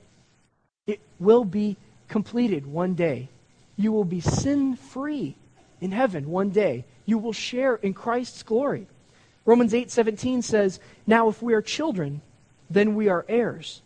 it 0.88 1.00
will 1.20 1.46
be 1.46 1.78
completed 2.08 2.66
one 2.66 2.94
day. 2.94 3.30
You 3.76 3.92
will 3.92 4.06
be 4.06 4.22
sin 4.22 4.76
free 4.76 5.36
in 5.82 5.92
heaven 5.92 6.30
one 6.30 6.50
day. 6.50 6.86
You 7.06 7.18
will 7.18 7.34
share 7.34 7.76
in 7.76 7.94
Christ's 7.94 8.44
glory. 8.44 8.88
Romans 9.46 9.74
8:17 9.74 10.42
says, 10.42 10.80
"Now 11.06 11.30
if 11.30 11.42
we 11.42 11.54
are 11.54 11.62
children, 11.62 12.22
then 12.70 12.96
we 12.96 13.08
are 13.10 13.26
heirs, 13.28 13.82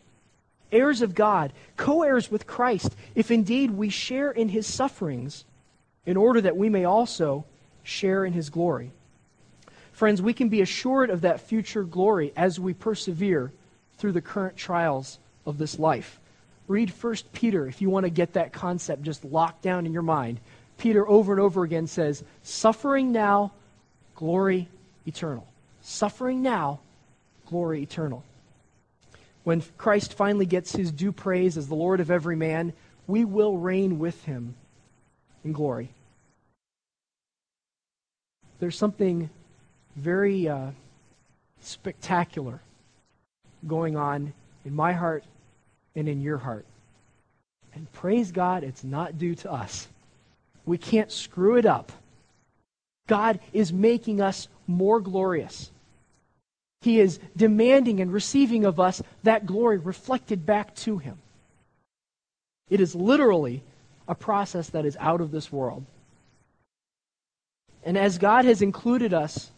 heirs 0.72 1.02
of 1.02 1.16
God, 1.16 1.52
co-heirs 1.76 2.32
with 2.32 2.48
Christ, 2.48 2.96
if 3.16 3.32
indeed 3.32 3.72
we 3.72 3.90
share 3.90 4.32
in 4.32 4.50
his 4.50 4.68
sufferings, 4.68 5.46
in 6.06 6.16
order 6.16 6.42
that 6.42 6.58
we 6.58 6.70
may 6.70 6.86
also 6.86 7.46
share 7.84 8.24
in 8.26 8.34
his 8.34 8.50
glory. 8.50 8.92
Friends, 10.00 10.22
we 10.22 10.34
can 10.34 10.48
be 10.48 10.62
assured 10.62 11.10
of 11.10 11.20
that 11.20 11.42
future 11.42 11.84
glory 11.84 12.32
as 12.38 12.58
we 12.58 12.74
persevere 12.74 13.52
through 13.98 14.14
the 14.14 14.22
current 14.22 14.56
trials 14.56 15.20
of 15.46 15.58
this 15.58 15.78
life. 15.78 16.22
Read 16.70 16.90
1 16.90 17.16
Peter 17.34 17.68
if 17.68 17.82
you 17.82 17.90
want 17.90 18.06
to 18.06 18.10
get 18.10 18.32
that 18.32 18.54
concept 18.54 19.04
just 19.04 19.26
locked 19.26 19.62
down 19.62 19.86
in 19.86 19.92
your 19.92 20.02
mind. 20.02 20.40
Peter 20.78 21.06
over 21.06 21.34
and 21.34 21.42
over 21.42 21.66
again 21.66 21.86
says, 21.86 22.24
Suffering 22.44 23.12
now, 23.12 23.52
glory 24.16 24.70
eternal. 25.06 25.46
Suffering 25.82 26.42
now, 26.42 26.80
glory 27.48 27.82
eternal. 27.82 28.24
When 29.44 29.62
Christ 29.78 30.14
finally 30.14 30.46
gets 30.46 30.72
his 30.72 30.94
due 30.94 31.12
praise 31.12 31.58
as 31.58 31.68
the 31.68 31.76
Lord 31.76 32.00
of 32.00 32.10
every 32.10 32.38
man, 32.38 32.72
we 33.06 33.26
will 33.26 33.58
reign 33.58 34.00
with 34.00 34.24
him 34.24 34.56
in 35.44 35.52
glory 35.52 35.90
there's 38.60 38.78
something 38.78 39.30
very 40.00 40.48
uh, 40.48 40.72
spectacular 41.62 42.62
going 43.68 43.96
on 43.96 44.34
in 44.66 44.76
my 44.76 44.94
heart 44.94 45.24
and 45.96 46.08
in 46.08 46.22
your 46.22 46.38
heart. 46.38 46.66
And 47.74 47.92
praise 47.94 48.32
God, 48.32 48.64
it's 48.64 48.84
not 48.84 49.18
due 49.18 49.36
to 49.36 49.52
us. 49.52 49.88
We 50.66 50.78
can't 50.78 51.12
screw 51.12 51.58
it 51.58 51.66
up. 51.66 51.92
God 53.08 53.40
is 53.54 53.74
making 53.74 54.22
us 54.22 54.48
more 54.68 55.00
glorious. 55.00 55.72
He 56.82 57.00
is 57.00 57.20
demanding 57.36 58.00
and 58.00 58.14
receiving 58.14 58.66
of 58.66 58.80
us 58.80 59.02
that 59.24 59.46
glory 59.46 59.78
reflected 59.78 60.46
back 60.46 60.76
to 60.76 60.98
Him. 60.98 61.18
It 62.70 62.80
is 62.80 62.96
literally 62.96 63.64
a 64.08 64.16
process 64.16 64.70
that 64.70 64.86
is 64.86 64.98
out 65.00 65.22
of 65.22 65.32
this 65.32 65.52
world. 65.52 65.86
And 67.84 67.98
as 67.98 68.18
God 68.18 68.46
has 68.46 68.62
included 68.62 69.14
us 69.14 69.52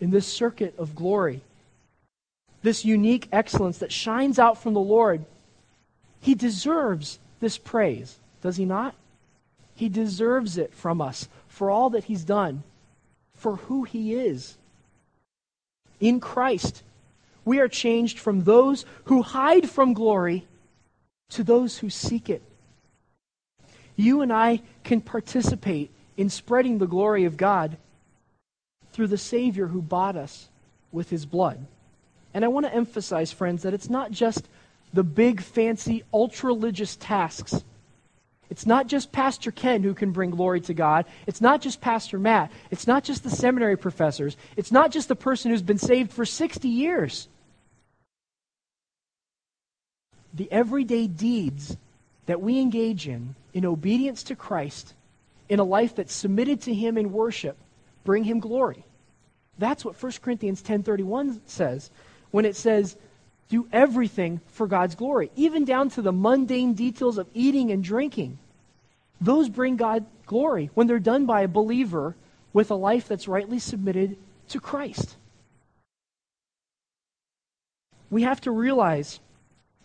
in 0.00 0.10
this 0.10 0.26
circuit 0.26 0.74
of 0.78 0.94
glory, 0.94 1.40
this 2.62 2.84
unique 2.84 3.28
excellence 3.32 3.78
that 3.78 3.92
shines 3.92 4.38
out 4.38 4.60
from 4.60 4.74
the 4.74 4.80
Lord, 4.80 5.24
He 6.20 6.34
deserves 6.34 7.18
this 7.40 7.58
praise, 7.58 8.18
does 8.42 8.56
He 8.56 8.64
not? 8.64 8.94
He 9.74 9.88
deserves 9.88 10.58
it 10.58 10.74
from 10.74 11.00
us 11.00 11.28
for 11.46 11.70
all 11.70 11.90
that 11.90 12.04
He's 12.04 12.24
done, 12.24 12.62
for 13.34 13.56
who 13.56 13.84
He 13.84 14.14
is. 14.14 14.56
In 16.00 16.20
Christ, 16.20 16.82
we 17.44 17.60
are 17.60 17.68
changed 17.68 18.18
from 18.18 18.44
those 18.44 18.84
who 19.04 19.22
hide 19.22 19.70
from 19.70 19.94
glory 19.94 20.46
to 21.30 21.42
those 21.42 21.78
who 21.78 21.90
seek 21.90 22.28
it. 22.28 22.42
You 23.96 24.20
and 24.20 24.32
I 24.32 24.62
can 24.84 25.00
participate 25.00 25.90
in 26.16 26.30
spreading 26.30 26.78
the 26.78 26.86
glory 26.86 27.24
of 27.24 27.36
God 27.36 27.76
through 28.98 29.06
the 29.06 29.16
Savior 29.16 29.68
who 29.68 29.80
bought 29.80 30.16
us 30.16 30.48
with 30.90 31.08
his 31.08 31.24
blood. 31.24 31.64
And 32.34 32.44
I 32.44 32.48
want 32.48 32.66
to 32.66 32.74
emphasize, 32.74 33.30
friends, 33.30 33.62
that 33.62 33.72
it's 33.72 33.88
not 33.88 34.10
just 34.10 34.48
the 34.92 35.04
big, 35.04 35.40
fancy, 35.40 36.02
ultra 36.12 36.48
religious 36.48 36.96
tasks. 36.96 37.62
It's 38.50 38.66
not 38.66 38.88
just 38.88 39.12
Pastor 39.12 39.52
Ken 39.52 39.84
who 39.84 39.94
can 39.94 40.10
bring 40.10 40.30
glory 40.30 40.60
to 40.62 40.74
God. 40.74 41.04
It's 41.28 41.40
not 41.40 41.60
just 41.60 41.80
Pastor 41.80 42.18
Matt. 42.18 42.50
It's 42.72 42.88
not 42.88 43.04
just 43.04 43.22
the 43.22 43.30
seminary 43.30 43.76
professors. 43.76 44.36
It's 44.56 44.72
not 44.72 44.90
just 44.90 45.06
the 45.06 45.14
person 45.14 45.52
who's 45.52 45.62
been 45.62 45.78
saved 45.78 46.10
for 46.10 46.24
60 46.24 46.66
years. 46.66 47.28
The 50.34 50.50
everyday 50.50 51.06
deeds 51.06 51.76
that 52.26 52.42
we 52.42 52.58
engage 52.58 53.06
in, 53.06 53.36
in 53.54 53.64
obedience 53.64 54.24
to 54.24 54.34
Christ, 54.34 54.92
in 55.48 55.60
a 55.60 55.64
life 55.64 55.94
that's 55.94 56.12
submitted 56.12 56.62
to 56.62 56.74
Him 56.74 56.98
in 56.98 57.12
worship, 57.12 57.56
bring 58.02 58.24
Him 58.24 58.40
glory. 58.40 58.84
That's 59.58 59.84
what 59.84 60.00
1 60.00 60.12
Corinthians 60.22 60.62
10:31 60.62 61.40
says 61.46 61.90
when 62.30 62.44
it 62.44 62.56
says 62.56 62.96
do 63.48 63.66
everything 63.72 64.40
for 64.48 64.66
God's 64.66 64.94
glory, 64.94 65.30
even 65.34 65.64
down 65.64 65.88
to 65.90 66.02
the 66.02 66.12
mundane 66.12 66.74
details 66.74 67.18
of 67.18 67.28
eating 67.32 67.70
and 67.70 67.82
drinking. 67.82 68.38
Those 69.20 69.48
bring 69.48 69.76
God 69.76 70.04
glory 70.26 70.70
when 70.74 70.86
they're 70.86 70.98
done 70.98 71.26
by 71.26 71.42
a 71.42 71.48
believer 71.48 72.14
with 72.52 72.70
a 72.70 72.74
life 72.74 73.08
that's 73.08 73.26
rightly 73.26 73.58
submitted 73.58 74.16
to 74.48 74.60
Christ. 74.60 75.16
We 78.10 78.22
have 78.22 78.40
to 78.42 78.50
realize 78.50 79.20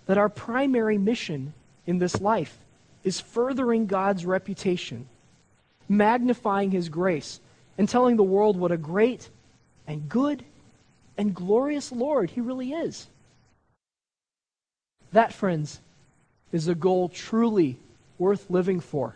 that 0.05 0.17
our 0.17 0.29
primary 0.29 0.97
mission 0.97 1.53
in 1.87 1.99
this 1.99 2.19
life 2.21 2.57
is 3.03 3.19
furthering 3.19 3.85
God's 3.85 4.25
reputation, 4.25 5.07
magnifying 5.89 6.71
His 6.71 6.89
grace, 6.89 7.39
and 7.77 7.87
telling 7.87 8.15
the 8.17 8.23
world 8.23 8.57
what 8.57 8.71
a 8.71 8.77
great 8.77 9.29
and 9.87 10.07
good 10.09 10.43
and 11.17 11.33
glorious 11.33 11.91
Lord 11.91 12.31
He 12.31 12.41
really 12.41 12.73
is. 12.73 13.07
That, 15.11 15.33
friends, 15.33 15.79
is 16.51 16.67
a 16.67 16.75
goal 16.75 17.09
truly 17.09 17.77
worth 18.17 18.49
living 18.49 18.79
for. 18.79 19.15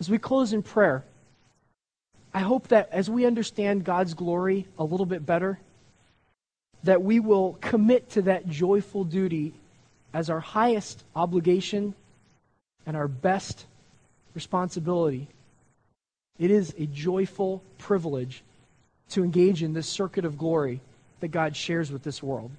As 0.00 0.10
we 0.10 0.18
close 0.18 0.52
in 0.52 0.62
prayer, 0.62 1.04
I 2.34 2.40
hope 2.40 2.68
that 2.68 2.88
as 2.90 3.08
we 3.08 3.26
understand 3.26 3.84
God's 3.84 4.14
glory 4.14 4.66
a 4.78 4.84
little 4.84 5.06
bit 5.06 5.24
better, 5.24 5.58
that 6.84 7.02
we 7.02 7.20
will 7.20 7.58
commit 7.60 8.10
to 8.10 8.22
that 8.22 8.48
joyful 8.48 9.04
duty 9.04 9.54
as 10.12 10.28
our 10.28 10.40
highest 10.40 11.04
obligation 11.14 11.94
and 12.86 12.96
our 12.96 13.08
best 13.08 13.66
responsibility. 14.34 15.28
It 16.38 16.50
is 16.50 16.74
a 16.76 16.86
joyful 16.86 17.62
privilege 17.78 18.42
to 19.10 19.24
engage 19.24 19.62
in 19.62 19.72
this 19.72 19.88
circuit 19.88 20.24
of 20.24 20.38
glory 20.38 20.80
that 21.20 21.28
God 21.28 21.56
shares 21.56 21.90
with 21.92 22.02
this 22.02 22.22
world. 22.22 22.50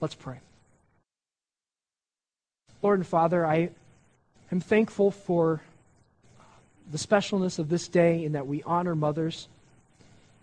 Let's 0.00 0.14
pray. 0.14 0.40
Lord 2.82 2.98
and 2.98 3.06
Father, 3.06 3.46
I 3.46 3.70
am 4.52 4.60
thankful 4.60 5.10
for 5.10 5.62
the 6.90 6.98
specialness 6.98 7.58
of 7.58 7.68
this 7.68 7.88
day 7.88 8.24
in 8.24 8.32
that 8.32 8.46
we 8.46 8.62
honor 8.64 8.94
mothers. 8.94 9.48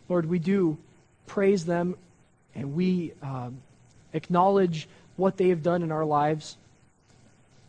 Lord, 0.10 0.26
we 0.26 0.40
do 0.40 0.78
praise 1.28 1.66
them 1.66 1.96
and 2.56 2.74
we 2.76 3.14
um, 3.22 3.62
acknowledge 4.14 4.88
what 5.18 5.38
they 5.38 5.50
have 5.50 5.64
done 5.64 5.84
in 5.84 5.92
our 5.92 6.06
lives. 6.06 6.58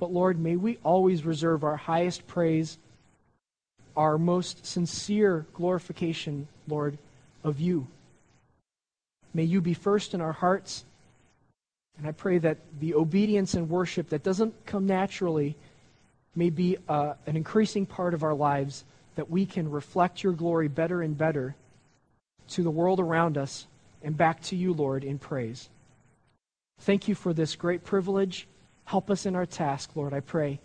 But 0.01 0.13
Lord, 0.13 0.39
may 0.39 0.57
we 0.57 0.79
always 0.83 1.25
reserve 1.25 1.65
our 1.65 1.77
highest 1.77 2.27
praise, 2.27 2.79
our 3.97 4.19
most 4.19 4.65
sincere 4.65 5.47
glorification, 5.53 6.49
Lord, 6.67 6.99
of 7.45 7.61
you. 7.61 7.87
May 9.35 9.45
you 9.45 9.61
be 9.61 9.75
first 9.75 10.15
in 10.15 10.21
our 10.21 10.33
hearts. 10.33 10.85
And 11.99 12.07
I 12.07 12.13
pray 12.13 12.39
that 12.39 12.59
the 12.81 12.95
obedience 12.95 13.55
and 13.55 13.69
worship 13.69 14.09
that 14.11 14.23
doesn't 14.23 14.67
come 14.67 14.87
naturally 14.87 15.57
may 16.35 16.51
be 16.51 16.79
uh, 16.89 17.15
an 17.27 17.37
increasing 17.37 17.87
part 17.87 18.15
of 18.15 18.23
our 18.23 18.35
lives, 18.35 18.85
that 19.17 19.31
we 19.31 19.45
can 19.45 19.71
reflect 19.71 20.23
your 20.23 20.33
glory 20.33 20.69
better 20.69 21.03
and 21.03 21.17
better 21.17 21.55
to 22.49 22.63
the 22.63 22.71
world 22.71 23.01
around 23.01 23.37
us 23.37 23.67
and 24.03 24.17
back 24.17 24.43
to 24.43 24.57
you, 24.57 24.73
Lord, 24.73 25.05
in 25.05 25.19
praise. 25.19 25.69
Thank 26.81 27.09
you 27.09 27.15
for 27.15 27.33
this 27.33 27.55
great 27.55 27.85
privilege. 27.85 28.49
Help 28.85 29.11
us 29.11 29.27
in 29.27 29.37
our 29.37 29.47
task, 29.47 29.91
Lord, 29.95 30.13
I 30.13 30.21
pray. 30.21 30.59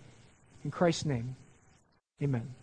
In 0.64 0.72
Christ's 0.72 1.06
name, 1.06 1.36
amen. 2.22 2.56